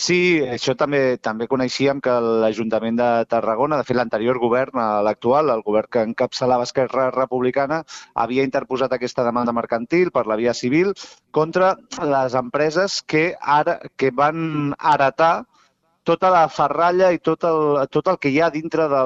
Sí, 0.00 0.16
això 0.48 0.72
també 0.80 1.00
també 1.26 1.46
coneixíem 1.48 1.98
que 2.04 2.12
l'Ajuntament 2.42 2.96
de 2.96 3.08
Tarragona, 3.28 3.76
de 3.76 3.84
fet 3.84 3.98
l'anterior 3.98 4.38
govern, 4.40 4.80
eh, 4.80 5.02
l'actual, 5.04 5.50
el 5.52 5.60
govern 5.66 5.90
que 5.92 6.04
encapçalava 6.08 6.64
Esquerra 6.68 7.10
Republicana, 7.10 7.82
havia 8.24 8.46
interposat 8.48 8.94
aquesta 8.96 9.26
demanda 9.26 9.52
mercantil 9.52 10.08
per 10.14 10.24
la 10.30 10.38
via 10.40 10.54
civil 10.54 10.94
contra 11.38 11.74
les 12.14 12.38
empreses 12.42 13.02
que 13.02 13.24
ara 13.58 13.76
que 13.96 14.10
van 14.22 14.72
heretar 14.94 15.34
tota 16.02 16.30
la 16.32 16.46
ferralla 16.48 17.10
i 17.12 17.18
tot 17.18 17.44
el, 17.44 17.60
tot 17.92 18.08
el 18.08 18.16
que 18.22 18.30
hi 18.32 18.40
ha 18.40 18.48
dintre 18.50 18.86
de 18.88 19.02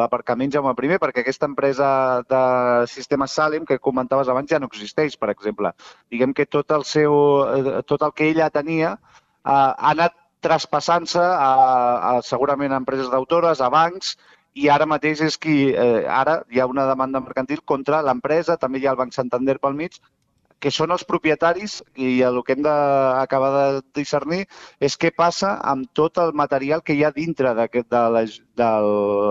l'aparcament 0.00 0.50
Jaume 0.52 0.74
I, 0.74 0.98
perquè 0.98 1.22
aquesta 1.22 1.46
empresa 1.46 2.22
de 2.28 2.42
sistema 2.90 3.28
Salem 3.28 3.64
que 3.64 3.78
comentaves 3.78 4.28
abans 4.28 4.50
ja 4.50 4.58
no 4.58 4.66
existeix, 4.66 5.16
per 5.16 5.30
exemple. 5.30 5.70
Diguem 6.10 6.34
que 6.34 6.46
tot 6.46 6.70
el, 6.72 6.84
seu, 6.84 7.14
eh, 7.54 7.82
tot 7.86 8.02
el 8.02 8.12
que 8.12 8.28
ella 8.34 8.50
tenia 8.50 8.96
ha 9.44 9.60
anat 9.92 10.16
traspassant-se 10.40 11.20
a, 11.20 11.50
a, 12.10 12.12
segurament 12.24 12.72
a 12.72 12.80
empreses 12.80 13.10
d'autores, 13.12 13.60
a 13.60 13.68
bancs, 13.72 14.16
i 14.54 14.68
ara 14.72 14.86
mateix 14.88 15.20
és 15.26 15.36
qui, 15.38 15.58
eh, 15.70 16.06
ara 16.20 16.40
hi 16.50 16.60
ha 16.60 16.66
una 16.70 16.86
demanda 16.88 17.20
mercantil 17.20 17.60
contra 17.72 18.00
l'empresa, 18.02 18.56
també 18.56 18.80
hi 18.80 18.88
ha 18.88 18.96
el 18.96 19.02
Banc 19.02 19.14
Santander 19.14 19.58
pel 19.62 19.76
mig, 19.78 20.00
que 20.60 20.70
són 20.74 20.92
els 20.92 21.06
propietaris 21.08 21.78
i 21.96 22.20
el 22.26 22.38
que 22.44 22.54
hem 22.54 22.64
d'acabar 22.66 23.50
de 23.54 23.62
discernir 23.96 24.42
és 24.88 24.96
què 25.00 25.10
passa 25.16 25.54
amb 25.72 25.88
tot 25.96 26.20
el 26.20 26.34
material 26.36 26.84
que 26.84 26.96
hi 26.96 27.04
ha 27.04 27.12
dintre 27.16 27.54
de 27.56 28.68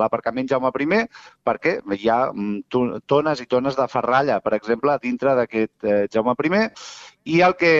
l'aparcament 0.01 0.49
Jaume 0.49 0.71
I, 0.73 1.03
perquè 1.45 1.75
hi 1.99 2.09
ha 2.09 2.19
mm, 2.33 3.03
tones 3.05 3.43
i 3.43 3.45
tones 3.45 3.77
de 3.77 3.87
ferralla, 3.87 4.39
per 4.41 4.55
exemple, 4.57 4.97
dintre 5.03 5.35
d'aquest 5.37 5.85
eh, 5.85 6.07
Jaume 6.11 6.33
I, 6.33 6.65
i 7.25 7.41
el 7.45 7.55
que 7.59 7.71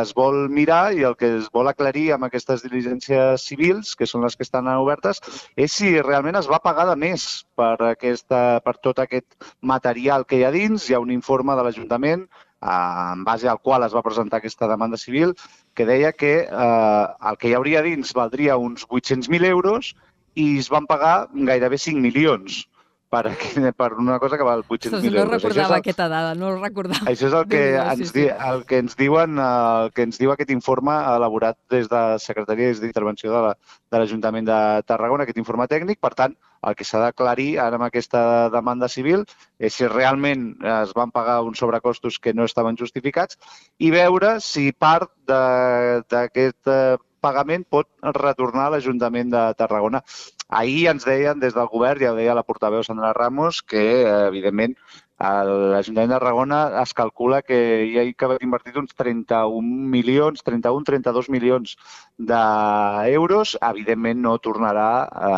es 0.00 0.12
vol 0.14 0.48
mirar 0.50 0.92
i 0.94 1.04
el 1.06 1.14
que 1.16 1.28
es 1.38 1.48
vol 1.54 1.70
aclarir 1.70 2.12
amb 2.12 2.26
aquestes 2.26 2.64
diligències 2.66 3.44
civils, 3.46 3.94
que 3.96 4.08
són 4.10 4.24
les 4.26 4.36
que 4.36 4.44
estan 4.46 4.68
obertes, 4.74 5.22
és 5.56 5.72
si 5.72 5.94
realment 6.00 6.36
es 6.40 6.48
va 6.50 6.62
pagar 6.64 6.86
de 6.90 6.96
més 6.98 7.44
per, 7.56 7.76
aquesta, 7.92 8.60
per 8.64 8.76
tot 8.82 8.98
aquest 8.98 9.36
material 9.60 10.26
que 10.26 10.40
hi 10.40 10.44
ha 10.44 10.54
dins. 10.54 10.88
Hi 10.88 10.96
ha 10.96 11.04
un 11.04 11.12
informe 11.14 11.56
de 11.56 11.66
l'Ajuntament 11.66 12.26
en 12.62 13.24
base 13.26 13.48
al 13.48 13.58
qual 13.58 13.82
es 13.86 13.94
va 13.94 14.04
presentar 14.06 14.38
aquesta 14.38 14.68
demanda 14.70 14.98
civil, 14.98 15.34
que 15.74 15.86
deia 15.86 16.12
que 16.12 16.34
eh, 16.44 17.06
el 17.30 17.38
que 17.38 17.50
hi 17.50 17.56
hauria 17.58 17.82
dins 17.82 18.12
valdria 18.14 18.58
uns 18.58 18.86
800.000 18.86 19.48
euros 19.50 19.94
i 20.34 20.58
es 20.58 20.70
van 20.72 20.86
pagar 20.86 21.28
gairebé 21.32 21.78
5 21.78 22.00
milions 22.00 22.62
per, 23.12 23.24
per 23.76 23.90
una 24.00 24.18
cosa 24.22 24.38
que 24.40 24.46
val 24.46 24.64
800.000 24.64 25.12
no 25.12 25.20
euros. 25.24 25.32
No 25.32 25.38
recordava 25.38 25.76
el, 25.76 25.82
aquesta 25.82 26.08
dada, 26.08 26.34
no 26.38 26.54
recordava. 26.56 27.04
Això 27.12 27.28
és 27.28 27.36
el 27.36 27.48
que, 27.50 27.62
ens, 27.76 28.06
sí, 28.08 28.08
sí. 28.14 28.24
el 28.32 28.64
que 28.68 28.80
ens 28.82 28.96
diuen, 28.98 29.36
el 29.42 29.92
que 29.96 30.06
ens 30.08 30.20
diu 30.20 30.32
aquest 30.32 30.52
informe 30.54 30.94
elaborat 31.12 31.58
des 31.72 31.90
de 31.92 32.02
Secretaria 32.24 32.72
d'Intervenció 32.80 33.34
de 33.34 34.00
l'Ajuntament 34.00 34.48
la, 34.48 34.62
de 34.80 34.88
Tarragona, 34.88 35.28
aquest 35.28 35.42
informe 35.42 35.68
tècnic. 35.68 36.00
Per 36.02 36.14
tant, 36.18 36.38
el 36.62 36.78
que 36.78 36.86
s'ha 36.88 37.02
d'aclarir 37.02 37.50
ara 37.60 37.76
amb 37.78 37.88
aquesta 37.88 38.48
demanda 38.54 38.88
civil 38.88 39.26
és 39.58 39.76
si 39.76 39.88
realment 39.90 40.52
es 40.80 40.92
van 40.96 41.12
pagar 41.14 41.40
uns 41.44 41.60
sobrecostos 41.60 42.20
que 42.22 42.32
no 42.38 42.46
estaven 42.48 42.78
justificats 42.78 43.38
i 43.82 43.90
veure 43.90 44.36
si 44.40 44.70
part 44.72 45.10
d'aquest 45.28 46.70
eh, 46.70 47.00
pagament 47.22 47.64
pot 47.70 47.88
retornar 48.18 48.66
a 48.68 48.76
l'Ajuntament 48.76 49.30
de 49.32 49.42
Tarragona. 49.58 50.02
Ahir 50.52 50.88
ens 50.90 51.06
deien 51.08 51.40
des 51.40 51.54
del 51.56 51.70
govern, 51.72 52.00
ja 52.02 52.12
ho 52.12 52.18
deia 52.18 52.36
la 52.36 52.44
portaveu 52.44 52.82
Sandra 52.84 53.12
Ramos, 53.16 53.62
que 53.62 53.82
evidentment 54.28 54.76
l'Ajuntament 55.22 56.10
de 56.10 56.16
Tarragona 56.16 56.58
es 56.82 56.92
calcula 56.98 57.42
que 57.46 57.58
hi 57.86 57.98
ha 58.00 58.04
que 58.18 58.38
invertit 58.42 58.76
uns 58.76 58.94
31 58.98 59.88
milions, 59.94 60.42
31-32 60.44 61.30
milions 61.30 61.76
d'euros. 62.18 63.56
Evidentment 63.70 64.22
no 64.26 64.38
tornarà, 64.38 64.88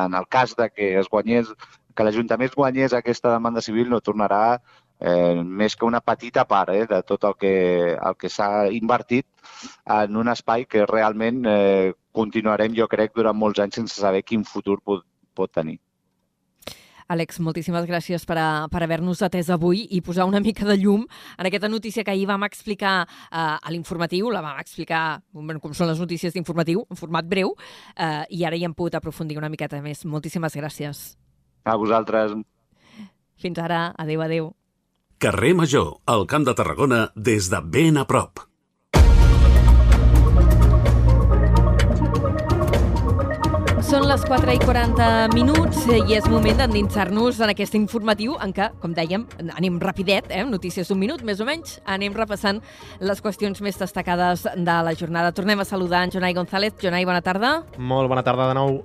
en 0.07 0.15
el 0.19 0.29
cas 0.29 0.57
de 0.57 0.71
que 0.71 0.95
es 0.99 1.11
guanyés 1.13 1.53
que 1.95 2.05
l'Ajuntament 2.07 2.57
guanyés 2.57 2.95
aquesta 2.97 3.31
demanda 3.31 3.63
civil, 3.63 3.91
no 3.91 4.01
tornarà 4.03 4.59
eh, 4.99 5.43
més 5.45 5.77
que 5.77 5.87
una 5.87 6.01
petita 6.01 6.45
part 6.49 6.73
eh, 6.75 6.87
de 6.91 7.03
tot 7.07 7.25
el 7.29 7.37
que, 7.39 7.55
el 7.95 8.17
que 8.19 8.31
s'ha 8.33 8.67
invertit 8.73 9.27
en 9.99 10.17
un 10.17 10.33
espai 10.33 10.67
que 10.67 10.87
realment 10.91 11.45
eh, 11.47 11.93
continuarem, 12.15 12.75
jo 12.77 12.87
crec, 12.91 13.13
durant 13.17 13.37
molts 13.37 13.61
anys 13.63 13.81
sense 13.81 13.99
saber 13.99 14.23
quin 14.23 14.47
futur 14.47 14.79
pot, 14.85 15.05
pot 15.35 15.53
tenir. 15.53 15.81
Àlex, 17.05 17.37
moltíssimes 17.45 17.85
gràcies 17.85 18.23
per, 18.25 18.39
a, 18.41 18.47
per 18.73 18.81
haver-nos 18.85 19.21
atès 19.27 19.51
avui 19.53 19.83
i 19.93 20.01
posar 20.05 20.25
una 20.25 20.41
mica 20.41 20.65
de 20.65 20.79
llum 20.81 21.03
en 21.05 21.49
aquesta 21.51 21.69
notícia 21.69 22.05
que 22.05 22.15
ahir 22.15 22.25
vam 22.31 22.47
explicar 22.47 22.95
eh, 23.05 23.37
a 23.37 23.75
l'informatiu, 23.75 24.31
la 24.33 24.41
vam 24.45 24.61
explicar 24.63 25.21
bueno, 25.33 25.61
com 25.61 25.77
són 25.77 25.91
les 25.93 26.01
notícies 26.01 26.33
d'informatiu, 26.33 26.87
en 26.89 27.01
format 27.01 27.29
breu, 27.29 27.53
eh, 27.97 28.25
i 28.31 28.47
ara 28.49 28.57
hi 28.57 28.65
hem 28.65 28.73
pogut 28.73 28.97
aprofundir 28.97 29.37
una 29.41 29.53
miqueta 29.53 29.83
més. 29.85 30.07
Moltíssimes 30.09 30.57
gràcies. 30.57 31.05
A 31.65 31.77
vosaltres. 31.77 32.33
Fins 33.41 33.61
ara. 33.61 33.91
Adéu, 33.99 34.25
adéu. 34.25 34.53
Carrer 35.21 35.55
Major, 35.57 35.99
al 36.07 36.27
Camp 36.27 36.49
de 36.49 36.57
Tarragona, 36.57 37.07
des 37.15 37.51
de 37.53 37.61
ben 37.61 38.01
a 38.01 38.09
prop. 38.09 38.41
Són 43.95 44.09
les 44.11 44.25
4 44.27 44.51
i 44.51 44.59
40 44.59 45.05
minuts 45.37 45.85
i 45.87 46.17
és 46.17 46.25
moment 46.27 46.59
d'endinsar-nos 46.59 47.37
en 47.45 47.53
aquest 47.53 47.77
informatiu 47.79 48.33
en 48.43 48.51
què, 48.51 48.67
com 48.83 48.91
dèiem, 48.91 49.23
anem 49.55 49.77
rapidet, 49.79 50.33
eh? 50.35 50.41
notícies 50.49 50.91
d'un 50.91 50.99
minut, 50.99 51.23
més 51.23 51.39
o 51.39 51.47
menys, 51.47 51.77
anem 51.87 52.17
repassant 52.19 52.59
les 52.99 53.23
qüestions 53.23 53.63
més 53.63 53.79
destacades 53.79 54.49
de 54.51 54.79
la 54.89 54.97
jornada. 54.99 55.31
Tornem 55.31 55.63
a 55.63 55.69
saludar 55.69 56.03
en 56.09 56.17
Jonai 56.17 56.35
González. 56.35 56.75
Jonai, 56.83 57.05
bona 57.07 57.23
tarda. 57.23 57.61
Molt 57.79 58.11
bona 58.11 58.27
tarda 58.27 58.51
de 58.51 58.59
nou. 58.59 58.81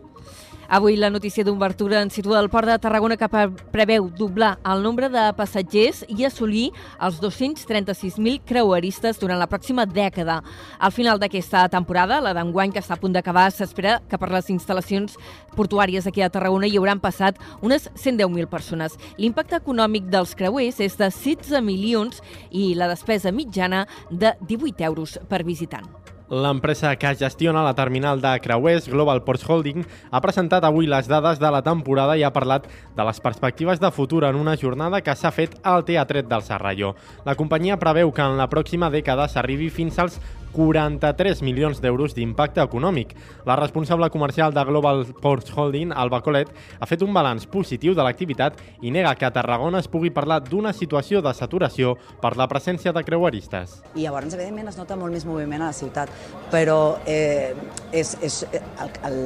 Avui 0.72 0.98
la 0.98 1.10
notícia 1.10 1.42
d'obertura 1.44 2.04
en 2.04 2.12
situa 2.14 2.38
el 2.38 2.48
port 2.54 2.68
de 2.70 2.76
Tarragona 2.78 3.16
que 3.18 3.28
preveu 3.74 4.06
doblar 4.14 4.60
el 4.62 4.84
nombre 4.86 5.08
de 5.10 5.24
passatgers 5.34 6.04
i 6.14 6.28
assolir 6.28 6.68
els 7.02 7.18
236.000 7.24 8.44
creueristes 8.46 9.18
durant 9.18 9.42
la 9.42 9.48
pròxima 9.50 9.88
dècada. 9.90 10.44
Al 10.78 10.94
final 10.94 11.18
d'aquesta 11.18 11.64
temporada, 11.74 12.20
la 12.22 12.36
d'enguany 12.38 12.70
que 12.76 12.84
està 12.84 12.94
a 12.94 13.02
punt 13.02 13.18
d'acabar, 13.18 13.48
s'espera 13.50 13.98
que 14.06 14.20
per 14.22 14.30
les 14.30 14.52
instal·lacions 14.54 15.18
portuàries 15.58 16.06
aquí 16.06 16.22
a 16.22 16.30
Tarragona 16.30 16.70
hi 16.70 16.78
hauran 16.78 17.02
passat 17.02 17.42
unes 17.66 17.90
110.000 17.96 18.46
persones. 18.54 19.00
L'impacte 19.18 19.58
econòmic 19.58 20.06
dels 20.14 20.36
creuers 20.38 20.78
és 20.86 21.02
de 21.02 21.10
16 21.10 21.66
milions 21.66 22.22
i 22.52 22.76
la 22.78 22.94
despesa 22.94 23.34
mitjana 23.34 23.88
de 24.12 24.36
18 24.46 24.86
euros 24.86 25.18
per 25.34 25.42
visitant. 25.42 25.90
L'empresa 26.30 26.92
que 27.02 27.10
gestiona 27.18 27.64
la 27.66 27.74
terminal 27.74 28.20
de 28.22 28.36
creuers, 28.44 28.86
Global 28.88 29.24
Ports 29.26 29.48
Holding, 29.50 29.82
ha 30.12 30.22
presentat 30.22 30.64
avui 30.68 30.86
les 30.86 31.08
dades 31.10 31.40
de 31.42 31.50
la 31.50 31.64
temporada 31.66 32.14
i 32.20 32.22
ha 32.22 32.30
parlat 32.30 32.68
de 32.70 33.06
les 33.08 33.20
perspectives 33.20 33.82
de 33.82 33.90
futur 33.90 34.22
en 34.28 34.38
una 34.38 34.54
jornada 34.56 35.02
que 35.02 35.16
s'ha 35.18 35.32
fet 35.34 35.58
al 35.64 35.88
Teatret 35.88 36.30
del 36.30 36.46
Serralló. 36.46 36.94
La 37.26 37.34
companyia 37.34 37.80
preveu 37.82 38.14
que 38.14 38.22
en 38.22 38.38
la 38.38 38.50
pròxima 38.52 38.92
dècada 38.94 39.26
s'arribi 39.28 39.72
fins 39.74 39.98
als 39.98 40.22
43 40.54 41.42
milions 41.46 41.82
d'euros 41.82 42.16
d'impacte 42.16 42.62
econòmic. 42.64 43.16
La 43.46 43.56
responsable 43.60 44.10
comercial 44.10 44.54
de 44.54 44.64
Global 44.66 45.06
Ports 45.22 45.52
Holding, 45.56 45.94
Alba 45.96 46.22
Colet, 46.26 46.52
ha 46.80 46.90
fet 46.90 47.04
un 47.06 47.14
balanç 47.14 47.48
positiu 47.52 47.96
de 47.98 48.06
l'activitat 48.06 48.60
i 48.82 48.94
nega 48.94 49.16
que 49.16 49.28
a 49.28 49.34
Tarragona 49.36 49.82
es 49.84 49.90
pugui 49.92 50.12
parlar 50.14 50.40
d'una 50.46 50.74
situació 50.74 51.24
de 51.26 51.34
saturació 51.34 51.96
per 52.22 52.36
la 52.38 52.48
presència 52.52 52.94
de 52.96 53.04
creueristes. 53.06 53.80
I 53.96 54.08
llavors, 54.08 54.34
evidentment, 54.34 54.72
es 54.72 54.80
nota 54.80 54.98
molt 55.00 55.14
més 55.16 55.28
moviment 55.28 55.62
a 55.64 55.72
la 55.72 55.78
ciutat, 55.78 56.12
però 56.54 56.98
eh, 57.06 57.54
és, 57.92 58.16
és, 58.26 58.42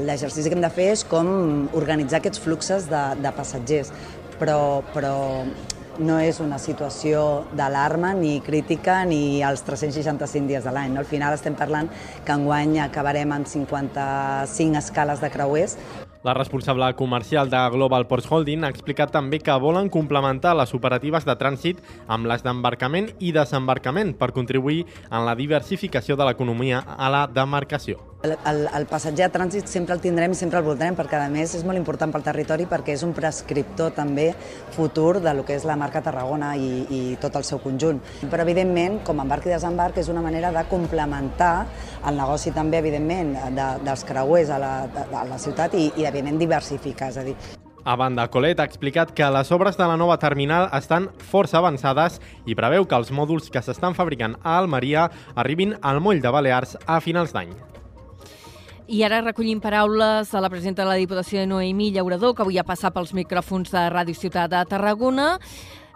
l'exercici 0.08 0.50
que 0.50 0.58
hem 0.58 0.64
de 0.64 0.74
fer 0.74 0.92
és 0.94 1.06
com 1.08 1.70
organitzar 1.74 2.20
aquests 2.22 2.42
fluxes 2.44 2.90
de, 2.92 3.04
de 3.24 3.32
passatgers, 3.36 3.94
però, 4.40 4.82
però 4.94 5.14
no 6.00 6.18
és 6.20 6.40
una 6.42 6.58
situació 6.58 7.44
d'alarma 7.54 8.14
ni 8.18 8.40
crítica 8.42 9.04
ni 9.06 9.44
als 9.46 9.62
365 9.68 10.48
dies 10.50 10.64
de 10.66 10.74
l'any. 10.74 10.94
No? 10.94 11.04
Al 11.04 11.10
final 11.10 11.36
estem 11.38 11.58
parlant 11.60 11.92
que 12.26 12.34
enguany 12.34 12.80
acabarem 12.82 13.36
amb 13.36 13.50
55 13.50 14.82
escales 14.82 15.22
de 15.22 15.30
creuers. 15.34 15.78
La 16.24 16.34
responsable 16.34 16.94
comercial 16.96 17.50
de 17.50 17.70
Global 17.70 18.08
Ports 18.08 18.30
Holding 18.32 18.64
ha 18.64 18.70
explicat 18.72 19.12
també 19.12 19.42
que 19.44 19.58
volen 19.60 19.90
complementar 19.92 20.54
les 20.56 20.72
operatives 20.78 21.28
de 21.28 21.36
trànsit 21.42 21.82
amb 22.08 22.32
les 22.32 22.46
d'embarcament 22.46 23.12
i 23.20 23.34
desembarcament 23.36 24.16
per 24.16 24.32
contribuir 24.32 24.86
en 25.10 25.28
la 25.28 25.36
diversificació 25.36 26.16
de 26.16 26.32
l'economia 26.32 26.80
a 26.80 27.12
la 27.12 27.28
demarcació. 27.28 28.00
El, 28.24 28.38
el, 28.48 28.62
el 28.72 28.86
passatger 28.88 29.26
a 29.26 29.32
trànsit 29.34 29.68
sempre 29.68 29.92
el 29.98 30.00
tindrem 30.00 30.32
i 30.32 30.38
sempre 30.40 30.62
el 30.62 30.64
voldrem 30.64 30.96
perquè 30.96 31.18
a 31.20 31.26
més 31.28 31.58
és 31.58 31.66
molt 31.68 31.76
important 31.76 32.08
pel 32.14 32.24
territori 32.24 32.64
perquè 32.72 32.94
és 32.96 33.02
un 33.04 33.12
prescriptor 33.12 33.92
també 33.98 34.30
futur 34.72 35.18
de 35.20 35.34
lo 35.36 35.44
que 35.44 35.58
és 35.58 35.66
la 35.68 35.76
marca 35.76 36.00
Tarragona 36.06 36.54
i, 36.56 36.86
i 36.88 37.02
tot 37.20 37.36
el 37.36 37.44
seu 37.44 37.60
conjunt. 37.60 38.00
Però 38.32 38.46
evidentment, 38.46 39.02
com 39.04 39.20
embarc 39.20 39.50
i 39.50 39.52
desembarc, 39.52 40.00
és 40.00 40.08
una 40.08 40.24
manera 40.24 40.54
de 40.56 40.64
complementar 40.72 41.52
el 42.08 42.16
negoci 42.16 42.56
també, 42.56 42.80
evidentment, 42.80 43.36
de, 43.60 43.68
dels 43.84 44.08
creuers 44.08 44.56
a 44.56 44.62
la, 44.64 44.72
a 44.88 45.26
la 45.28 45.42
ciutat 45.44 45.76
i, 45.76 45.90
i 46.00 46.08
evidentment, 46.14 46.40
diversificar. 46.46 47.10
És 47.12 47.20
a 47.20 47.28
dir, 47.28 47.36
a 47.84 47.98
banda, 48.00 48.30
Colet 48.32 48.62
ha 48.62 48.68
explicat 48.70 49.12
que 49.12 49.28
les 49.36 49.50
obres 49.52 49.76
de 49.76 49.84
la 49.84 49.98
nova 50.00 50.16
terminal 50.16 50.70
estan 50.72 51.10
força 51.20 51.58
avançades 51.60 52.22
i 52.48 52.56
preveu 52.56 52.86
que 52.88 52.96
els 52.96 53.12
mòduls 53.12 53.50
que 53.52 53.60
s'estan 53.60 53.98
fabricant 53.98 54.38
a 54.40 54.56
Almeria 54.62 55.10
arribin 55.36 55.76
al 55.82 56.00
moll 56.00 56.22
de 56.24 56.32
Balears 56.32 56.78
a 56.88 57.02
finals 57.04 57.36
d'any. 57.36 57.52
I 58.88 59.04
ara 59.04 59.20
recollim 59.24 59.60
paraules 59.64 60.32
a 60.32 60.42
la 60.44 60.52
presidenta 60.52 60.84
de 60.84 60.90
la 60.90 61.00
Diputació 61.00 61.42
de 61.42 61.48
Noemí 61.48 61.90
Llaurador, 61.92 62.36
que 62.36 62.44
avui 62.44 62.60
ha 62.60 62.68
passat 62.68 62.96
pels 62.96 63.14
micròfons 63.16 63.72
de 63.72 63.84
Ràdio 63.92 64.16
Ciutat 64.16 64.52
de 64.52 64.64
Tarragona, 64.70 65.34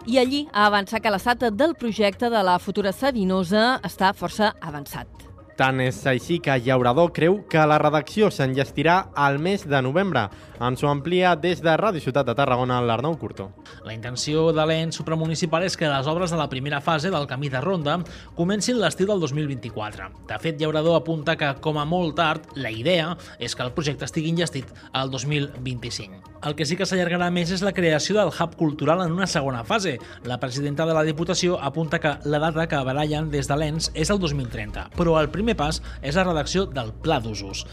i 0.08 0.20
allí 0.20 0.44
ha 0.52 0.66
avançat 0.68 1.04
que 1.04 1.12
l'estat 1.12 1.48
del 1.52 1.76
projecte 1.76 2.28
de 2.28 2.44
la 2.44 2.58
futura 2.58 2.92
Sabinosa 2.92 3.78
està 3.84 4.12
força 4.16 4.52
avançat. 4.60 5.27
Tant 5.58 5.80
és 5.82 5.96
així 6.06 6.36
que 6.38 6.54
Llaurador 6.62 7.08
creu 7.10 7.40
que 7.50 7.64
la 7.66 7.80
redacció 7.82 8.28
s'enllestirà 8.30 9.08
al 9.18 9.40
mes 9.42 9.64
de 9.66 9.80
novembre. 9.82 10.28
Ens 10.62 10.84
ho 10.84 10.90
amplia 10.90 11.32
des 11.34 11.58
de 11.64 11.74
Ràdio 11.80 11.98
Ciutat 12.04 12.28
de 12.28 12.36
Tarragona 12.38 12.76
l'Arnau 12.78 13.16
Curto. 13.18 13.48
La 13.82 13.96
intenció 13.96 14.52
de 14.54 14.62
l'ENS 14.70 15.00
supramunicipal 15.00 15.66
és 15.66 15.74
que 15.74 15.90
les 15.90 16.06
obres 16.06 16.30
de 16.30 16.38
la 16.38 16.46
primera 16.52 16.78
fase 16.80 17.10
del 17.10 17.26
camí 17.26 17.50
de 17.50 17.58
ronda 17.64 17.98
comencin 18.38 18.78
l'estiu 18.78 19.10
del 19.10 19.18
2024. 19.26 20.12
De 20.30 20.38
fet, 20.38 20.62
Llaurador 20.62 21.00
apunta 21.00 21.34
que, 21.34 21.50
com 21.58 21.82
a 21.82 21.88
molt 21.88 22.14
tard, 22.22 22.46
la 22.54 22.70
idea 22.70 23.16
és 23.42 23.58
que 23.58 23.66
el 23.66 23.74
projecte 23.74 24.06
estigui 24.06 24.30
enllestit 24.30 24.70
al 24.92 25.10
2025. 25.10 26.37
El 26.40 26.54
que 26.54 26.62
sí 26.70 26.76
que 26.78 26.86
s'allargarà 26.86 27.32
més 27.34 27.50
és 27.50 27.64
la 27.66 27.72
creació 27.74 28.14
del 28.14 28.30
hub 28.30 28.52
cultural 28.60 29.00
en 29.02 29.10
una 29.10 29.26
segona 29.26 29.64
fase. 29.66 29.96
La 30.22 30.38
presidenta 30.38 30.86
de 30.86 30.94
la 30.94 31.02
Diputació 31.02 31.58
apunta 31.58 31.98
que 31.98 32.12
la 32.30 32.38
data 32.38 32.68
que 32.70 32.82
barallen 32.86 33.32
des 33.32 33.50
de 33.50 33.56
l'ENS 33.58 33.90
és 33.94 34.12
el 34.14 34.20
2030, 34.22 34.86
però 34.94 35.16
el 35.18 35.32
primer 35.34 35.56
pas 35.58 35.82
és 36.00 36.14
la 36.14 36.22
redacció 36.28 36.68
del 36.70 36.92
Pla 37.02 37.18
d'Usos. 37.18 37.64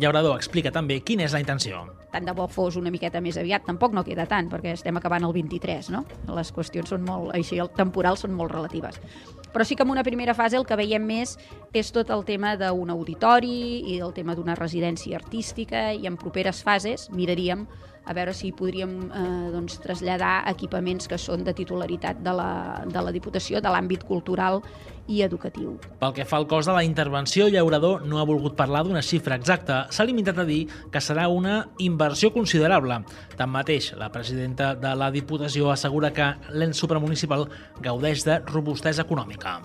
Llaurador 0.00 0.36
explica 0.36 0.72
també 0.72 1.00
quina 1.00 1.24
és 1.24 1.32
la 1.32 1.40
intenció. 1.40 1.86
Tant 2.12 2.28
de 2.28 2.36
bo 2.36 2.44
fos 2.48 2.76
una 2.76 2.92
miqueta 2.92 3.20
més 3.24 3.38
aviat, 3.40 3.64
tampoc 3.64 3.96
no 3.96 4.04
queda 4.04 4.28
tant, 4.28 4.52
perquè 4.52 4.74
estem 4.76 4.96
acabant 5.00 5.24
el 5.24 5.32
23, 5.32 5.90
no? 5.94 6.04
Les 6.36 6.52
qüestions 6.52 6.92
són 6.92 7.04
molt, 7.08 7.32
així, 7.36 7.56
el 7.60 7.72
temporal 7.72 8.20
són 8.20 8.36
molt 8.36 8.52
relatives. 8.52 9.00
Però 9.50 9.64
sí 9.64 9.76
que 9.76 9.82
en 9.82 9.90
una 9.90 10.04
primera 10.04 10.34
fase 10.36 10.56
el 10.60 10.66
que 10.66 10.76
veiem 10.78 11.04
més 11.08 11.38
és 11.72 11.92
tot 11.92 12.10
el 12.12 12.24
tema 12.24 12.52
d'un 12.60 12.92
auditori 12.92 13.80
i 13.94 14.00
el 14.00 14.12
tema 14.12 14.36
d'una 14.36 14.56
residència 14.58 15.16
artística 15.16 15.90
i 15.92 16.04
en 16.06 16.20
properes 16.20 16.62
fases 16.62 17.08
miraríem 17.10 17.66
a 18.10 18.14
veure 18.16 18.34
si 18.34 18.50
podríem 18.50 18.94
eh, 19.06 19.24
doncs, 19.54 19.78
traslladar 19.84 20.42
equipaments 20.50 21.06
que 21.06 21.18
són 21.20 21.44
de 21.46 21.54
titularitat 21.54 22.18
de 22.24 22.32
la, 22.34 22.50
de 22.90 23.04
la 23.06 23.12
Diputació, 23.14 23.62
de 23.62 23.70
l'àmbit 23.70 24.02
cultural 24.08 24.58
i 25.10 25.22
educatiu. 25.22 25.76
Pel 26.02 26.14
que 26.16 26.26
fa 26.26 26.38
al 26.40 26.48
cost 26.50 26.70
de 26.70 26.74
la 26.74 26.82
intervenció, 26.86 27.48
Llaurador 27.50 28.04
no 28.06 28.18
ha 28.18 28.26
volgut 28.26 28.56
parlar 28.58 28.82
d'una 28.86 29.02
xifra 29.06 29.38
exacta. 29.38 29.84
S'ha 29.94 30.06
limitat 30.06 30.38
a 30.42 30.46
dir 30.48 30.64
que 30.90 31.02
serà 31.02 31.28
una 31.30 31.60
inversió 31.78 32.32
considerable. 32.34 33.02
Tanmateix, 33.38 33.92
la 33.98 34.10
presidenta 34.14 34.74
de 34.74 34.94
la 34.98 35.10
Diputació 35.14 35.70
assegura 35.70 36.14
que 36.14 36.32
l'ens 36.50 36.82
supramunicipal 36.82 37.46
gaudeix 37.82 38.26
de 38.26 38.40
robustesa 38.50 39.06
econòmica. 39.06 39.60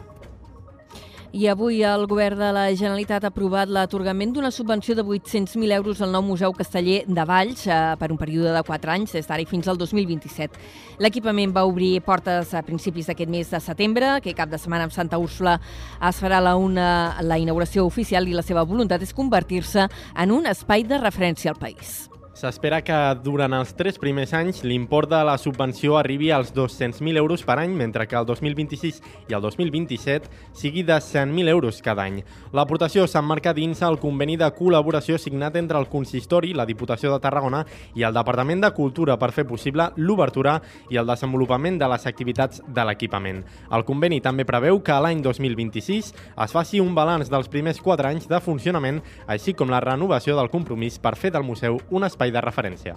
I 1.35 1.49
avui 1.51 1.81
el 1.83 2.05
govern 2.07 2.39
de 2.39 2.47
la 2.55 2.61
Generalitat 2.79 3.25
ha 3.25 3.29
aprovat 3.33 3.67
l'atorgament 3.67 4.31
d'una 4.31 4.53
subvenció 4.55 4.93
de 4.95 5.03
800.000 5.03 5.73
euros 5.75 5.99
al 5.99 6.13
nou 6.13 6.23
Museu 6.23 6.53
Casteller 6.55 7.01
de 7.09 7.25
Valls 7.27 7.65
eh, 7.67 7.79
per 7.99 8.07
un 8.13 8.21
període 8.21 8.53
de 8.55 8.61
4 8.63 8.93
anys, 8.93 9.17
des 9.17 9.27
d'ara 9.27 9.43
i 9.43 9.49
fins 9.49 9.67
al 9.67 9.75
2027. 9.75 10.55
L'equipament 11.03 11.51
va 11.51 11.65
obrir 11.67 11.99
portes 12.07 12.55
a 12.55 12.63
principis 12.63 13.11
d'aquest 13.11 13.35
mes 13.35 13.51
de 13.51 13.59
setembre, 13.59 14.21
que 14.23 14.31
cap 14.31 14.47
de 14.47 14.61
setmana 14.63 14.87
amb 14.87 14.95
Santa 14.95 15.19
Úrsula 15.19 15.59
es 15.99 16.23
farà 16.23 16.39
la, 16.39 16.55
una, 16.55 16.89
la 17.19 17.35
inauguració 17.35 17.83
oficial 17.83 18.31
i 18.31 18.39
la 18.39 18.45
seva 18.45 18.63
voluntat 18.63 19.03
és 19.03 19.11
convertir-se 19.11 19.89
en 20.15 20.31
un 20.31 20.47
espai 20.47 20.87
de 20.87 21.03
referència 21.03 21.51
al 21.51 21.59
país. 21.59 22.05
S'espera 22.35 22.81
que 22.83 22.95
durant 23.23 23.53
els 23.55 23.69
tres 23.79 23.95
primers 23.95 24.33
anys 24.35 24.57
l'import 24.67 25.07
de 25.07 25.21
la 25.23 25.37
subvenció 25.39 25.93
arribi 25.95 26.33
als 26.35 26.49
200.000 26.51 27.15
euros 27.15 27.45
per 27.47 27.55
any, 27.61 27.71
mentre 27.71 28.09
que 28.11 28.17
el 28.19 28.25
2026 28.27 28.97
i 29.29 29.35
el 29.37 29.39
2027 29.45 30.27
sigui 30.51 30.83
de 30.83 30.97
100.000 30.99 31.47
euros 31.47 31.79
cada 31.81 32.03
any. 32.03 32.17
L'aportació 32.51 33.05
s'emmarca 33.07 33.53
dins 33.55 33.79
el 33.87 33.95
conveni 34.03 34.35
de 34.35 34.49
col·laboració 34.51 35.15
signat 35.15 35.55
entre 35.55 35.79
el 35.79 35.87
Consistori, 35.87 36.51
la 36.51 36.65
Diputació 36.67 37.13
de 37.13 37.21
Tarragona 37.23 37.61
i 37.95 38.03
el 38.03 38.19
Departament 38.19 38.65
de 38.65 38.73
Cultura 38.75 39.15
per 39.15 39.31
fer 39.31 39.47
possible 39.47 39.87
l'obertura 39.95 40.57
i 40.91 40.99
el 40.99 41.07
desenvolupament 41.07 41.79
de 41.79 41.87
les 41.87 42.05
activitats 42.11 42.59
de 42.67 42.83
l'equipament. 42.83 43.45
El 43.71 43.87
conveni 43.87 44.19
també 44.19 44.43
preveu 44.43 44.81
que 44.83 44.99
l'any 44.99 45.23
2026 45.23 46.11
es 46.11 46.57
faci 46.59 46.83
un 46.83 46.91
balanç 46.99 47.31
dels 47.31 47.47
primers 47.47 47.79
4 47.79 48.11
anys 48.11 48.27
de 48.27 48.43
funcionament, 48.43 48.99
així 49.25 49.55
com 49.55 49.71
la 49.71 49.79
renovació 49.79 50.35
del 50.35 50.51
compromís 50.51 50.99
per 50.99 51.15
fer 51.15 51.31
del 51.31 51.47
museu 51.47 51.79
un 51.95 52.03
espai 52.03 52.24
espai 52.25 52.31
de 52.31 52.41
referència. 52.41 52.95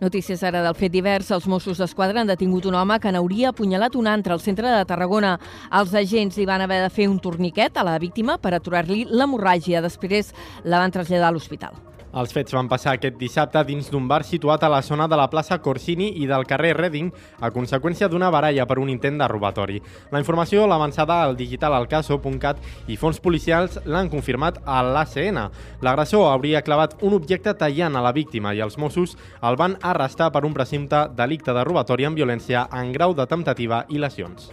Notícies 0.00 0.42
ara 0.42 0.62
del 0.64 0.74
fet 0.74 0.92
divers. 0.92 1.28
Els 1.30 1.46
Mossos 1.46 1.78
d'Esquadra 1.78 2.22
han 2.22 2.30
detingut 2.30 2.64
un 2.64 2.74
home 2.74 2.96
que 3.00 3.12
n'hauria 3.12 3.50
apunyalat 3.50 3.96
un 3.96 4.06
altre 4.08 4.32
al 4.32 4.40
centre 4.40 4.70
de 4.70 4.84
Tarragona. 4.88 5.38
Els 5.76 5.92
agents 5.92 6.38
li 6.38 6.46
van 6.46 6.64
haver 6.64 6.80
de 6.82 6.88
fer 6.88 7.08
un 7.08 7.20
torniquet 7.20 7.76
a 7.76 7.84
la 7.84 7.98
víctima 7.98 8.38
per 8.38 8.54
aturar-li 8.54 9.04
l'hemorràgia. 9.10 9.82
Després 9.84 10.32
la 10.64 10.80
van 10.80 10.90
traslladar 10.90 11.28
a 11.28 11.36
l'hospital. 11.36 11.89
Els 12.10 12.32
fets 12.34 12.50
van 12.50 12.66
passar 12.66 12.96
aquest 12.96 13.14
dissabte 13.20 13.60
dins 13.68 13.86
d'un 13.90 14.08
bar 14.10 14.24
situat 14.26 14.64
a 14.66 14.70
la 14.72 14.80
zona 14.82 15.06
de 15.06 15.14
la 15.14 15.28
plaça 15.30 15.60
Corsini 15.62 16.08
i 16.18 16.26
del 16.26 16.42
carrer 16.42 16.72
Reading 16.74 17.12
a 17.38 17.52
conseqüència 17.54 18.08
d'una 18.10 18.32
baralla 18.34 18.66
per 18.66 18.80
un 18.82 18.88
intent 18.90 19.20
de 19.20 19.28
robatori. 19.30 19.78
La 20.10 20.18
informació 20.18 20.66
l'ha 20.66 20.74
avançada 20.80 21.20
al 21.22 21.36
digitalalcaso.cat 21.38 22.90
i 22.90 22.96
fons 22.98 23.20
policials 23.22 23.78
l'han 23.86 24.10
confirmat 24.10 24.58
a 24.66 24.80
l'ACN. 24.82 25.38
L'agressor 25.86 26.26
hauria 26.32 26.64
clavat 26.66 26.96
un 27.06 27.14
objecte 27.14 27.54
tallant 27.54 27.94
a 27.94 28.02
la 28.02 28.12
víctima 28.16 28.54
i 28.54 28.64
els 28.64 28.78
Mossos 28.78 29.14
el 29.46 29.60
van 29.60 29.78
arrestar 29.80 30.32
per 30.34 30.42
un 30.44 30.56
presumpte 30.56 31.06
delicte 31.14 31.54
de 31.54 31.62
robatori 31.64 32.10
amb 32.10 32.18
violència 32.18 32.66
en 32.74 32.90
grau 32.90 33.14
de 33.14 33.28
temptativa 33.30 33.84
i 33.88 34.02
lesions. 34.02 34.50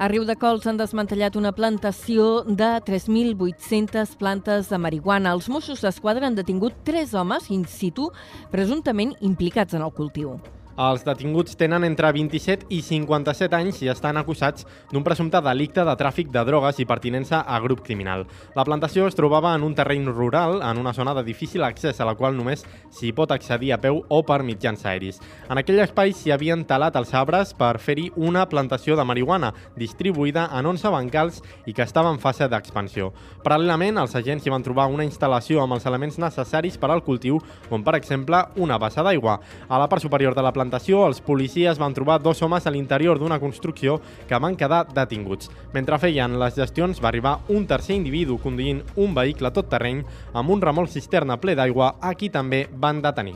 A 0.00 0.06
Riu 0.08 0.22
de 0.24 0.32
Cols 0.40 0.64
han 0.64 0.78
desmantellat 0.80 1.34
una 1.36 1.50
plantació 1.52 2.40
de 2.48 2.68
3.800 2.86 4.14
plantes 4.16 4.70
de 4.72 4.78
marihuana. 4.80 5.34
Els 5.36 5.50
Mossos 5.52 5.82
d'Esquadra 5.84 6.24
han 6.30 6.38
detingut 6.38 6.78
tres 6.88 7.12
homes 7.12 7.50
in 7.52 7.66
situ 7.68 8.06
presumptament 8.48 9.12
implicats 9.20 9.76
en 9.76 9.84
el 9.84 9.92
cultiu. 9.92 10.38
Els 10.80 11.02
detinguts 11.04 11.58
tenen 11.60 11.84
entre 11.84 12.08
27 12.16 12.70
i 12.72 12.78
57 12.80 13.52
anys 13.52 13.82
i 13.84 13.90
estan 13.92 14.16
acusats 14.16 14.64
d'un 14.88 15.04
presumpte 15.04 15.42
delicte 15.44 15.82
de 15.84 15.94
tràfic 16.00 16.30
de 16.32 16.40
drogues 16.48 16.78
i 16.80 16.86
pertinença 16.88 17.42
a 17.44 17.58
grup 17.60 17.82
criminal. 17.84 18.22
La 18.56 18.64
plantació 18.64 19.04
es 19.04 19.18
trobava 19.18 19.52
en 19.52 19.66
un 19.66 19.74
terreny 19.76 20.06
rural, 20.08 20.62
en 20.64 20.80
una 20.80 20.94
zona 20.96 21.12
de 21.18 21.24
difícil 21.26 21.66
accés 21.66 22.00
a 22.00 22.06
la 22.08 22.14
qual 22.16 22.32
només 22.38 22.64
s'hi 22.96 23.12
pot 23.12 23.34
accedir 23.36 23.74
a 23.74 23.78
peu 23.82 24.00
o 24.08 24.22
per 24.24 24.38
mitjans 24.40 24.86
aeris. 24.88 25.18
En 25.50 25.60
aquell 25.60 25.82
espai 25.84 26.14
s'hi 26.16 26.32
havien 26.32 26.64
talat 26.64 26.96
els 26.96 27.12
arbres 27.12 27.52
per 27.52 27.74
fer-hi 27.76 28.08
una 28.16 28.46
plantació 28.48 28.96
de 28.96 29.04
marihuana, 29.04 29.52
distribuïda 29.76 30.46
en 30.56 30.70
11 30.72 30.94
bancals 30.96 31.42
i 31.66 31.76
que 31.76 31.84
estava 31.84 32.08
en 32.08 32.22
fase 32.24 32.48
d'expansió. 32.48 33.10
Paral·lelament, 33.44 34.00
els 34.00 34.16
agents 34.16 34.48
hi 34.48 34.56
van 34.56 34.64
trobar 34.64 34.88
una 34.88 35.04
instal·lació 35.04 35.60
amb 35.60 35.76
els 35.76 35.84
elements 35.84 36.16
necessaris 36.16 36.80
per 36.80 36.88
al 36.88 37.04
cultiu, 37.04 37.36
com 37.68 37.84
per 37.84 37.98
exemple 38.00 38.46
una 38.56 38.80
bassa 38.80 39.04
d'aigua. 39.04 39.36
A 39.68 39.76
la 39.76 39.92
part 39.92 40.00
superior 40.00 40.32
de 40.32 40.40
la 40.40 40.56
plantació 40.56 40.69
plantació, 40.70 41.02
els 41.08 41.18
policies 41.20 41.78
van 41.80 41.94
trobar 41.94 42.20
dos 42.22 42.40
homes 42.42 42.66
a 42.66 42.70
l'interior 42.70 43.18
d'una 43.18 43.40
construcció 43.42 43.98
que 44.28 44.38
van 44.38 44.54
quedar 44.56 44.86
detinguts. 44.94 45.50
Mentre 45.74 45.98
feien 45.98 46.38
les 46.38 46.54
gestions, 46.54 47.00
va 47.02 47.08
arribar 47.08 47.40
un 47.48 47.66
tercer 47.66 47.96
individu 47.96 48.38
conduint 48.38 48.82
un 48.96 49.14
vehicle 49.14 49.50
tot 49.50 49.68
terreny 49.68 50.04
amb 50.32 50.50
un 50.50 50.60
remolc 50.62 50.90
cisterna 50.90 51.40
ple 51.40 51.56
d'aigua, 51.58 51.96
a 52.00 52.14
qui 52.14 52.30
també 52.30 52.68
van 52.70 53.02
detenir. 53.02 53.34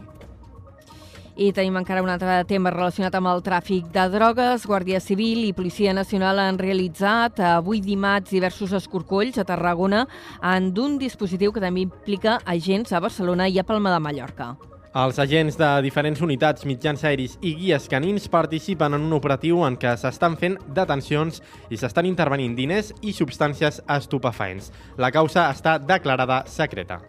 I 1.35 1.49
tenim 1.51 1.75
encara 1.75 2.05
un 2.05 2.13
altre 2.13 2.45
tema 2.47 2.71
relacionat 2.71 3.17
amb 3.19 3.27
el 3.27 3.43
tràfic 3.43 3.89
de 3.91 4.05
drogues. 4.13 4.69
Guàrdia 4.71 5.01
Civil 5.03 5.41
i 5.49 5.53
Policia 5.53 5.91
Nacional 5.93 6.39
han 6.39 6.61
realitzat 6.63 7.41
avui 7.43 7.81
dimarts 7.83 8.31
diversos 8.31 8.77
escorcolls 8.79 9.41
a 9.43 9.47
Tarragona 9.49 10.05
en 10.39 10.71
d'un 10.71 10.95
dispositiu 11.03 11.51
que 11.51 11.65
també 11.65 11.83
implica 11.83 12.39
agents 12.47 12.95
a 12.95 13.03
Barcelona 13.03 13.51
i 13.51 13.59
a 13.59 13.67
Palma 13.67 13.91
de 13.91 13.99
Mallorca. 14.07 14.53
Els 14.95 15.17
agents 15.19 15.57
de 15.59 15.69
diferents 15.83 16.21
unitats, 16.23 16.63
mitjans 16.71 17.01
aeris 17.03 17.33
i 17.43 17.51
guies 17.59 17.89
canins 17.91 18.29
participen 18.31 18.95
en 18.95 19.09
un 19.09 19.17
operatiu 19.17 19.65
en 19.67 19.75
què 19.75 19.97
s'estan 19.99 20.37
fent 20.39 20.55
detencions 20.77 21.43
i 21.75 21.81
s'estan 21.81 22.07
intervenint 22.07 22.55
diners 22.55 22.93
i 23.03 23.17
substàncies 23.17 23.83
estupefaents. 23.97 24.71
La 24.95 25.11
causa 25.11 25.49
està 25.51 25.81
declarada 25.83 26.45
secreta. 26.47 27.03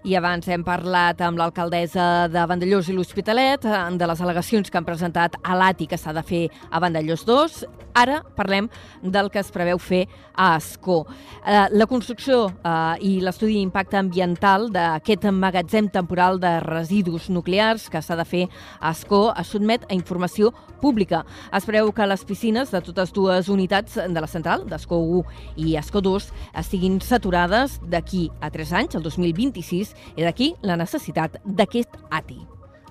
I 0.00 0.14
abans 0.16 0.46
hem 0.48 0.62
parlat 0.64 1.18
amb 1.20 1.36
l'alcaldessa 1.36 2.24
de 2.32 2.40
Vandellós 2.48 2.88
i 2.88 2.94
l'Hospitalet 2.96 3.66
eh, 3.68 3.80
de 4.00 4.06
les 4.08 4.22
al·legacions 4.24 4.72
que 4.72 4.78
han 4.80 4.86
presentat 4.86 5.36
a 5.44 5.58
l'ATI 5.60 5.90
que 5.90 5.98
s'ha 6.00 6.14
de 6.16 6.22
fer 6.24 6.46
a 6.70 6.80
Vandellós 6.80 7.26
2. 7.28 7.58
Ara 8.00 8.22
parlem 8.36 8.70
del 9.02 9.28
que 9.28 9.42
es 9.42 9.50
preveu 9.52 9.76
fer 9.76 10.06
a 10.32 10.54
Escó. 10.56 11.02
Eh, 11.44 11.66
la 11.76 11.88
construcció 11.90 12.46
eh, 12.48 12.96
i 13.04 13.12
l'estudi 13.20 13.58
d'impacte 13.58 13.98
ambiental 14.00 14.70
d'aquest 14.72 15.28
magatzem 15.36 15.90
temporal 15.92 16.40
de 16.40 16.54
residus 16.64 17.28
nuclears 17.28 17.90
que 17.92 18.00
s'ha 18.00 18.16
de 18.16 18.24
fer 18.24 18.46
a 18.80 18.94
Escó 18.96 19.34
es 19.36 19.52
sotmet 19.52 19.84
a 19.90 19.94
informació 19.98 20.54
pública. 20.80 21.26
Es 21.52 21.66
preveu 21.68 21.92
que 21.92 22.08
les 22.08 22.24
piscines 22.24 22.72
de 22.72 22.80
totes 22.80 23.12
dues 23.12 23.50
unitats 23.52 23.98
de 24.00 24.20
la 24.20 24.30
central, 24.30 24.64
d'Escó 24.66 24.98
1 25.20 25.22
i 25.60 25.76
Escó 25.76 26.00
2, 26.00 26.30
estiguin 26.62 26.98
saturades 27.04 27.78
d'aquí 27.84 28.30
a 28.40 28.50
3 28.50 28.72
anys, 28.80 28.96
el 28.96 29.04
2026, 29.04 29.89
i 30.16 30.24
d'aquí 30.26 30.54
la 30.62 30.78
necessitat 30.80 31.40
d'aquest 31.44 32.00
ATI. 32.10 32.40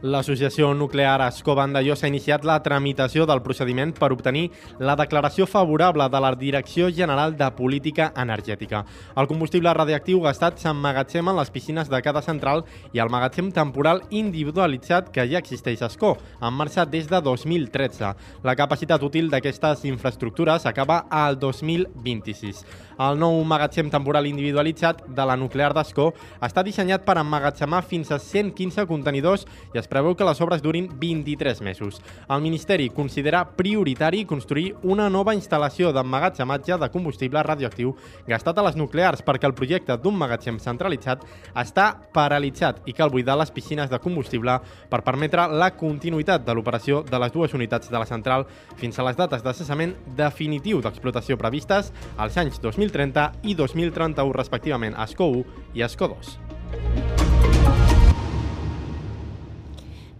L'Associació 0.01 0.69
Nuclear 0.73 1.19
Escó 1.25 1.57
Vandelló 1.59 1.91
s'ha 1.99 2.07
iniciat 2.07 2.45
la 2.47 2.61
tramitació 2.63 3.25
del 3.27 3.41
procediment 3.43 3.91
per 3.97 4.13
obtenir 4.15 4.45
la 4.79 4.93
declaració 4.95 5.43
favorable 5.43 6.05
de 6.07 6.21
la 6.23 6.29
Direcció 6.39 6.87
General 6.87 7.35
de 7.35 7.49
Política 7.57 8.13
Energètica. 8.15 8.85
El 9.19 9.27
combustible 9.27 9.73
radiactiu 9.75 10.21
gastat 10.23 10.63
s'emmagatzema 10.63 11.33
en 11.33 11.39
les 11.41 11.51
piscines 11.51 11.91
de 11.91 11.99
cada 12.01 12.21
central 12.23 12.63
i 12.93 13.03
el 13.03 13.11
magatzem 13.11 13.51
temporal 13.51 13.99
individualitzat 14.09 15.11
que 15.11 15.27
ja 15.27 15.43
existeix 15.43 15.83
a 15.83 15.91
Escó, 15.91 16.15
en 16.39 16.55
marxa 16.55 16.85
des 16.85 17.11
de 17.11 17.19
2013. 17.19 18.13
La 18.47 18.55
capacitat 18.55 19.03
útil 19.03 19.27
d'aquestes 19.27 19.83
infraestructures 19.83 20.65
acaba 20.65 21.07
al 21.11 21.35
2026. 21.43 22.63
El 22.99 23.15
nou 23.15 23.37
magatzem 23.47 23.87
temporal 23.87 24.25
individualitzat 24.27 25.05
de 25.15 25.23
la 25.23 25.37
nuclear 25.39 25.69
d'Escó 25.71 26.09
està 26.43 26.59
dissenyat 26.67 27.05
per 27.07 27.13
emmagatzemar 27.21 27.79
fins 27.87 28.09
a 28.11 28.17
115 28.19 28.83
contenidors 28.89 29.45
i 29.71 29.79
es 29.79 29.87
preveu 29.87 30.17
que 30.19 30.25
les 30.27 30.41
obres 30.43 30.59
durin 30.59 30.89
23 30.99 31.61
mesos. 31.63 32.01
El 32.27 32.43
Ministeri 32.43 32.89
considera 32.91 33.45
prioritari 33.55 34.25
construir 34.27 34.73
una 34.83 35.05
nova 35.09 35.31
instal·lació 35.37 35.93
d'emmagatzematge 35.95 36.75
de 36.81 36.89
combustible 36.91 37.43
radioactiu 37.47 37.93
gastat 38.27 38.59
a 38.59 38.65
les 38.67 38.75
nuclears 38.75 39.23
perquè 39.23 39.47
el 39.47 39.55
projecte 39.55 39.95
d'un 39.95 40.19
magatzem 40.19 40.59
centralitzat 40.59 41.23
està 41.55 41.87
paralitzat 42.11 42.83
i 42.83 42.97
cal 42.99 43.15
buidar 43.15 43.39
les 43.39 43.55
piscines 43.55 43.87
de 43.87 44.01
combustible 44.03 44.57
per 44.91 45.01
permetre 45.07 45.47
la 45.47 45.71
continuïtat 45.71 46.43
de 46.43 46.57
l'operació 46.57 46.99
de 47.07 47.23
les 47.23 47.31
dues 47.31 47.55
unitats 47.55 47.87
de 47.87 47.95
la 47.95 48.11
central 48.11 48.43
fins 48.75 48.99
a 48.99 49.07
les 49.07 49.15
dates 49.15 49.47
de 49.47 49.55
cessament 49.55 49.95
definitiu 50.19 50.83
d'explotació 50.83 51.39
previstes 51.39 51.93
als 52.19 52.35
anys 52.35 52.59
2000 52.59 52.88
2030 52.89 53.31
i 53.43 53.55
2031 53.55 54.33
respectivament 54.33 54.95
a 54.97 55.05
ESCO 55.05 55.29
1 55.29 55.45
i 55.73 55.83
ESCO 55.85 56.07
2. 56.07 56.37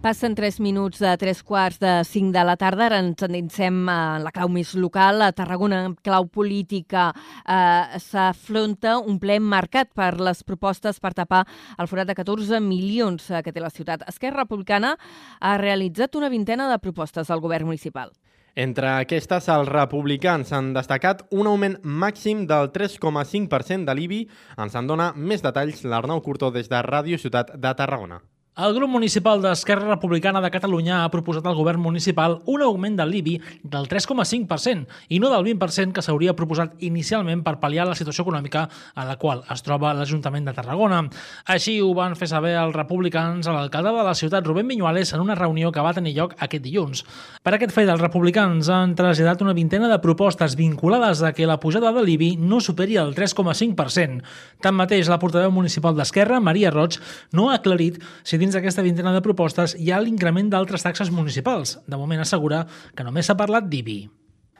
Passen 0.00 0.32
3 0.32 0.62
minuts 0.64 1.02
de 1.02 1.10
3 1.20 1.42
quarts 1.44 1.76
de 1.78 1.90
5 2.08 2.32
de 2.32 2.44
la 2.48 2.54
tarda. 2.56 2.86
Ara 2.86 3.02
ens 3.04 3.20
endinsem 3.20 3.82
en 3.84 4.24
la 4.24 4.32
clau 4.32 4.48
més 4.48 4.72
local. 4.72 5.20
A 5.20 5.34
Tarragona, 5.36 5.82
en 5.84 5.94
clau 6.00 6.24
política, 6.32 7.10
eh, 7.44 7.98
s'afronta 8.00 8.96
un 8.96 9.18
ple 9.20 9.36
marcat 9.40 9.92
per 9.92 10.14
les 10.18 10.40
propostes 10.42 11.00
per 11.00 11.12
tapar 11.12 11.44
el 11.76 11.86
forat 11.86 12.08
de 12.08 12.16
14 12.16 12.62
milions 12.64 13.28
eh, 13.30 13.42
que 13.42 13.52
té 13.52 13.60
la 13.60 13.68
ciutat. 13.68 14.08
Esquerra 14.08 14.46
Republicana 14.46 14.96
ha 15.38 15.58
realitzat 15.58 16.16
una 16.16 16.30
vintena 16.30 16.70
de 16.70 16.78
propostes 16.78 17.28
al 17.28 17.44
govern 17.44 17.66
municipal. 17.66 18.10
Entre 18.54 18.88
aquestes, 18.88 19.48
els 19.52 19.68
republicans 19.68 20.52
han 20.52 20.72
destacat 20.74 21.22
un 21.30 21.46
augment 21.50 21.78
màxim 21.82 22.46
del 22.50 22.72
3,5% 22.74 23.86
de 23.86 23.94
l'IBI. 23.94 24.24
Ens 24.58 24.74
en 24.74 24.90
dona 24.90 25.12
més 25.16 25.42
detalls 25.42 25.84
l'Arnau 25.84 26.22
Curtó 26.24 26.50
des 26.50 26.68
de 26.68 26.82
Ràdio 26.86 27.18
Ciutat 27.18 27.54
de 27.56 27.74
Tarragona. 27.74 28.20
El 28.58 28.74
grup 28.74 28.90
municipal 28.90 29.38
d'Esquerra 29.38 29.86
Republicana 29.86 30.40
de 30.42 30.48
Catalunya 30.50 31.04
ha 31.04 31.10
proposat 31.10 31.44
al 31.46 31.54
govern 31.54 31.78
municipal 31.80 32.40
un 32.50 32.64
augment 32.66 32.96
del 32.98 33.12
l'IBI 33.14 33.36
del 33.62 33.84
3,5% 33.86 34.96
i 35.14 35.20
no 35.22 35.28
del 35.30 35.44
20% 35.46 35.94
que 35.94 36.02
s'hauria 36.02 36.34
proposat 36.34 36.74
inicialment 36.82 37.44
per 37.46 37.60
pal·liar 37.62 37.86
la 37.86 37.94
situació 37.94 38.24
econòmica 38.26 38.64
a 38.98 39.04
la 39.06 39.14
qual 39.22 39.44
es 39.54 39.62
troba 39.62 39.92
l'Ajuntament 39.94 40.50
de 40.50 40.54
Tarragona. 40.56 40.98
Així 41.46 41.76
ho 41.78 41.92
van 41.94 42.16
fer 42.18 42.26
saber 42.32 42.56
els 42.58 42.74
republicans 42.74 43.46
a 43.46 43.54
l'alcalde 43.54 43.92
de 43.94 44.02
la 44.08 44.16
ciutat, 44.18 44.44
Rubén 44.44 44.66
Viñuales, 44.66 45.14
en 45.14 45.22
una 45.22 45.38
reunió 45.38 45.70
que 45.70 45.86
va 45.86 45.94
tenir 45.94 46.16
lloc 46.18 46.34
aquest 46.42 46.66
dilluns. 46.66 47.04
Per 47.46 47.54
aquest 47.54 47.70
fet, 47.70 47.88
els 47.88 48.02
republicans 48.02 48.68
han 48.68 48.96
traslladat 48.98 49.46
una 49.46 49.54
vintena 49.54 49.88
de 49.88 50.00
propostes 50.02 50.58
vinculades 50.58 51.22
a 51.22 51.32
que 51.32 51.46
la 51.46 51.60
pujada 51.62 51.94
de 51.94 52.02
l'IBI 52.02 52.34
no 52.42 52.58
superi 52.58 52.98
el 52.98 53.14
3,5%. 53.14 54.20
Tanmateix, 54.60 55.06
la 55.06 55.22
portaveu 55.22 55.54
municipal 55.54 55.94
d'Esquerra, 55.94 56.42
Maria 56.42 56.74
Roig, 56.74 56.98
no 57.30 57.48
ha 57.48 57.60
aclarit 57.62 58.02
si 58.24 58.39
dins 58.40 58.56
d'aquesta 58.56 58.84
vintena 58.86 59.12
de 59.14 59.24
propostes 59.24 59.76
hi 59.78 59.92
ha 59.92 60.00
l'increment 60.00 60.48
d'altres 60.52 60.86
taxes 60.86 61.12
municipals. 61.14 61.78
De 61.86 62.00
moment 62.00 62.24
assegura 62.24 62.64
que 62.96 63.06
només 63.06 63.28
s'ha 63.28 63.38
parlat 63.38 63.68
d'IBI. 63.68 64.00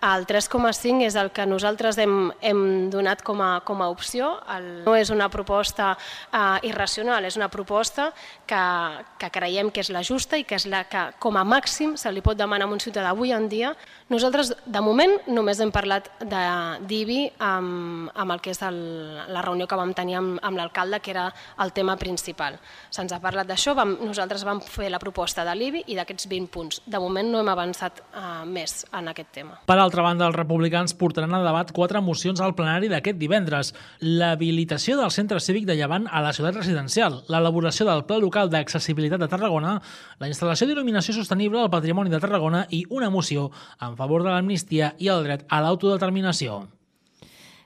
El 0.00 0.24
3,5 0.24 1.04
és 1.04 1.16
el 1.20 1.28
que 1.36 1.44
nosaltres 1.44 1.98
hem, 2.00 2.30
hem 2.40 2.60
donat 2.88 3.20
com 3.20 3.40
a, 3.44 3.50
com 3.68 3.82
a 3.84 3.90
opció. 3.92 4.30
El, 4.48 4.68
no 4.86 4.94
és 4.96 5.10
una 5.12 5.26
proposta 5.28 5.90
uh, 5.92 6.56
irracional, 6.64 7.26
és 7.28 7.36
una 7.36 7.50
proposta 7.52 8.06
que, 8.48 8.60
que 9.20 9.28
creiem 9.34 9.68
que 9.68 9.84
és 9.84 9.90
la 9.92 10.00
justa 10.00 10.40
i 10.40 10.46
que 10.48 10.56
és 10.56 10.64
la 10.72 10.86
que 10.88 11.02
com 11.20 11.36
a 11.36 11.44
màxim 11.44 11.98
se 12.00 12.12
li 12.14 12.22
pot 12.24 12.38
demanar 12.38 12.70
a 12.70 12.72
un 12.72 12.80
ciutadà 12.80 13.12
avui 13.12 13.34
en 13.36 13.50
dia. 13.52 13.74
Nosaltres, 14.08 14.54
de 14.64 14.80
moment, 14.80 15.18
només 15.28 15.60
hem 15.60 15.72
parlat 15.74 16.08
d'IBI 16.24 17.20
amb, 17.50 18.08
amb 18.16 18.36
el 18.38 18.40
que 18.40 18.54
és 18.56 18.62
el, 18.64 18.80
la 19.28 19.44
reunió 19.44 19.68
que 19.68 19.78
vam 19.78 19.92
tenir 19.92 20.16
amb, 20.16 20.40
amb 20.40 20.62
l'alcalde, 20.62 21.02
que 21.04 21.12
era 21.12 21.28
el 21.60 21.74
tema 21.76 21.98
principal. 22.00 22.56
Se'ns 22.88 23.12
ha 23.12 23.20
parlat 23.20 23.52
d'això, 23.52 23.76
nosaltres 23.84 24.48
vam 24.48 24.64
fer 24.64 24.88
la 24.88 25.02
proposta 25.02 25.44
de 25.44 25.58
l'IBI 25.60 25.84
i 25.92 26.00
d'aquests 26.00 26.32
20 26.32 26.50
punts. 26.56 26.80
De 26.88 27.04
moment 27.04 27.28
no 27.28 27.44
hem 27.44 27.52
avançat 27.52 28.00
uh, 28.00 28.48
més 28.48 28.80
en 28.96 29.12
aquest 29.12 29.36
tema. 29.36 29.60
Per 29.68 29.76
altra 29.90 30.06
banda, 30.06 30.28
els 30.30 30.38
republicans 30.38 30.94
portaran 30.94 31.34
a 31.34 31.42
debat 31.42 31.72
quatre 31.74 32.00
mocions 32.00 32.40
al 32.40 32.54
plenari 32.54 32.88
d'aquest 32.92 33.18
divendres. 33.18 33.74
L'habilitació 34.00 34.96
del 35.00 35.10
centre 35.10 35.42
cívic 35.42 35.66
de 35.66 35.76
Llevant 35.76 36.06
a 36.06 36.22
la 36.22 36.32
ciutat 36.36 36.60
residencial, 36.62 37.20
l'elaboració 37.28 37.88
del 37.90 38.06
Pla 38.06 38.20
Local 38.22 38.52
d'Accessibilitat 38.54 39.20
de 39.20 39.30
Tarragona, 39.34 39.76
la 40.22 40.30
instal·lació 40.30 40.70
d'il·luminació 40.70 41.18
sostenible 41.18 41.60
al 41.60 41.72
patrimoni 41.74 42.12
de 42.12 42.22
Tarragona 42.22 42.66
i 42.70 42.84
una 42.88 43.10
moció 43.10 43.50
en 43.82 43.98
favor 43.98 44.22
de 44.22 44.30
l'amnistia 44.30 44.94
i 44.98 45.10
el 45.10 45.26
dret 45.26 45.48
a 45.50 45.64
l'autodeterminació. 45.64 46.62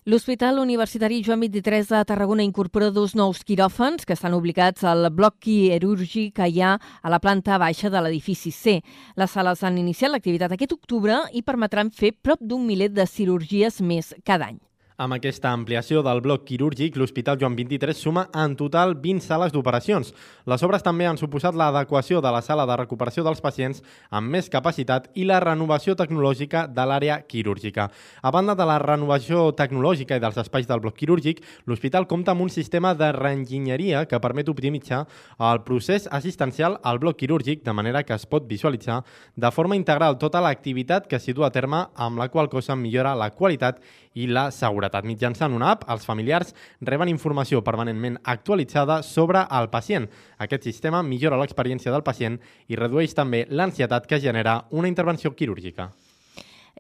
L'Hospital 0.07 0.59
Universitari 0.59 1.23
Joan 1.25 1.41
23 1.41 1.89
de 1.89 2.05
Tarragona 2.05 2.45
incorpora 2.45 2.91
dos 2.93 3.15
nous 3.17 3.39
quiròfans 3.49 4.05
que 4.05 4.13
estan 4.13 4.35
ubicats 4.37 4.85
al 4.85 5.09
bloc 5.09 5.39
quirúrgic 5.41 6.35
que 6.37 6.49
hi 6.53 6.61
ha 6.61 6.75
a 6.77 7.13
la 7.15 7.23
planta 7.25 7.57
baixa 7.57 7.89
de 7.89 8.03
l'edifici 8.05 8.53
C. 8.53 8.83
Les 9.17 9.33
sales 9.33 9.65
han 9.65 9.81
iniciat 9.81 10.13
l'activitat 10.13 10.53
aquest 10.53 10.77
octubre 10.77 11.23
i 11.33 11.41
permetran 11.41 11.89
fer 11.89 12.13
prop 12.13 12.45
d'un 12.45 12.69
miler 12.69 12.91
de 12.93 13.09
cirurgies 13.09 13.81
més 13.81 14.13
cada 14.29 14.53
any. 14.53 14.61
Amb 14.95 15.11
aquesta 15.17 15.51
ampliació 15.51 16.05
del 16.07 16.21
bloc 16.23 16.45
quirúrgic, 16.47 16.95
l'Hospital 16.95 17.41
Joan 17.41 17.57
23 17.59 17.99
suma 17.99 18.23
en 18.39 18.53
total 18.55 18.93
20 19.03 19.25
sales 19.27 19.51
d'operacions. 19.51 20.13
Les 20.47 20.63
obres 20.63 20.85
també 20.87 21.09
han 21.11 21.19
suposat 21.19 21.57
l'adequació 21.59 22.21
de 22.23 22.31
la 22.31 22.43
sala 22.47 22.63
de 22.63 22.77
recuperació 22.79 23.25
dels 23.27 23.43
pacients 23.43 23.83
amb 24.15 24.31
més 24.31 24.47
capacitat 24.53 25.09
i 25.19 25.25
la 25.27 25.41
renovació 25.43 25.97
tecnològica 25.99 26.69
de 26.71 26.85
l'àrea 26.87 27.17
quirúrgica. 27.27 27.89
A 28.23 28.31
banda 28.31 28.55
de 28.55 28.69
la 28.71 28.79
renovació 28.79 29.49
tecnològica 29.59 30.15
i 30.15 30.23
dels 30.23 30.39
espais 30.45 30.71
del 30.71 30.85
bloc 30.87 30.95
quirúrgic, 30.95 31.43
l'hospital 31.67 32.07
compta 32.07 32.31
amb 32.31 32.47
un 32.47 32.55
sistema 32.55 32.95
de 32.95 33.11
reenginyeria 33.19 34.05
que 34.07 34.23
permet 34.23 34.55
optimitzar 34.55 35.09
el 35.41 35.65
procés 35.67 36.07
assistencial 36.07 36.79
al 36.85 37.03
bloc 37.03 37.19
quirúrgic 37.19 37.67
de 37.67 37.75
manera 37.75 38.05
que 38.07 38.15
es 38.15 38.31
pot 38.31 38.47
visualitzar 38.47 39.03
de 39.35 39.51
forma 39.51 39.75
integral 39.75 40.21
tota 40.23 40.39
l'activitat 40.39 41.11
que 41.11 41.19
es 41.19 41.27
du 41.35 41.43
a 41.43 41.51
terme 41.51 41.89
amb 41.97 42.23
la 42.23 42.31
qual 42.31 42.49
cosa 42.49 42.77
millora 42.79 43.19
la 43.19 43.33
qualitat 43.35 43.83
i 44.15 44.29
la 44.31 44.53
seguretat. 44.53 44.84
Mitjançant 45.05 45.55
una 45.55 45.73
app, 45.73 45.85
els 45.89 46.05
familiars 46.05 46.55
reben 46.81 47.09
informació 47.09 47.63
permanentment 47.65 48.19
actualitzada 48.23 49.03
sobre 49.03 49.47
el 49.51 49.71
pacient. 49.71 50.09
Aquest 50.39 50.65
sistema 50.65 51.03
millora 51.03 51.39
l'experiència 51.41 51.93
del 51.93 52.05
pacient 52.05 52.41
i 52.69 52.77
redueix 52.77 53.15
també 53.15 53.47
l'ansietat 53.51 54.07
que 54.07 54.21
genera 54.21 54.65
una 54.71 54.89
intervenció 54.89 55.35
quirúrgica. 55.35 55.91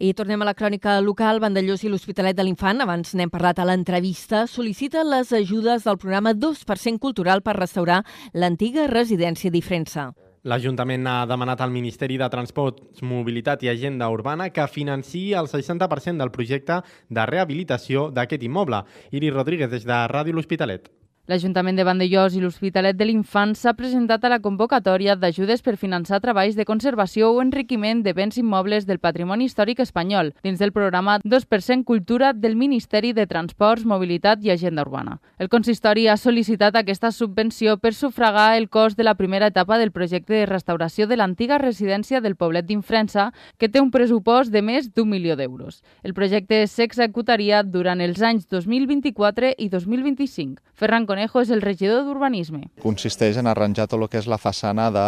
I 0.01 0.11
tornem 0.19 0.43
a 0.43 0.49
la 0.49 0.57
crònica 0.59 0.97
local. 1.01 1.39
Vandellós 1.39 1.85
i 1.85 1.89
l'Hospitalet 1.89 2.35
de 2.35 2.43
l'Infant, 2.43 2.83
abans 2.83 3.15
n'hem 3.15 3.31
parlat 3.31 3.61
a 3.63 3.69
l'entrevista, 3.69 4.43
sol·licita 4.51 5.05
les 5.07 5.31
ajudes 5.33 5.87
del 5.87 6.01
programa 6.03 6.35
2% 6.35 6.99
Cultural 6.99 7.43
per 7.47 7.55
restaurar 7.61 8.03
l'antiga 8.35 8.89
residència 8.91 9.55
d'Ifrensa. 9.55 10.11
L'Ajuntament 10.45 11.07
ha 11.09 11.25
demanat 11.25 11.63
al 11.65 11.71
Ministeri 11.73 12.19
de 12.21 12.27
Transports, 12.29 13.01
Mobilitat 13.01 13.63
i 13.65 13.71
Agenda 13.73 14.11
Urbana 14.13 14.51
que 14.53 14.67
financiï 14.69 15.31
el 15.41 15.49
60% 15.49 16.21
del 16.21 16.33
projecte 16.35 16.83
de 17.09 17.25
rehabilitació 17.31 18.11
d'aquest 18.13 18.45
immoble. 18.45 18.83
Iri 19.17 19.33
Rodríguez, 19.33 19.73
des 19.73 19.89
de 19.89 20.03
Ràdio 20.13 20.37
L'Hospitalet. 20.37 20.93
L'Ajuntament 21.25 21.79
de 21.79 21.85
Vandellós 21.89 22.35
i 22.37 22.41
l'Hospitalet 22.43 22.99
de 23.01 23.07
l'Infant 23.09 23.55
s'ha 23.57 23.73
presentat 23.73 24.27
a 24.27 24.29
la 24.29 24.43
convocatòria 24.45 25.15
d'ajudes 25.17 25.63
per 25.65 25.79
finançar 25.81 26.19
treballs 26.21 26.53
de 26.59 26.67
conservació 26.69 27.31
o 27.33 27.39
enriquiment 27.41 28.03
de 28.05 28.13
béns 28.13 28.37
immobles 28.37 28.85
del 28.85 29.01
patrimoni 29.01 29.47
històric 29.49 29.81
espanyol 29.81 30.35
dins 30.45 30.61
del 30.61 30.75
programa 30.77 31.15
2% 31.25 31.89
Cultura 31.89 32.35
del 32.35 32.59
Ministeri 32.61 33.15
de 33.17 33.25
Transports, 33.27 33.87
Mobilitat 33.89 34.45
i 34.45 34.51
Agenda 34.53 34.85
Urbana. 34.85 35.15
El 35.39 35.49
consistori 35.49 36.05
ha 36.13 36.19
sol·licitat 36.21 36.77
aquesta 36.77 37.09
subvenció 37.11 37.79
per 37.79 37.95
sufragar 37.95 38.59
el 38.59 38.69
cost 38.69 39.01
de 39.01 39.09
la 39.09 39.17
primera 39.17 39.49
etapa 39.49 39.81
del 39.81 39.93
projecte 39.97 40.35
de 40.35 40.45
restauració 40.45 41.09
de 41.09 41.17
l'antiga 41.17 41.57
residència 41.57 42.21
del 42.21 42.37
poblet 42.37 42.69
d'Infrensa, 42.69 43.31
que 43.57 43.71
té 43.71 43.81
un 43.81 43.89
pressupost 43.91 44.53
de 44.53 44.61
més 44.61 44.93
d'un 44.93 45.09
milió 45.09 45.41
d'euros. 45.41 45.81
El 46.03 46.13
projecte 46.13 46.67
s'executaria 46.69 47.65
durant 47.65 48.05
els 48.05 48.21
anys 48.21 48.45
2024 48.53 49.55
i 49.57 49.73
2025. 49.73 50.61
Ferran 50.75 51.07
Conejo 51.15 51.45
és 51.45 51.51
el 51.55 51.63
regidor 51.63 52.03
d'Urbanisme. 52.09 52.65
Consisteix 52.83 53.37
en 53.39 53.47
arranjar 53.47 53.87
tot 53.87 54.01
el 54.03 54.09
que 54.11 54.19
és 54.19 54.27
la 54.27 54.39
façana 54.41 54.89
de 54.91 55.03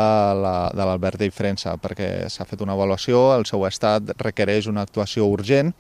l'Albert 0.79 1.19
la, 1.19 1.25
de 1.25 1.31
Frensa, 1.35 1.73
perquè 1.83 2.29
s'ha 2.31 2.47
fet 2.47 2.61
una 2.63 2.77
avaluació, 2.77 3.33
el 3.35 3.43
seu 3.49 3.65
estat 3.67 4.13
requereix 4.23 4.69
una 4.71 4.85
actuació 4.87 5.27
urgent 5.27 5.73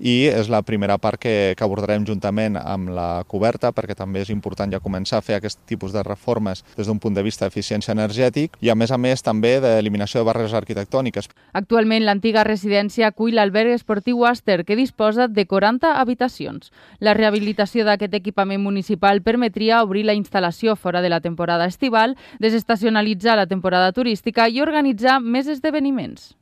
i 0.00 0.26
és 0.26 0.48
la 0.50 0.62
primera 0.66 0.96
part 0.98 1.20
que, 1.22 1.54
que 1.54 1.62
abordarem 1.64 2.02
juntament 2.08 2.56
amb 2.58 2.90
la 2.96 3.22
coberta, 3.30 3.70
perquè 3.76 3.94
també 3.94 4.24
és 4.24 4.32
important 4.34 4.72
ja 4.74 4.80
començar 4.82 5.20
a 5.20 5.22
fer 5.22 5.36
aquest 5.38 5.62
tipus 5.70 5.94
de 5.94 6.02
reformes 6.02 6.64
des 6.74 6.90
d'un 6.90 6.98
punt 6.98 7.14
de 7.14 7.22
vista 7.22 7.46
d'eficiència 7.46 7.94
energètic 7.94 8.58
i, 8.58 8.72
a 8.72 8.74
més 8.74 8.90
a 8.90 8.98
més, 8.98 9.22
també 9.22 9.58
d'eliminació 9.62 10.24
de 10.24 10.30
barreres 10.32 10.56
arquitectòniques. 10.56 11.30
Actualment, 11.52 12.02
l'antiga 12.08 12.42
residència 12.48 13.12
acull 13.12 13.38
l'alberg 13.38 13.76
esportiu 13.76 14.26
Aster, 14.26 14.64
que 14.64 14.74
disposa 14.74 15.28
de 15.28 15.46
40 15.46 15.94
habitacions. 16.00 16.72
La 16.98 17.14
rehabilitació 17.14 17.86
d'aquest 17.86 18.18
equipament 18.18 18.64
municipal 18.64 19.22
permetria 19.22 19.59
obrir 19.84 20.06
la 20.08 20.16
instal·lació 20.16 20.74
fora 20.76 21.02
de 21.04 21.12
la 21.12 21.20
temporada 21.20 21.66
estival, 21.68 22.16
desestacionalitzar 22.40 23.36
la 23.36 23.46
temporada 23.46 23.92
turística 23.92 24.48
i 24.48 24.60
organitzar 24.64 25.20
més 25.20 25.46
esdeveniments. 25.46 26.39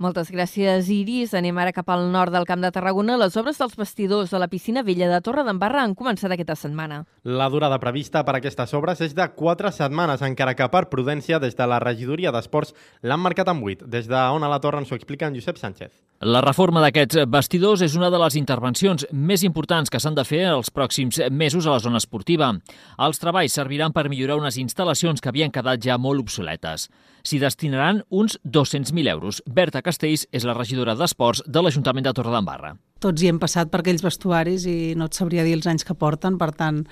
Moltes 0.00 0.30
gràcies, 0.32 0.86
Iris. 0.88 1.34
Anem 1.36 1.58
ara 1.60 1.74
cap 1.76 1.90
al 1.92 2.06
nord 2.08 2.32
del 2.32 2.46
Camp 2.48 2.62
de 2.64 2.70
Tarragona. 2.72 3.18
Les 3.20 3.34
obres 3.36 3.58
dels 3.60 3.76
vestidors 3.76 4.30
de 4.32 4.38
la 4.40 4.48
piscina 4.48 4.80
vella 4.80 5.10
de 5.10 5.18
Torre 5.20 5.44
d'Embarra 5.44 5.82
han 5.84 5.92
començat 5.92 6.32
aquesta 6.32 6.56
setmana. 6.56 7.02
La 7.28 7.50
durada 7.52 7.76
prevista 7.82 8.22
per 8.24 8.32
a 8.32 8.40
aquestes 8.40 8.72
obres 8.72 9.02
és 9.04 9.12
de 9.12 9.26
4 9.36 9.68
setmanes, 9.76 10.24
encara 10.24 10.54
que 10.56 10.70
per 10.72 10.86
prudència 10.88 11.36
des 11.38 11.52
de 11.58 11.66
la 11.68 11.82
regidoria 11.84 12.32
d'Esports 12.32 12.72
l'han 13.04 13.20
marcat 13.20 13.52
amb 13.52 13.68
8. 13.68 13.90
Des 13.92 14.08
d'on 14.08 14.40
a 14.40 14.48
la 14.48 14.60
Torre 14.64 14.80
ens 14.80 14.88
ho 14.88 14.96
explica 14.96 15.28
en 15.28 15.36
Josep 15.36 15.60
Sánchez. 15.60 15.92
La 16.20 16.40
reforma 16.40 16.80
d'aquests 16.80 17.26
vestidors 17.28 17.84
és 17.84 17.94
una 17.96 18.08
de 18.12 18.18
les 18.24 18.40
intervencions 18.40 19.06
més 19.12 19.44
importants 19.44 19.92
que 19.92 20.00
s'han 20.00 20.16
de 20.16 20.24
fer 20.24 20.46
els 20.48 20.72
pròxims 20.72 21.20
mesos 21.28 21.68
a 21.68 21.76
la 21.76 21.84
zona 21.84 22.00
esportiva. 22.00 22.54
Els 22.96 23.20
treballs 23.20 23.52
serviran 23.52 23.92
per 23.92 24.08
millorar 24.08 24.40
unes 24.40 24.56
instal·lacions 24.56 25.20
que 25.20 25.28
havien 25.28 25.52
quedat 25.52 25.80
ja 25.84 26.00
molt 26.00 26.20
obsoletes. 26.24 26.88
S'hi 27.22 27.40
destinaran 27.42 28.04
uns 28.10 28.38
200.000 28.44 29.08
euros. 29.14 29.42
Berta 29.46 29.82
Castells 29.82 30.26
és 30.32 30.46
la 30.48 30.56
regidora 30.56 30.96
d'Esports 30.98 31.44
de 31.46 31.64
l'Ajuntament 31.64 32.06
de 32.08 32.14
Torredembarra. 32.16 32.76
Tots 33.00 33.22
hi 33.22 33.30
hem 33.30 33.38
passat 33.40 33.70
per 33.72 33.80
aquells 33.80 34.04
vestuaris 34.04 34.66
i 34.68 34.94
no 34.98 35.08
et 35.08 35.16
sabria 35.16 35.44
dir 35.46 35.54
els 35.56 35.68
anys 35.70 35.86
que 35.88 35.96
porten, 35.96 36.36
per 36.40 36.50
tant, 36.56 36.82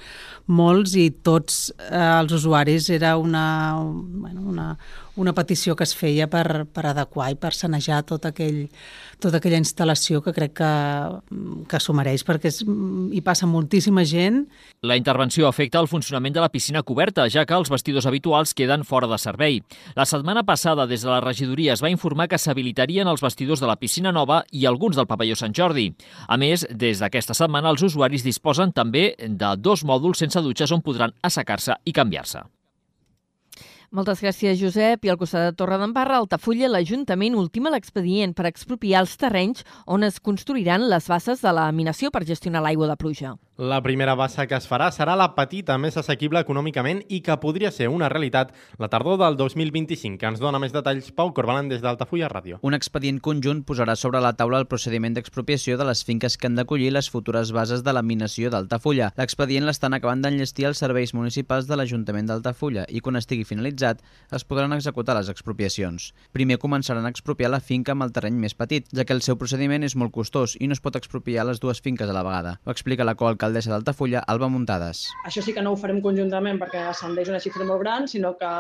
molts 0.48 0.94
i 0.96 1.10
tots 1.24 1.68
eh, 1.90 1.98
els 1.98 2.32
usuaris 2.32 2.88
era 2.94 3.16
una, 3.20 3.44
bueno, 3.76 4.46
una, 4.48 4.68
una 5.18 5.34
petició 5.34 5.74
que 5.76 5.84
es 5.84 5.92
feia 5.98 6.28
per, 6.30 6.64
per 6.70 6.86
adequar 6.88 7.32
i 7.32 7.36
per 7.40 7.50
sanejar 7.54 8.00
tot 8.06 8.24
aquell, 8.28 8.68
tota 9.20 9.40
aquella 9.40 9.58
instal·lació 9.60 10.22
que 10.22 10.32
crec 10.36 10.54
que, 10.60 10.70
que 11.68 11.80
s'ho 11.82 11.94
mereix 11.96 12.24
perquè 12.26 12.52
és, 12.52 12.62
hi 12.62 13.22
passa 13.26 13.48
moltíssima 13.50 14.06
gent. 14.08 14.44
La 14.86 14.96
intervenció 14.96 15.48
afecta 15.48 15.82
el 15.82 15.90
funcionament 15.90 16.36
de 16.36 16.44
la 16.44 16.52
piscina 16.54 16.84
coberta, 16.86 17.26
ja 17.28 17.44
que 17.44 17.58
els 17.58 17.70
vestidors 17.72 18.06
habituals 18.06 18.54
queden 18.54 18.86
fora 18.86 19.10
de 19.10 19.18
servei. 19.18 19.60
La 19.98 20.06
setmana 20.06 20.44
passada, 20.46 20.86
des 20.86 21.02
de 21.02 21.10
la 21.10 21.20
regidoria, 21.24 21.74
es 21.74 21.82
va 21.82 21.92
informar 21.92 22.28
que 22.30 22.38
s'habilitarien 22.38 23.10
els 23.10 23.24
vestidors 23.24 23.60
de 23.60 23.70
la 23.70 23.78
piscina 23.80 24.14
nova 24.14 24.44
i 24.52 24.66
alguns 24.66 24.96
del 24.96 25.10
pavelló 25.10 25.36
Sant 25.36 25.56
Jordi. 25.56 25.90
A 26.28 26.36
més, 26.40 26.66
des 26.70 27.00
d'aquesta 27.02 27.36
setmana, 27.36 27.72
els 27.72 27.82
usuaris 27.82 28.26
disposen 28.26 28.72
també 28.72 29.12
de 29.18 29.54
dos 29.56 29.84
mòduls 29.84 30.24
sense 30.24 30.42
dutxes 30.44 30.72
on 30.74 30.84
podran 30.84 31.14
assecar-se 31.22 31.78
i 31.84 31.94
canviar-se. 31.96 32.44
Moltes 33.88 34.20
gràcies, 34.20 34.58
Josep. 34.60 35.06
I 35.06 35.14
al 35.14 35.16
costat 35.16 35.46
de 35.46 35.56
Torre 35.56 35.78
d'Embarra, 35.80 36.18
Altafulla, 36.20 36.68
l'Ajuntament 36.68 37.38
ultima 37.40 37.72
l'expedient 37.72 38.34
per 38.36 38.44
expropiar 38.44 39.00
els 39.00 39.16
terrenys 39.16 39.64
on 39.86 40.04
es 40.04 40.20
construiran 40.20 40.84
les 40.92 41.08
bases 41.08 41.40
de 41.40 41.52
la 41.56 41.70
minació 41.72 42.12
per 42.12 42.26
gestionar 42.28 42.60
l'aigua 42.60 42.90
de 42.90 42.96
pluja. 43.00 43.38
La 43.58 43.80
primera 43.82 44.14
bassa 44.14 44.44
que 44.46 44.54
es 44.54 44.68
farà 44.70 44.90
serà 44.94 45.16
la 45.18 45.32
petita, 45.34 45.78
més 45.82 45.96
assequible 45.98 46.38
econòmicament 46.44 47.00
i 47.08 47.22
que 47.26 47.34
podria 47.42 47.72
ser 47.74 47.88
una 47.90 48.10
realitat 48.12 48.52
la 48.78 48.86
tardor 48.92 49.16
del 49.18 49.38
2025, 49.40 50.18
que 50.20 50.28
ens 50.30 50.38
dona 50.38 50.60
més 50.62 50.76
detalls 50.76 51.08
Pau 51.10 51.32
Corbalan 51.34 51.72
des 51.72 51.80
d'Altafulla 51.82 52.28
Ràdio. 52.30 52.60
Un 52.62 52.76
expedient 52.76 53.18
conjunt 53.24 53.64
posarà 53.66 53.96
sobre 53.96 54.20
la 54.22 54.34
taula 54.36 54.60
el 54.60 54.68
procediment 54.68 55.16
d'expropiació 55.16 55.78
de 55.80 55.88
les 55.88 56.04
finques 56.04 56.36
que 56.36 56.46
han 56.46 56.60
d'acollir 56.60 56.92
les 56.92 57.08
futures 57.10 57.50
bases 57.56 57.82
de 57.82 57.96
la 57.96 58.04
minació 58.04 58.52
d'Altafulla. 58.52 59.10
L'expedient 59.18 59.66
l'estan 59.66 59.96
acabant 59.96 60.22
d'enllestir 60.22 60.68
els 60.68 60.78
serveis 60.78 61.16
municipals 61.16 61.66
de 61.66 61.80
l'Ajuntament 61.80 62.30
d'Altafulla 62.30 62.86
i 62.86 63.02
quan 63.02 63.18
estigui 63.18 63.48
finalitzat 63.48 63.77
finalitzat, 63.78 64.02
es 64.32 64.44
podran 64.44 64.72
executar 64.72 65.16
les 65.16 65.28
expropiacions. 65.28 66.12
Primer 66.32 66.58
començaran 66.58 67.06
a 67.06 67.12
expropiar 67.12 67.50
la 67.50 67.60
finca 67.60 67.92
amb 67.92 68.04
el 68.04 68.12
terreny 68.12 68.36
més 68.36 68.54
petit, 68.54 68.86
ja 68.92 69.04
que 69.04 69.14
el 69.14 69.22
seu 69.22 69.36
procediment 69.38 69.84
és 69.84 69.96
molt 69.96 70.12
costós 70.12 70.56
i 70.60 70.66
no 70.66 70.74
es 70.74 70.80
pot 70.80 70.96
expropiar 70.96 71.46
les 71.46 71.60
dues 71.60 71.80
finques 71.80 72.08
a 72.08 72.12
la 72.12 72.24
vegada. 72.26 72.58
Ho 72.66 72.70
explica 72.70 73.04
la 73.04 73.14
coalcaldessa 73.14 73.70
d'Altafulla, 73.70 74.24
Alba 74.26 74.48
Muntades. 74.48 75.06
Això 75.24 75.42
sí 75.42 75.54
que 75.54 75.62
no 75.62 75.72
ho 75.72 75.80
farem 75.80 76.02
conjuntament 76.02 76.58
perquè 76.58 76.88
ascendeix 76.90 77.28
una 77.28 77.40
xifra 77.40 77.64
molt 77.64 77.82
gran, 77.82 78.08
sinó 78.08 78.36
que 78.38 78.52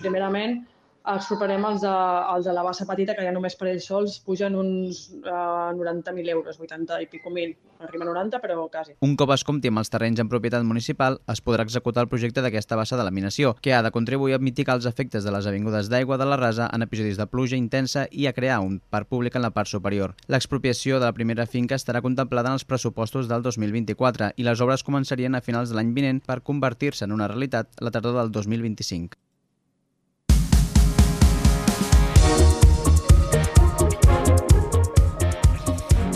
primerament 0.00 0.64
expropiarem 1.04 1.64
els 1.68 1.82
de, 1.84 1.92
els 2.34 2.46
de 2.48 2.52
la 2.56 2.62
bassa 2.64 2.86
petita, 2.88 3.14
que 3.16 3.24
ja 3.26 3.32
només 3.34 3.56
per 3.60 3.68
ells 3.68 3.86
sols 3.90 4.16
pugen 4.24 4.56
uns 4.56 5.04
eh, 5.20 5.70
90.000 5.76 6.32
euros, 6.32 6.56
80 6.60 7.00
i 7.04 7.08
pico 7.12 7.30
mil. 7.30 7.52
Arriba 7.84 8.06
a 8.06 8.08
90, 8.08 8.40
però 8.40 8.64
quasi. 8.72 8.94
Un 9.04 9.12
cop 9.20 9.34
es 9.34 9.44
compti 9.44 9.68
amb 9.68 9.82
els 9.82 9.92
terrenys 9.92 10.22
en 10.22 10.30
propietat 10.32 10.64
municipal, 10.64 11.18
es 11.28 11.42
podrà 11.44 11.66
executar 11.66 12.06
el 12.06 12.08
projecte 12.08 12.40
d'aquesta 12.40 12.78
bassa 12.80 12.96
de 12.96 13.04
laminació, 13.04 13.52
que 13.60 13.74
ha 13.74 13.82
de 13.84 13.92
contribuir 13.92 14.38
a 14.38 14.40
mitigar 14.40 14.78
els 14.78 14.88
efectes 14.88 15.26
de 15.26 15.34
les 15.34 15.48
avingudes 15.50 15.90
d'aigua 15.92 16.16
de 16.20 16.28
la 16.30 16.40
rasa 16.40 16.70
en 16.72 16.86
episodis 16.86 17.20
de 17.20 17.28
pluja 17.28 17.60
intensa 17.60 18.06
i 18.10 18.26
a 18.26 18.32
crear 18.32 18.62
un 18.64 18.80
parc 18.90 19.10
públic 19.12 19.36
en 19.36 19.44
la 19.44 19.52
part 19.52 19.68
superior. 19.68 20.14
L'expropiació 20.32 21.02
de 21.02 21.10
la 21.10 21.16
primera 21.16 21.44
finca 21.44 21.76
estarà 21.76 22.00
contemplada 22.00 22.48
en 22.48 22.56
els 22.56 22.64
pressupostos 22.64 23.28
del 23.28 23.44
2024 23.44 24.32
i 24.40 24.48
les 24.48 24.64
obres 24.64 24.86
començarien 24.86 25.36
a 25.36 25.44
finals 25.44 25.68
de 25.68 25.76
l'any 25.76 25.92
vinent 25.92 26.24
per 26.24 26.40
convertir-se 26.40 27.04
en 27.04 27.12
una 27.12 27.28
realitat 27.28 27.68
la 27.84 27.92
tardor 27.92 28.16
del 28.22 28.32
2025. 28.32 29.20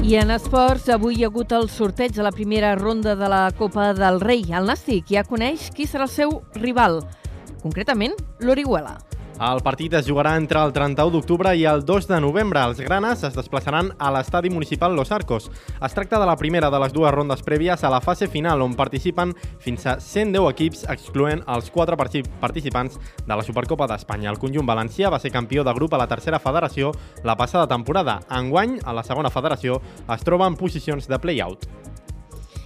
I 0.09 0.15
en 0.17 0.31
esports, 0.33 0.87
avui 0.89 1.19
hi 1.19 1.25
ha 1.27 1.29
hagut 1.29 1.51
el 1.53 1.67
sorteig 1.69 2.15
de 2.17 2.25
la 2.25 2.31
primera 2.33 2.71
ronda 2.79 3.13
de 3.13 3.29
la 3.29 3.43
Copa 3.59 3.91
del 3.93 4.23
Rei. 4.23 4.47
El 4.57 4.65
Nàstic 4.71 5.13
ja 5.13 5.21
coneix 5.29 5.67
qui 5.77 5.85
serà 5.85 6.07
el 6.07 6.13
seu 6.15 6.33
rival, 6.57 7.03
concretament 7.61 8.17
l'Orihuela. 8.41 8.97
El 9.39 9.61
partit 9.63 9.93
es 9.95 10.09
jugarà 10.09 10.33
entre 10.35 10.59
el 10.67 10.73
31 10.75 11.13
d'octubre 11.15 11.53
i 11.55 11.61
el 11.71 11.85
2 11.87 12.09
de 12.11 12.17
novembre. 12.19 12.59
Els 12.67 12.81
granes 12.83 13.21
es 13.23 13.37
desplaçaran 13.39 13.93
a 13.95 14.09
l'estadi 14.11 14.51
municipal 14.51 14.97
Los 14.99 15.13
Arcos. 15.15 15.47
Es 15.79 15.95
tracta 15.95 16.19
de 16.19 16.27
la 16.27 16.35
primera 16.37 16.73
de 16.75 16.81
les 16.83 16.93
dues 16.93 17.15
rondes 17.15 17.45
prèvies 17.47 17.85
a 17.87 17.93
la 17.95 18.01
fase 18.03 18.27
final, 18.27 18.65
on 18.67 18.75
participen 18.75 19.37
fins 19.63 19.87
a 19.87 20.01
110 20.03 20.51
equips, 20.51 20.83
excloent 20.91 21.45
els 21.47 21.71
quatre 21.71 21.95
participants 21.95 22.99
de 22.99 23.37
la 23.37 23.47
Supercopa 23.47 23.87
d'Espanya. 23.87 24.33
El 24.33 24.43
conjunt 24.43 24.67
valencià 24.67 25.07
va 25.07 25.23
ser 25.23 25.31
campió 25.31 25.63
de 25.63 25.75
grup 25.77 25.95
a 25.95 26.03
la 26.03 26.11
tercera 26.11 26.43
federació 26.43 26.91
la 27.23 27.37
passada 27.39 27.71
temporada. 27.71 28.19
Enguany, 28.35 28.81
a 28.83 28.93
la 28.93 29.07
segona 29.07 29.31
federació, 29.31 29.79
es 30.11 30.27
troba 30.27 30.51
en 30.51 30.59
posicions 30.59 31.07
de 31.07 31.23
play-out. 31.23 31.71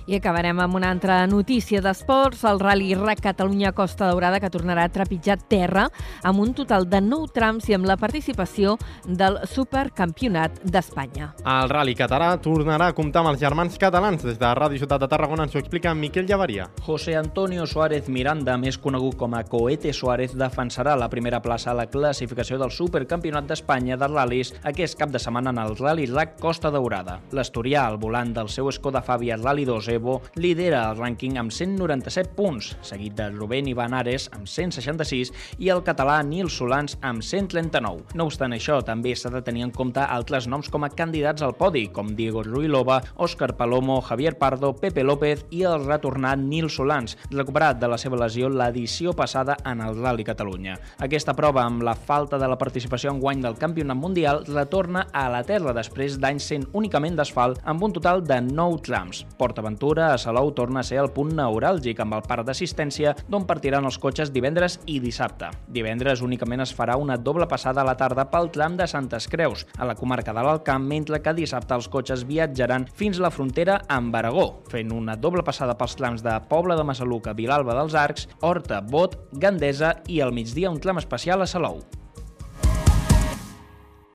I 0.07 0.17
acabarem 0.17 0.59
amb 0.59 0.75
una 0.75 0.89
altra 0.91 1.21
notícia 1.31 1.81
d'esports, 1.83 2.41
el 2.51 2.59
Rally 2.59 2.95
RAC 2.99 3.21
Catalunya 3.23 3.71
Costa 3.73 4.09
Daurada, 4.09 4.41
que 4.43 4.51
tornarà 4.51 4.89
a 4.89 4.91
trepitjar 4.91 5.37
terra 5.47 5.85
amb 6.27 6.43
un 6.43 6.51
total 6.59 6.89
de 6.91 6.99
9 7.01 7.31
trams 7.35 7.69
i 7.71 7.77
amb 7.77 7.87
la 7.87 7.95
participació 7.97 8.75
del 9.07 9.39
Supercampionat 9.47 10.59
d'Espanya. 10.67 11.29
El 11.47 11.71
Rally 11.71 11.95
català 11.95 12.33
tornarà 12.43 12.89
a 12.91 12.97
comptar 12.97 13.23
amb 13.23 13.31
els 13.31 13.41
germans 13.43 13.79
catalans. 13.79 14.25
Des 14.27 14.41
de 14.41 14.51
Ràdio 14.59 14.83
Ciutat 14.83 15.05
de 15.05 15.11
Tarragona 15.13 15.47
ens 15.47 15.55
ho 15.55 15.63
explica 15.63 15.95
Miquel 15.95 16.27
Llavaria. 16.27 16.67
José 16.83 17.15
Antonio 17.17 17.67
Suárez 17.71 18.09
Miranda, 18.11 18.59
més 18.59 18.81
conegut 18.83 19.15
com 19.21 19.39
a 19.39 19.45
Coete 19.47 19.95
Suárez, 19.95 20.35
defensarà 20.35 20.97
la 20.99 21.11
primera 21.13 21.43
plaça 21.45 21.71
a 21.71 21.77
la 21.79 21.87
classificació 21.87 22.59
del 22.59 22.75
Supercampionat 22.75 23.47
d'Espanya 23.47 24.01
de 24.01 24.11
ral·lis 24.11 24.53
aquest 24.67 24.99
cap 24.99 25.15
de 25.15 25.23
setmana 25.23 25.55
en 25.55 25.63
el 25.63 25.77
Rally 25.79 26.11
RAC 26.11 26.41
Costa 26.43 26.75
Daurada. 26.75 27.21
L'Asturià, 27.31 27.87
al 27.87 28.03
volant 28.03 28.35
del 28.35 28.51
seu 28.51 28.71
Skoda 28.75 29.03
Fabia 29.07 29.39
Rally 29.39 29.65
2 29.69 29.93
Sebo 30.03 30.19
lidera 30.35 30.81
el 30.91 30.97
rànquing 30.99 31.37
amb 31.39 31.53
197 31.55 32.33
punts, 32.35 32.73
seguit 32.83 33.15
de 33.15 33.29
Rubén 33.31 33.69
Ibanares 33.71 34.25
amb 34.35 34.49
166 34.51 35.31
i 35.63 35.69
el 35.71 35.85
català 35.87 36.17
Nil 36.27 36.49
Solans 36.51 36.97
amb 37.07 37.23
139. 37.23 38.17
No 38.19 38.27
obstant 38.27 38.51
això, 38.57 38.81
també 38.83 39.13
s'ha 39.15 39.31
de 39.31 39.45
tenir 39.47 39.63
en 39.63 39.71
compte 39.71 40.03
altres 40.03 40.49
noms 40.51 40.67
com 40.75 40.83
a 40.83 40.91
candidats 40.91 41.45
al 41.47 41.55
podi, 41.55 41.85
com 41.95 42.11
Diego 42.19 42.43
Ruilova, 42.43 42.97
Òscar 43.15 43.53
Palomo, 43.55 44.01
Javier 44.03 44.33
Pardo, 44.41 44.73
Pepe 44.75 45.05
López 45.07 45.45
i 45.55 45.63
el 45.71 45.87
retornat 45.87 46.43
Nil 46.43 46.67
Solans, 46.67 47.15
recuperat 47.31 47.79
de 47.79 47.93
la 47.93 48.01
seva 48.01 48.19
lesió 48.25 48.51
l'edició 48.51 49.15
passada 49.15 49.55
en 49.71 49.85
el 49.87 50.03
Rally 50.03 50.27
Catalunya. 50.27 50.81
Aquesta 50.99 51.37
prova, 51.39 51.63
amb 51.63 51.87
la 51.87 51.95
falta 51.95 52.43
de 52.43 52.51
la 52.51 52.59
participació 52.59 53.15
en 53.15 53.23
guany 53.23 53.47
del 53.47 53.61
Campionat 53.61 54.03
Mundial, 54.03 54.43
retorna 54.51 55.07
a 55.13 55.29
la 55.31 55.45
terra 55.47 55.77
després 55.79 56.19
d'anys 56.19 56.51
sent 56.51 56.67
únicament 56.75 57.15
d'asfalt 57.15 57.63
amb 57.63 57.87
un 57.87 57.95
total 57.95 58.27
de 58.27 58.43
9 58.51 58.83
trams. 58.83 59.23
PortAventura 59.39 59.82
l'obertura 59.83 60.15
a 60.15 60.19
Salou 60.19 60.53
torna 60.55 60.81
a 60.81 60.87
ser 60.87 61.01
el 61.03 61.11
punt 61.11 61.33
neuràlgic 61.35 61.99
amb 62.01 62.15
el 62.15 62.23
parc 62.23 62.47
d'assistència 62.47 63.17
d'on 63.27 63.47
partiran 63.49 63.85
els 63.89 63.99
cotxes 63.99 64.31
divendres 64.31 64.79
i 64.87 65.01
dissabte. 65.03 65.49
Divendres 65.67 66.23
únicament 66.23 66.63
es 66.63 66.73
farà 66.75 66.95
una 66.97 67.17
doble 67.19 67.49
passada 67.51 67.83
a 67.83 67.87
la 67.89 67.97
tarda 67.99 68.29
pel 68.31 68.51
tram 68.55 68.77
de 68.79 68.87
Santes 68.87 69.27
Creus, 69.27 69.67
a 69.79 69.89
la 69.89 69.97
comarca 69.99 70.33
de 70.33 70.45
l'Alcamp, 70.45 70.87
mentre 70.87 71.19
que 71.23 71.35
dissabte 71.35 71.75
els 71.75 71.89
cotxes 71.91 72.23
viatjaran 72.29 72.87
fins 72.95 73.19
la 73.19 73.33
frontera 73.35 73.81
amb 73.89 74.15
Aragó, 74.15 74.63
fent 74.71 74.93
una 74.95 75.17
doble 75.17 75.43
passada 75.43 75.75
pels 75.75 75.99
trams 75.99 76.23
de 76.23 76.37
Pobla 76.49 76.77
de 76.79 76.87
Massaluca, 76.87 77.35
Vilalba 77.35 77.75
dels 77.75 77.99
Arcs, 77.99 78.29
Horta, 78.41 78.79
Bot, 78.87 79.19
Gandesa 79.33 79.97
i 80.07 80.23
al 80.23 80.31
migdia 80.31 80.71
un 80.71 80.79
tram 80.79 81.03
especial 81.03 81.43
a 81.43 81.51
Salou. 81.51 81.83